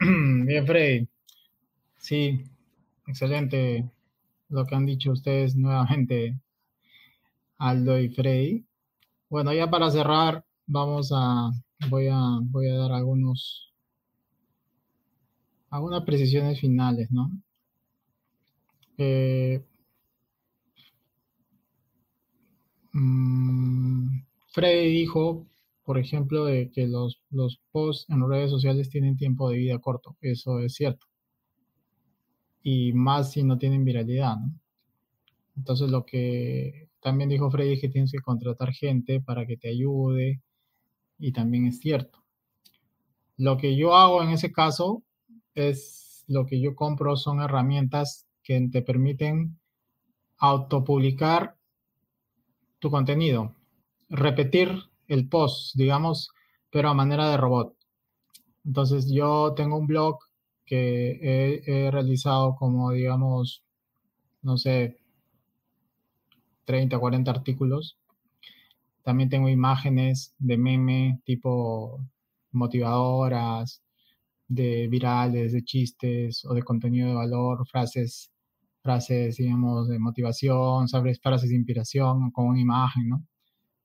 Bien, 0.46 0.66
Freddy. 0.66 1.09
Sí, 2.00 2.42
excelente 3.06 3.88
lo 4.48 4.66
que 4.66 4.74
han 4.74 4.86
dicho 4.86 5.12
ustedes 5.12 5.56
nuevamente, 5.56 6.40
Aldo 7.58 7.96
y 8.00 8.08
Freddy. 8.08 8.66
Bueno, 9.30 9.52
ya 9.54 9.70
para 9.70 9.90
cerrar, 9.90 10.44
vamos 10.66 11.12
a, 11.14 11.50
voy 11.90 12.08
a, 12.08 12.18
voy 12.42 12.68
a 12.68 12.76
dar 12.76 12.92
algunos 12.92 13.72
algunas 15.70 16.04
precisiones 16.04 16.60
finales, 16.60 17.10
¿no? 17.10 17.30
Eh, 18.98 19.64
mm, 22.92 24.20
Freddy 24.52 24.90
dijo, 24.92 25.44
por 25.84 25.98
ejemplo, 25.98 26.44
de 26.44 26.70
que 26.70 26.86
los, 26.86 27.20
los 27.30 27.60
posts 27.72 28.06
en 28.10 28.28
redes 28.28 28.50
sociales 28.50 28.90
tienen 28.90 29.16
tiempo 29.16 29.50
de 29.50 29.56
vida 29.58 29.78
corto. 29.80 30.16
Eso 30.20 30.60
es 30.60 30.74
cierto. 30.74 31.06
Y 32.62 32.92
más 32.92 33.32
si 33.32 33.42
no 33.42 33.58
tienen 33.58 33.84
viralidad. 33.84 34.36
Entonces 35.56 35.90
lo 35.90 36.04
que 36.04 36.88
también 37.00 37.28
dijo 37.30 37.50
Freddy 37.50 37.74
es 37.74 37.80
que 37.80 37.88
tienes 37.88 38.12
que 38.12 38.20
contratar 38.20 38.72
gente 38.72 39.20
para 39.20 39.46
que 39.46 39.56
te 39.56 39.68
ayude 39.68 40.42
y 41.18 41.32
también 41.32 41.66
es 41.66 41.80
cierto. 41.80 42.22
Lo 43.36 43.56
que 43.56 43.76
yo 43.76 43.94
hago 43.94 44.22
en 44.22 44.30
ese 44.30 44.52
caso 44.52 45.02
es 45.54 46.24
lo 46.28 46.46
que 46.46 46.60
yo 46.60 46.74
compro 46.74 47.16
son 47.16 47.40
herramientas 47.40 48.26
que 48.42 48.68
te 48.70 48.82
permiten 48.82 49.58
autopublicar 50.38 51.56
tu 52.78 52.90
contenido, 52.90 53.54
repetir 54.08 54.70
el 55.08 55.28
post, 55.28 55.74
digamos, 55.76 56.30
pero 56.70 56.88
a 56.88 56.94
manera 56.94 57.30
de 57.30 57.36
robot. 57.36 57.76
Entonces 58.64 59.10
yo 59.10 59.54
tengo 59.54 59.76
un 59.76 59.86
blog 59.86 60.18
que 60.70 61.60
he, 61.66 61.90
realizado 61.90 62.54
como, 62.54 62.92
digamos, 62.92 63.64
no 64.42 64.56
sé, 64.56 64.98
30, 66.64 66.96
40 66.96 67.28
artículos. 67.28 67.98
También 69.02 69.28
tengo 69.28 69.48
imágenes 69.48 70.32
de 70.38 70.56
meme 70.58 71.20
tipo 71.24 71.98
motivadoras, 72.52 73.82
de 74.46 74.86
virales, 74.88 75.52
de 75.52 75.64
chistes 75.64 76.44
o 76.44 76.54
de 76.54 76.62
contenido 76.62 77.08
de 77.08 77.14
valor, 77.14 77.66
frases, 77.66 78.30
frases, 78.80 79.38
digamos, 79.38 79.88
de 79.88 79.98
motivación, 79.98 80.86
sabes, 80.88 81.20
frases 81.20 81.50
de 81.50 81.56
inspiración 81.56 82.30
con 82.30 82.46
una 82.46 82.60
imagen, 82.60 83.08
¿no? 83.08 83.26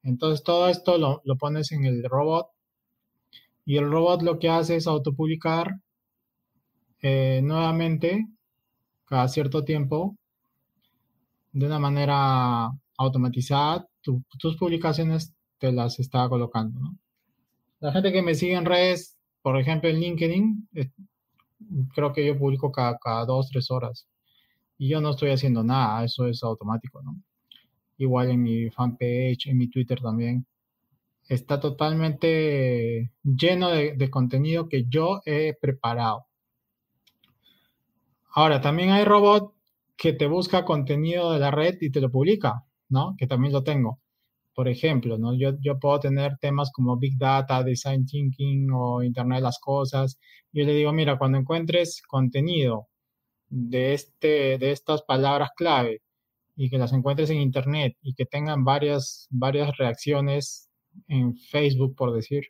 Entonces 0.04 0.44
todo 0.44 0.70
esto 0.70 1.00
lo, 1.00 1.22
lo 1.26 1.36
pones 1.38 1.72
en 1.72 1.86
el 1.86 2.04
robot 2.04 2.48
y 3.66 3.78
el 3.78 3.90
robot 3.90 4.22
lo 4.22 4.38
que 4.38 4.50
hace 4.50 4.76
es 4.76 4.86
autopublicar 4.86 5.80
eh, 7.02 7.42
nuevamente 7.44 8.26
cada 9.06 9.28
cierto 9.28 9.64
tiempo 9.64 10.16
de 11.52 11.66
una 11.66 11.80
manera 11.80 12.70
automatizada 12.98 13.88
tus 14.02 14.58
publicaciones 14.58 15.34
te 15.58 15.72
las 15.72 16.00
está 16.00 16.28
colocando. 16.30 16.80
La 17.80 17.92
gente 17.92 18.12
que 18.12 18.22
me 18.22 18.36
sigue 18.36 18.54
en 18.54 18.66
redes 18.66 19.16
por 19.46 19.60
ejemplo, 19.60 19.88
en 19.88 20.00
LinkedIn, 20.00 20.70
eh, 20.74 20.90
creo 21.94 22.12
que 22.12 22.26
yo 22.26 22.36
publico 22.36 22.72
cada, 22.72 22.98
cada 22.98 23.26
dos, 23.26 23.48
tres 23.52 23.70
horas. 23.70 24.08
Y 24.76 24.90
yo 24.90 25.00
no 25.02 25.12
estoy 25.12 25.30
haciendo 25.30 25.64
nada, 25.64 26.04
eso 26.04 26.26
es 26.28 26.42
automático, 26.42 27.04
¿no? 27.04 27.16
Igual 28.00 28.32
en 28.32 28.42
mi 28.42 28.72
fanpage, 28.72 29.46
en 29.46 29.60
mi 29.60 29.68
Twitter 29.68 30.02
también. 30.02 30.48
Está 31.30 31.60
totalmente 31.60 33.12
lleno 33.24 33.70
de, 33.70 34.10
contenido 34.10 34.68
que 34.68 34.86
yo 34.86 35.22
he 35.26 35.54
preparado. 35.62 36.26
Ahora, 38.36 38.60
también 38.60 38.92
hay 38.92 39.06
robots 39.06 39.54
que 39.98 40.12
te 40.12 40.28
busca 40.28 40.66
contenido 40.66 41.32
de 41.32 41.40
la 41.40 41.52
red 41.52 41.78
y 41.80 41.90
te 41.90 42.02
lo 42.02 42.12
publica, 42.12 42.66
¿no? 42.90 43.16
Que 43.18 43.28
también 43.28 43.54
lo 43.54 43.64
tengo. 43.64 44.02
Por 44.54 44.68
ejemplo, 44.68 45.18
¿no? 45.18 45.34
Yo, 45.38 45.54
yo 45.62 45.80
puedo 45.80 46.02
tener 46.02 46.38
temas 46.40 46.70
como 46.74 46.98
Big 46.98 47.18
Data, 47.18 47.64
Design 47.64 48.06
Thinking 48.06 48.70
o 48.74 49.04
Internet 49.04 49.38
de 49.38 49.44
las 49.44 49.60
Cosas. 49.60 50.20
Yo 50.52 50.66
le 50.66 50.74
digo, 50.74 50.92
mira, 50.92 51.18
cuando 51.18 51.38
encuentres 51.38 52.02
contenido 52.08 52.90
de, 53.50 53.94
este, 53.94 54.58
de 54.58 54.72
estas 54.72 55.04
palabras 55.04 55.52
clave 55.56 56.02
y 56.58 56.70
que 56.70 56.78
las 56.78 56.94
encuentres 56.94 57.30
en 57.30 57.40
Internet 57.40 57.98
y 58.02 58.16
que 58.16 58.26
tengan 58.26 58.66
varias, 58.66 59.28
varias 59.30 59.78
reacciones 59.78 60.70
en 61.08 61.38
Facebook, 61.38 61.96
por 61.96 62.14
decir, 62.14 62.44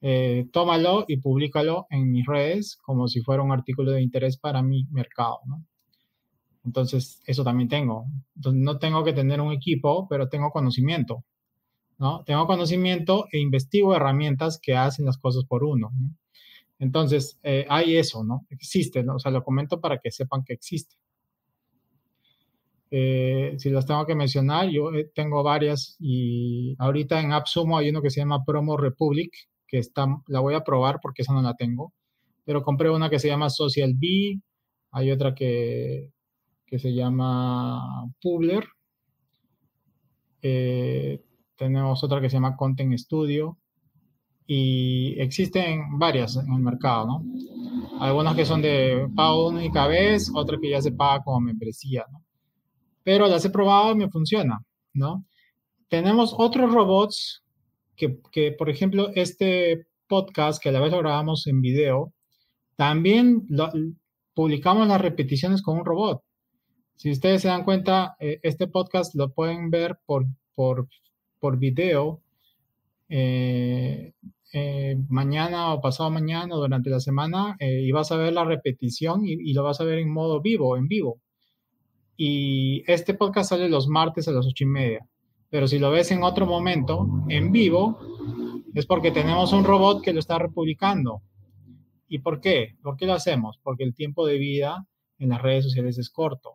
eh, 0.00 0.46
tómalo 0.52 1.04
y 1.08 1.18
públicalo 1.18 1.86
en 1.90 2.10
mis 2.10 2.26
redes 2.26 2.76
como 2.82 3.08
si 3.08 3.20
fuera 3.20 3.42
un 3.42 3.52
artículo 3.52 3.92
de 3.92 4.02
interés 4.02 4.38
para 4.38 4.62
mi 4.62 4.84
mercado, 4.90 5.40
¿no? 5.46 5.64
Entonces, 6.64 7.20
eso 7.26 7.44
también 7.44 7.68
tengo. 7.68 8.06
Entonces, 8.36 8.62
no 8.62 8.78
tengo 8.78 9.02
que 9.04 9.12
tener 9.12 9.40
un 9.40 9.52
equipo, 9.52 10.06
pero 10.08 10.28
tengo 10.28 10.50
conocimiento, 10.50 11.24
¿no? 11.98 12.22
Tengo 12.24 12.46
conocimiento 12.46 13.26
e 13.32 13.38
investigo 13.38 13.94
herramientas 13.96 14.58
que 14.62 14.76
hacen 14.76 15.06
las 15.06 15.18
cosas 15.18 15.44
por 15.44 15.64
uno, 15.64 15.90
Entonces, 16.78 17.38
eh, 17.42 17.66
hay 17.68 17.96
eso, 17.96 18.22
¿no? 18.24 18.46
Existe, 18.50 19.02
¿no? 19.02 19.16
O 19.16 19.18
sea, 19.18 19.32
lo 19.32 19.42
comento 19.42 19.80
para 19.80 19.98
que 19.98 20.10
sepan 20.12 20.44
que 20.44 20.54
existe. 20.54 20.96
Eh, 22.90 23.54
si 23.58 23.70
las 23.70 23.86
tengo 23.86 24.06
que 24.06 24.14
mencionar, 24.14 24.68
yo 24.68 24.90
tengo 25.14 25.42
varias 25.42 25.96
y 26.00 26.74
ahorita 26.78 27.20
en 27.20 27.32
AppSumo 27.32 27.76
hay 27.76 27.90
uno 27.90 28.00
que 28.00 28.10
se 28.10 28.20
llama 28.20 28.44
Promo 28.44 28.76
Republic, 28.76 29.32
que 29.68 29.78
está, 29.78 30.06
la 30.26 30.40
voy 30.40 30.54
a 30.54 30.64
probar 30.64 30.98
porque 31.00 31.22
esa 31.22 31.34
no 31.34 31.42
la 31.42 31.54
tengo, 31.54 31.92
pero 32.44 32.62
compré 32.62 32.90
una 32.90 33.10
que 33.10 33.18
se 33.18 33.28
llama 33.28 33.50
Social 33.50 33.94
B, 33.94 34.40
hay 34.90 35.10
otra 35.10 35.34
que, 35.34 36.10
que 36.66 36.78
se 36.78 36.94
llama 36.94 38.10
Publer, 38.20 38.66
eh, 40.40 41.22
tenemos 41.56 42.02
otra 42.02 42.20
que 42.20 42.30
se 42.30 42.36
llama 42.36 42.56
Content 42.56 42.96
Studio 42.96 43.58
y 44.46 45.20
existen 45.20 45.98
varias 45.98 46.36
en 46.36 46.52
el 46.52 46.62
mercado, 46.62 47.06
¿no? 47.06 47.24
Algunas 48.00 48.34
que 48.34 48.46
son 48.46 48.62
de 48.62 49.08
pago 49.14 49.48
única 49.48 49.86
vez, 49.86 50.30
otras 50.34 50.60
que 50.60 50.70
ya 50.70 50.80
se 50.80 50.92
paga 50.92 51.22
como 51.22 51.40
membresía, 51.40 52.06
¿no? 52.10 52.24
Pero 53.02 53.26
las 53.26 53.44
he 53.44 53.50
probado 53.50 53.92
y 53.92 53.96
me 53.96 54.08
funciona, 54.08 54.58
¿no? 54.94 55.26
Tenemos 55.88 56.34
otros 56.36 56.72
robots 56.72 57.42
que, 57.98 58.52
por 58.52 58.70
ejemplo, 58.70 59.10
este 59.14 59.86
podcast 60.06 60.62
que 60.62 60.70
a 60.70 60.72
la 60.72 60.80
vez 60.80 60.92
lo 60.92 60.98
grabamos 60.98 61.46
en 61.46 61.60
video, 61.60 62.14
también 62.76 63.46
publicamos 64.34 64.86
las 64.86 65.00
repeticiones 65.00 65.62
con 65.62 65.78
un 65.78 65.84
robot. 65.84 66.22
Si 66.96 67.10
ustedes 67.10 67.42
se 67.42 67.48
dan 67.48 67.64
cuenta, 67.64 68.16
eh, 68.20 68.38
este 68.42 68.68
podcast 68.68 69.14
lo 69.14 69.32
pueden 69.32 69.70
ver 69.70 69.98
por, 70.06 70.26
por, 70.54 70.88
por 71.40 71.58
video 71.58 72.20
eh, 73.08 74.12
eh, 74.52 74.96
mañana 75.08 75.74
o 75.74 75.80
pasado 75.80 76.10
mañana 76.10 76.54
o 76.54 76.58
durante 76.58 76.90
la 76.90 77.00
semana 77.00 77.56
y 77.60 77.90
vas 77.92 78.12
a 78.12 78.16
ver 78.16 78.32
la 78.32 78.44
repetición 78.44 79.24
y, 79.24 79.32
y, 79.32 79.52
lo 79.54 79.62
vas 79.62 79.80
a 79.80 79.84
ver 79.84 79.98
en 79.98 80.10
modo 80.10 80.40
vivo, 80.40 80.76
en 80.76 80.88
vivo. 80.88 81.20
Y 82.16 82.82
este 82.86 83.14
podcast 83.14 83.50
sale 83.50 83.68
los 83.68 83.88
martes 83.88 84.26
a 84.28 84.32
las 84.32 84.46
ocho 84.46 84.64
y 84.64 84.66
media. 84.66 85.06
Pero 85.50 85.66
si 85.66 85.78
lo 85.78 85.90
ves 85.90 86.10
en 86.10 86.22
otro 86.22 86.46
momento, 86.46 87.24
en 87.28 87.52
vivo, 87.52 87.98
es 88.74 88.86
porque 88.86 89.10
tenemos 89.10 89.52
un 89.52 89.64
robot 89.64 90.02
que 90.02 90.12
lo 90.12 90.20
está 90.20 90.38
republicando. 90.38 91.22
¿Y 92.08 92.18
por 92.18 92.40
qué? 92.40 92.76
¿Por 92.82 92.96
qué 92.96 93.06
lo 93.06 93.14
hacemos? 93.14 93.58
Porque 93.62 93.84
el 93.84 93.94
tiempo 93.94 94.26
de 94.26 94.38
vida 94.38 94.86
en 95.18 95.30
las 95.30 95.42
redes 95.42 95.64
sociales 95.64 95.98
es 95.98 96.10
corto. 96.10 96.52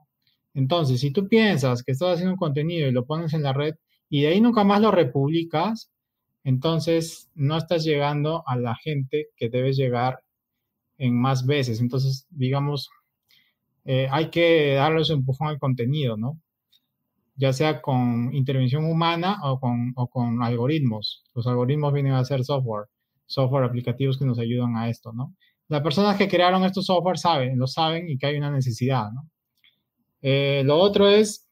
Entonces, 0.53 0.99
si 0.99 1.11
tú 1.11 1.27
piensas 1.27 1.83
que 1.83 1.91
estás 1.91 2.13
haciendo 2.13 2.33
un 2.33 2.37
contenido 2.37 2.87
y 2.87 2.91
lo 2.91 3.05
pones 3.05 3.33
en 3.33 3.43
la 3.43 3.53
red 3.53 3.75
y 4.09 4.21
de 4.21 4.27
ahí 4.29 4.41
nunca 4.41 4.63
más 4.63 4.81
lo 4.81 4.91
republicas, 4.91 5.91
entonces 6.43 7.29
no 7.35 7.57
estás 7.57 7.83
llegando 7.83 8.43
a 8.45 8.55
la 8.57 8.75
gente 8.75 9.27
que 9.35 9.49
debes 9.49 9.77
llegar 9.77 10.19
en 10.97 11.19
más 11.19 11.45
veces. 11.45 11.81
Entonces, 11.81 12.27
digamos, 12.29 12.89
eh, 13.85 14.07
hay 14.11 14.29
que 14.29 14.75
darle 14.75 15.03
su 15.03 15.13
empujón 15.13 15.47
al 15.47 15.59
contenido, 15.59 16.17
¿no? 16.17 16.39
Ya 17.35 17.53
sea 17.53 17.81
con 17.81 18.33
intervención 18.33 18.85
humana 18.85 19.39
o 19.43 19.59
con, 19.59 19.93
o 19.95 20.07
con 20.07 20.43
algoritmos. 20.43 21.23
Los 21.33 21.47
algoritmos 21.47 21.93
vienen 21.93 22.13
a 22.13 22.25
ser 22.25 22.43
software, 22.43 22.87
software 23.25 23.63
aplicativos 23.63 24.17
que 24.17 24.25
nos 24.25 24.39
ayudan 24.39 24.77
a 24.77 24.89
esto, 24.89 25.13
¿no? 25.13 25.35
Las 25.69 25.81
personas 25.81 26.17
que 26.17 26.27
crearon 26.27 26.63
estos 26.63 26.85
software 26.85 27.17
saben, 27.17 27.57
lo 27.57 27.67
saben 27.67 28.09
y 28.09 28.17
que 28.17 28.27
hay 28.27 28.37
una 28.37 28.51
necesidad, 28.51 29.11
¿no? 29.11 29.29
Eh, 30.21 30.61
lo 30.65 30.77
otro 30.77 31.07
es 31.07 31.49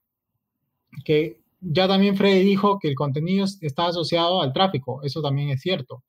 que 1.04 1.42
ya 1.60 1.88
también 1.88 2.16
Freddy 2.16 2.44
dijo 2.44 2.80
que 2.80 2.88
el 2.88 2.96
contenido 2.96 3.46
está 3.62 3.88
asociado 3.88 4.42
al 4.42 4.54
tráfico, 4.54 5.04
eso 5.04 5.22
también 5.22 5.50
es 5.50 5.62
cierto. 5.62 6.04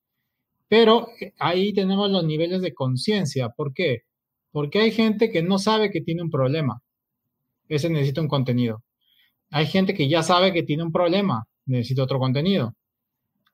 Pero 0.68 1.08
eh, 1.20 1.32
ahí 1.38 1.72
tenemos 1.72 2.10
los 2.10 2.24
niveles 2.24 2.62
de 2.62 2.74
conciencia. 2.74 3.50
¿Por 3.50 3.74
qué? 3.74 4.02
Porque 4.52 4.80
hay 4.80 4.90
gente 4.90 5.30
que 5.30 5.42
no 5.42 5.58
sabe 5.58 5.90
que 5.90 6.00
tiene 6.00 6.22
un 6.22 6.30
problema. 6.30 6.82
Ese 7.68 7.90
necesita 7.90 8.20
un 8.20 8.28
contenido. 8.28 8.82
Hay 9.52 9.66
gente 9.66 9.92
que 9.92 10.08
ya 10.08 10.22
sabe 10.22 10.52
que 10.52 10.62
tiene 10.62 10.82
un 10.82 10.90
problema, 10.90 11.46
necesita 11.66 12.02
otro 12.02 12.18
contenido. 12.18 12.74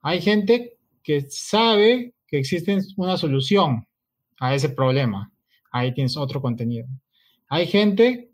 Hay 0.00 0.22
gente 0.22 0.78
que 1.02 1.22
sabe 1.28 2.14
que 2.28 2.38
existe 2.38 2.78
una 2.96 3.16
solución 3.16 3.84
a 4.38 4.54
ese 4.54 4.68
problema. 4.68 5.32
Ahí 5.72 5.92
tienes 5.92 6.16
otro 6.16 6.40
contenido. 6.40 6.86
Hay 7.48 7.66
gente 7.66 8.30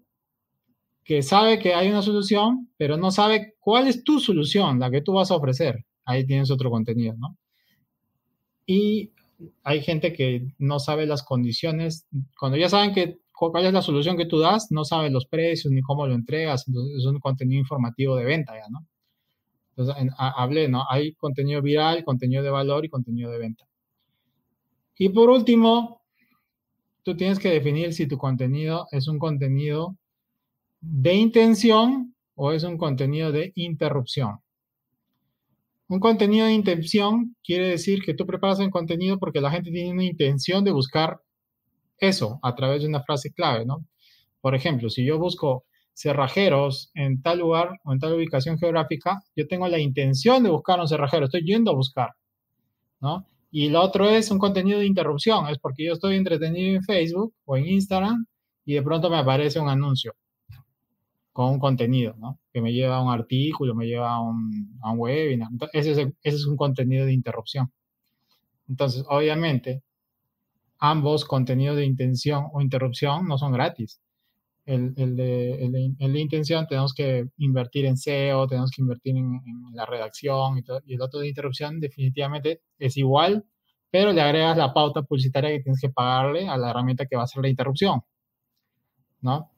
que 1.04 1.22
sabe 1.22 1.58
que 1.58 1.72
hay 1.74 1.88
una 1.88 2.02
solución, 2.02 2.70
pero 2.76 2.98
no 2.98 3.10
sabe 3.10 3.54
cuál 3.60 3.88
es 3.88 4.04
tu 4.04 4.20
solución, 4.20 4.78
la 4.78 4.90
que 4.90 5.00
tú 5.00 5.14
vas 5.14 5.30
a 5.30 5.36
ofrecer. 5.36 5.86
Ahí 6.04 6.26
tienes 6.26 6.50
otro 6.50 6.70
contenido, 6.70 7.14
¿no? 7.16 7.38
Y 8.66 9.10
hay 9.62 9.80
gente 9.82 10.12
que 10.12 10.48
no 10.58 10.78
sabe 10.80 11.06
las 11.06 11.22
condiciones. 11.22 12.06
Cuando 12.38 12.58
ya 12.58 12.68
saben 12.68 12.92
que 12.92 13.20
cuál 13.34 13.66
es 13.66 13.72
la 13.72 13.82
solución 13.82 14.16
que 14.16 14.26
tú 14.26 14.38
das, 14.38 14.68
no 14.70 14.84
sabes 14.84 15.12
los 15.12 15.26
precios 15.26 15.72
ni 15.72 15.82
cómo 15.82 16.06
lo 16.06 16.14
entregas, 16.14 16.66
entonces 16.68 16.98
es 16.98 17.06
un 17.06 17.18
contenido 17.18 17.60
informativo 17.60 18.16
de 18.16 18.24
venta 18.24 18.54
ya, 18.54 18.68
¿no? 18.70 18.86
Entonces, 19.76 20.14
hablé, 20.18 20.68
¿no? 20.68 20.84
Hay 20.88 21.14
contenido 21.14 21.60
viral, 21.60 22.04
contenido 22.04 22.44
de 22.44 22.50
valor 22.50 22.84
y 22.84 22.88
contenido 22.88 23.30
de 23.32 23.38
venta. 23.38 23.66
Y 24.96 25.08
por 25.08 25.30
último, 25.30 26.02
tú 27.02 27.16
tienes 27.16 27.40
que 27.40 27.50
definir 27.50 27.92
si 27.92 28.06
tu 28.06 28.16
contenido 28.16 28.86
es 28.92 29.08
un 29.08 29.18
contenido 29.18 29.96
de 30.80 31.14
intención 31.14 32.14
o 32.36 32.52
es 32.52 32.62
un 32.62 32.78
contenido 32.78 33.32
de 33.32 33.52
interrupción. 33.56 34.38
Un 35.88 35.98
contenido 35.98 36.46
de 36.46 36.52
intención 36.52 37.36
quiere 37.42 37.68
decir 37.68 38.02
que 38.02 38.14
tú 38.14 38.26
preparas 38.26 38.60
el 38.60 38.70
contenido 38.70 39.18
porque 39.18 39.40
la 39.40 39.50
gente 39.50 39.72
tiene 39.72 39.90
una 39.90 40.04
intención 40.04 40.62
de 40.62 40.70
buscar 40.70 41.20
eso 41.98 42.38
a 42.42 42.54
través 42.54 42.82
de 42.82 42.88
una 42.88 43.02
frase 43.02 43.32
clave, 43.32 43.64
¿no? 43.64 43.86
Por 44.40 44.54
ejemplo, 44.54 44.90
si 44.90 45.04
yo 45.04 45.18
busco 45.18 45.64
cerrajeros 45.94 46.90
en 46.94 47.22
tal 47.22 47.38
lugar 47.38 47.78
o 47.84 47.92
en 47.92 47.98
tal 47.98 48.14
ubicación 48.14 48.58
geográfica, 48.58 49.22
yo 49.36 49.46
tengo 49.46 49.68
la 49.68 49.78
intención 49.78 50.42
de 50.42 50.50
buscar 50.50 50.80
un 50.80 50.88
cerrajero, 50.88 51.26
estoy 51.26 51.44
yendo 51.44 51.70
a 51.70 51.74
buscar, 51.74 52.10
¿no? 53.00 53.24
Y 53.50 53.68
lo 53.68 53.82
otro 53.82 54.10
es 54.10 54.30
un 54.30 54.38
contenido 54.38 54.80
de 54.80 54.86
interrupción, 54.86 55.46
es 55.48 55.58
porque 55.58 55.84
yo 55.84 55.92
estoy 55.92 56.16
entretenido 56.16 56.74
en 56.74 56.82
Facebook 56.82 57.34
o 57.44 57.56
en 57.56 57.66
Instagram 57.66 58.26
y 58.64 58.74
de 58.74 58.82
pronto 58.82 59.08
me 59.08 59.18
aparece 59.18 59.60
un 59.60 59.68
anuncio 59.68 60.14
con 61.32 61.50
un 61.50 61.58
contenido, 61.58 62.14
¿no? 62.18 62.38
Que 62.52 62.60
me 62.60 62.72
lleva 62.72 62.96
a 62.96 63.02
un 63.02 63.10
artículo, 63.10 63.74
me 63.74 63.86
lleva 63.86 64.12
a 64.12 64.20
un, 64.20 64.78
a 64.82 64.92
un 64.92 64.98
webinar. 65.00 65.48
ese, 65.72 65.90
es, 65.92 65.98
ese 65.98 66.12
es 66.22 66.46
un 66.46 66.56
contenido 66.56 67.06
de 67.06 67.12
interrupción. 67.12 67.72
Entonces, 68.68 69.04
obviamente, 69.08 69.82
ambos 70.78 71.24
contenidos 71.24 71.76
de 71.76 71.84
intención 71.84 72.46
o 72.52 72.60
interrupción 72.60 73.26
no 73.26 73.38
son 73.38 73.52
gratis. 73.52 74.00
El, 74.66 74.94
de, 74.94 75.90
intención 75.98 76.66
tenemos 76.66 76.94
que 76.94 77.26
invertir 77.36 77.84
en 77.84 77.98
SEO, 77.98 78.46
tenemos 78.46 78.70
que 78.70 78.80
invertir 78.80 79.16
en, 79.16 79.40
la 79.74 79.84
redacción 79.84 80.58
y, 80.58 80.62
y, 80.86 80.94
el 80.94 81.02
otro 81.02 81.20
de 81.20 81.28
interrupción 81.28 81.80
definitivamente 81.80 82.62
es 82.78 82.96
igual, 82.96 83.44
pero 83.90 84.12
le 84.12 84.22
agregas 84.22 84.56
la 84.56 84.72
pauta 84.72 85.02
publicitaria 85.02 85.50
que 85.50 85.60
tienes 85.60 85.80
que 85.80 85.90
pagarle 85.90 86.48
a 86.48 86.56
la 86.56 86.70
herramienta 86.70 87.06
que 87.06 87.16
va 87.16 87.22
a 87.22 87.24
hacer 87.24 87.42
la 87.42 87.50
interrupción, 87.50 88.00
¿no? 89.20 89.50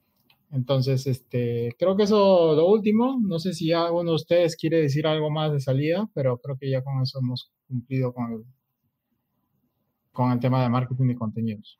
Entonces, 0.51 1.05
este, 1.07 1.75
creo 1.77 1.97
que 1.97 2.03
eso 2.03 2.55
lo 2.55 2.67
último. 2.67 3.19
No 3.21 3.39
sé 3.39 3.53
si 3.53 3.71
alguno 3.73 4.11
de 4.11 4.15
ustedes 4.15 4.55
quiere 4.55 4.81
decir 4.81 5.05
algo 5.07 5.29
más 5.29 5.51
de 5.51 5.59
salida, 5.59 6.09
pero 6.13 6.37
creo 6.39 6.57
que 6.57 6.69
ya 6.69 6.83
con 6.83 7.01
eso 7.01 7.19
hemos 7.19 7.51
cumplido 7.67 8.13
con 8.13 8.31
el, 8.31 8.45
con 10.17 10.31
el 10.31 10.39
tema 10.39 10.63
de 10.63 10.69
marketing 10.69 11.09
de 11.09 11.15
contenidos. 11.15 11.77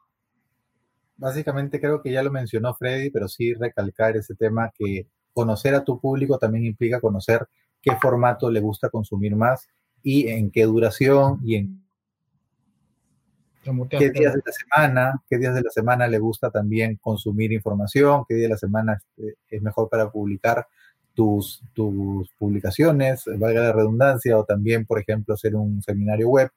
Básicamente 1.16 1.82
creo 1.82 2.04
que 2.04 2.12
ya 2.12 2.22
lo 2.22 2.30
mencionó 2.32 2.76
Freddy, 2.76 3.10
pero 3.10 3.28
sí 3.28 3.56
recalcar 3.56 4.16
ese 4.16 4.36
tema 4.36 4.72
que 4.78 5.08
conocer 5.34 5.74
a 5.74 5.84
tu 5.84 6.00
público 6.00 6.38
también 6.38 6.64
implica 6.64 7.02
conocer 7.02 7.48
qué 7.82 7.96
formato 8.00 8.52
le 8.52 8.60
gusta 8.60 8.90
consumir 8.90 9.36
más 9.36 9.68
y 10.04 10.28
en 10.28 10.52
qué 10.52 10.66
duración 10.66 11.40
y 11.44 11.56
en 11.56 11.82
qué 13.90 14.12
días 14.12 14.36
de 14.36 14.42
la 14.46 14.52
semana, 14.52 15.24
qué 15.28 15.40
días 15.40 15.56
de 15.56 15.64
la 15.64 15.72
semana 15.72 16.08
le 16.08 16.20
gusta 16.20 16.52
también 16.52 16.98
consumir 17.02 17.52
información, 17.52 18.24
qué 18.30 18.36
día 18.36 18.44
de 18.44 18.50
la 18.50 18.58
semana 18.58 19.02
es 19.50 19.62
mejor 19.64 19.90
para 19.90 20.12
publicar 20.12 20.68
tus, 21.16 21.64
tus 21.74 22.30
publicaciones, 22.38 23.24
valga 23.40 23.62
la 23.62 23.74
redundancia, 23.74 24.38
o 24.38 24.46
también, 24.46 24.86
por 24.86 25.00
ejemplo, 25.00 25.34
hacer 25.34 25.56
un 25.56 25.82
seminario 25.82 26.30
web, 26.30 26.52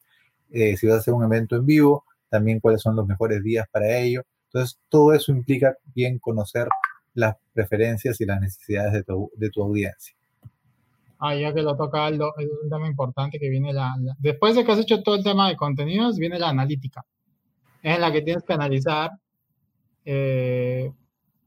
eh, 0.52 0.76
si 0.76 0.86
vas 0.86 0.96
a 0.96 0.98
hacer 1.00 1.14
un 1.14 1.24
evento 1.24 1.56
en 1.56 1.66
vivo, 1.66 2.04
también 2.28 2.60
cuáles 2.60 2.82
son 2.82 2.96
los 2.96 3.06
mejores 3.06 3.42
días 3.42 3.66
para 3.70 3.98
ello. 3.98 4.22
Entonces, 4.46 4.78
todo 4.88 5.12
eso 5.12 5.32
implica 5.32 5.76
bien 5.94 6.18
conocer 6.18 6.68
las 7.14 7.36
preferencias 7.52 8.20
y 8.20 8.26
las 8.26 8.40
necesidades 8.40 8.92
de 8.92 9.02
tu, 9.02 9.30
de 9.36 9.50
tu 9.50 9.62
audiencia. 9.62 10.14
Ah, 11.18 11.34
ya 11.34 11.52
que 11.52 11.62
lo 11.62 11.76
toca 11.76 12.06
Aldo, 12.06 12.32
es 12.38 12.48
un 12.62 12.70
tema 12.70 12.88
importante 12.88 13.38
que 13.38 13.50
viene 13.50 13.74
la, 13.74 13.94
Después 14.18 14.56
de 14.56 14.64
que 14.64 14.72
has 14.72 14.78
hecho 14.78 15.02
todo 15.02 15.16
el 15.16 15.22
tema 15.22 15.48
de 15.48 15.56
contenidos, 15.56 16.16
viene 16.16 16.38
la 16.38 16.48
analítica. 16.48 17.04
En 17.82 18.00
la 18.00 18.10
que 18.10 18.22
tienes 18.22 18.42
que 18.42 18.54
analizar 18.54 19.10
eh, 20.04 20.90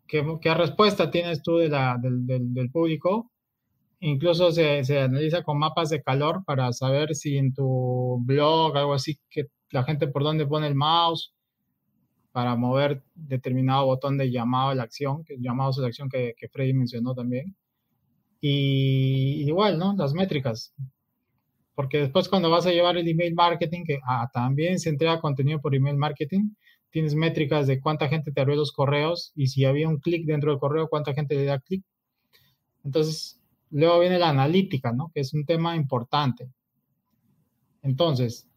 qué, 0.07 0.53
respuesta 0.53 1.09
tienes 1.09 1.41
tú 1.41 1.57
de 1.57 1.69
la, 1.69 1.97
del, 1.99 2.25
del, 2.53 2.69
público. 2.69 3.31
Incluso 4.05 4.51
se, 4.51 4.83
se, 4.83 4.99
analiza 4.99 5.43
con 5.43 5.57
mapas 5.57 5.89
de 5.89 6.03
calor 6.03 6.43
para 6.45 6.73
saber 6.73 7.15
si 7.15 7.37
en 7.37 7.53
tu 7.53 8.19
blog, 8.25 8.75
algo 8.75 8.93
así, 8.93 9.17
que 9.29 9.45
la 9.69 9.85
gente 9.85 10.09
por 10.09 10.23
dónde 10.23 10.45
pone 10.45 10.67
el 10.67 10.75
mouse 10.75 11.33
para 12.33 12.57
mover 12.57 13.01
determinado 13.15 13.85
botón 13.85 14.17
de 14.17 14.29
llamado 14.29 14.71
a 14.71 14.75
la 14.75 14.83
acción, 14.83 15.23
que 15.23 15.37
llamado 15.39 15.71
a 15.77 15.81
la 15.81 15.87
acción 15.87 16.09
que, 16.09 16.33
que 16.37 16.49
Freddy 16.49 16.73
mencionó 16.73 17.15
también. 17.15 17.55
Y 18.41 19.45
igual, 19.47 19.79
¿no? 19.79 19.95
Las 19.95 20.13
métricas. 20.13 20.73
Porque 21.73 21.99
después 21.99 22.27
cuando 22.27 22.49
vas 22.49 22.65
a 22.65 22.71
llevar 22.71 22.97
el 22.97 23.07
email 23.07 23.33
marketing, 23.33 23.85
que 23.85 23.99
ah, 24.05 24.29
también 24.33 24.79
se 24.79 24.89
entrega 24.89 25.21
contenido 25.21 25.61
por 25.61 25.75
email 25.75 25.95
marketing, 25.95 26.49
tienes 26.89 27.15
métricas 27.15 27.67
de 27.67 27.79
cuánta 27.79 28.09
gente 28.09 28.33
te 28.33 28.41
abrió 28.41 28.57
los 28.57 28.73
correos 28.73 29.31
y 29.33 29.47
si 29.47 29.63
había 29.63 29.87
un 29.87 29.99
clic 29.99 30.25
dentro 30.25 30.51
del 30.51 30.59
correo, 30.59 30.89
cuánta 30.89 31.13
gente 31.13 31.35
le 31.35 31.45
da 31.45 31.59
clic. 31.59 31.85
Entonces, 32.83 33.39
luego 33.73 33.99
viene 33.99 34.19
la 34.19 34.29
analítica, 34.29 34.91
¿no? 34.91 35.11
Que 35.13 35.21
es 35.21 35.33
un 35.33 35.45
tema 35.45 35.75
importante. 35.75 36.49
Entonces, 37.81 38.47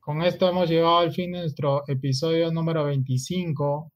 con 0.00 0.22
esto 0.22 0.48
hemos 0.48 0.68
llegado 0.68 0.98
al 0.98 1.12
fin 1.12 1.32
de 1.32 1.40
nuestro 1.40 1.84
episodio 1.86 2.50
número 2.50 2.84
25 2.84 3.92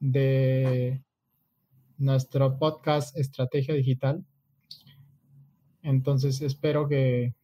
de 0.00 1.00
nuestro 1.98 2.58
podcast 2.58 3.16
Estrategia 3.16 3.74
Digital. 3.74 4.24
Entonces 5.82 6.42
espero 6.42 6.88
que, 6.88 7.34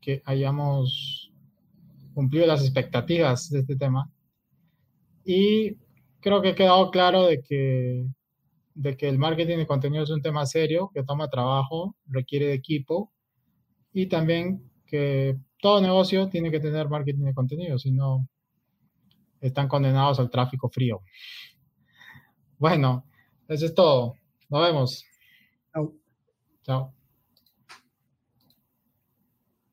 que 0.00 0.22
hayamos 0.24 1.30
cumplido 2.14 2.46
las 2.46 2.62
expectativas 2.62 3.50
de 3.50 3.60
este 3.60 3.76
tema. 3.76 4.10
Y 5.24 5.76
creo 6.20 6.40
que 6.40 6.50
ha 6.50 6.54
quedado 6.54 6.90
claro 6.90 7.26
de 7.26 7.42
que, 7.42 8.06
de 8.78 8.96
que 8.96 9.08
el 9.08 9.18
marketing 9.18 9.58
de 9.58 9.66
contenido 9.66 10.04
es 10.04 10.10
un 10.10 10.22
tema 10.22 10.46
serio, 10.46 10.90
que 10.94 11.02
toma 11.02 11.28
trabajo, 11.28 11.96
requiere 12.06 12.46
de 12.46 12.54
equipo 12.54 13.12
y 13.92 14.06
también 14.06 14.70
que 14.86 15.36
todo 15.60 15.80
negocio 15.80 16.28
tiene 16.28 16.52
que 16.52 16.60
tener 16.60 16.88
marketing 16.88 17.24
de 17.24 17.34
contenido, 17.34 17.76
si 17.78 17.90
no 17.90 18.28
están 19.40 19.66
condenados 19.66 20.20
al 20.20 20.30
tráfico 20.30 20.68
frío. 20.68 21.02
Bueno, 22.56 23.04
eso 23.48 23.66
es 23.66 23.74
todo. 23.74 24.14
Nos 24.48 24.62
vemos. 24.62 25.04
Chao. 25.72 25.94
Chao. 26.62 26.97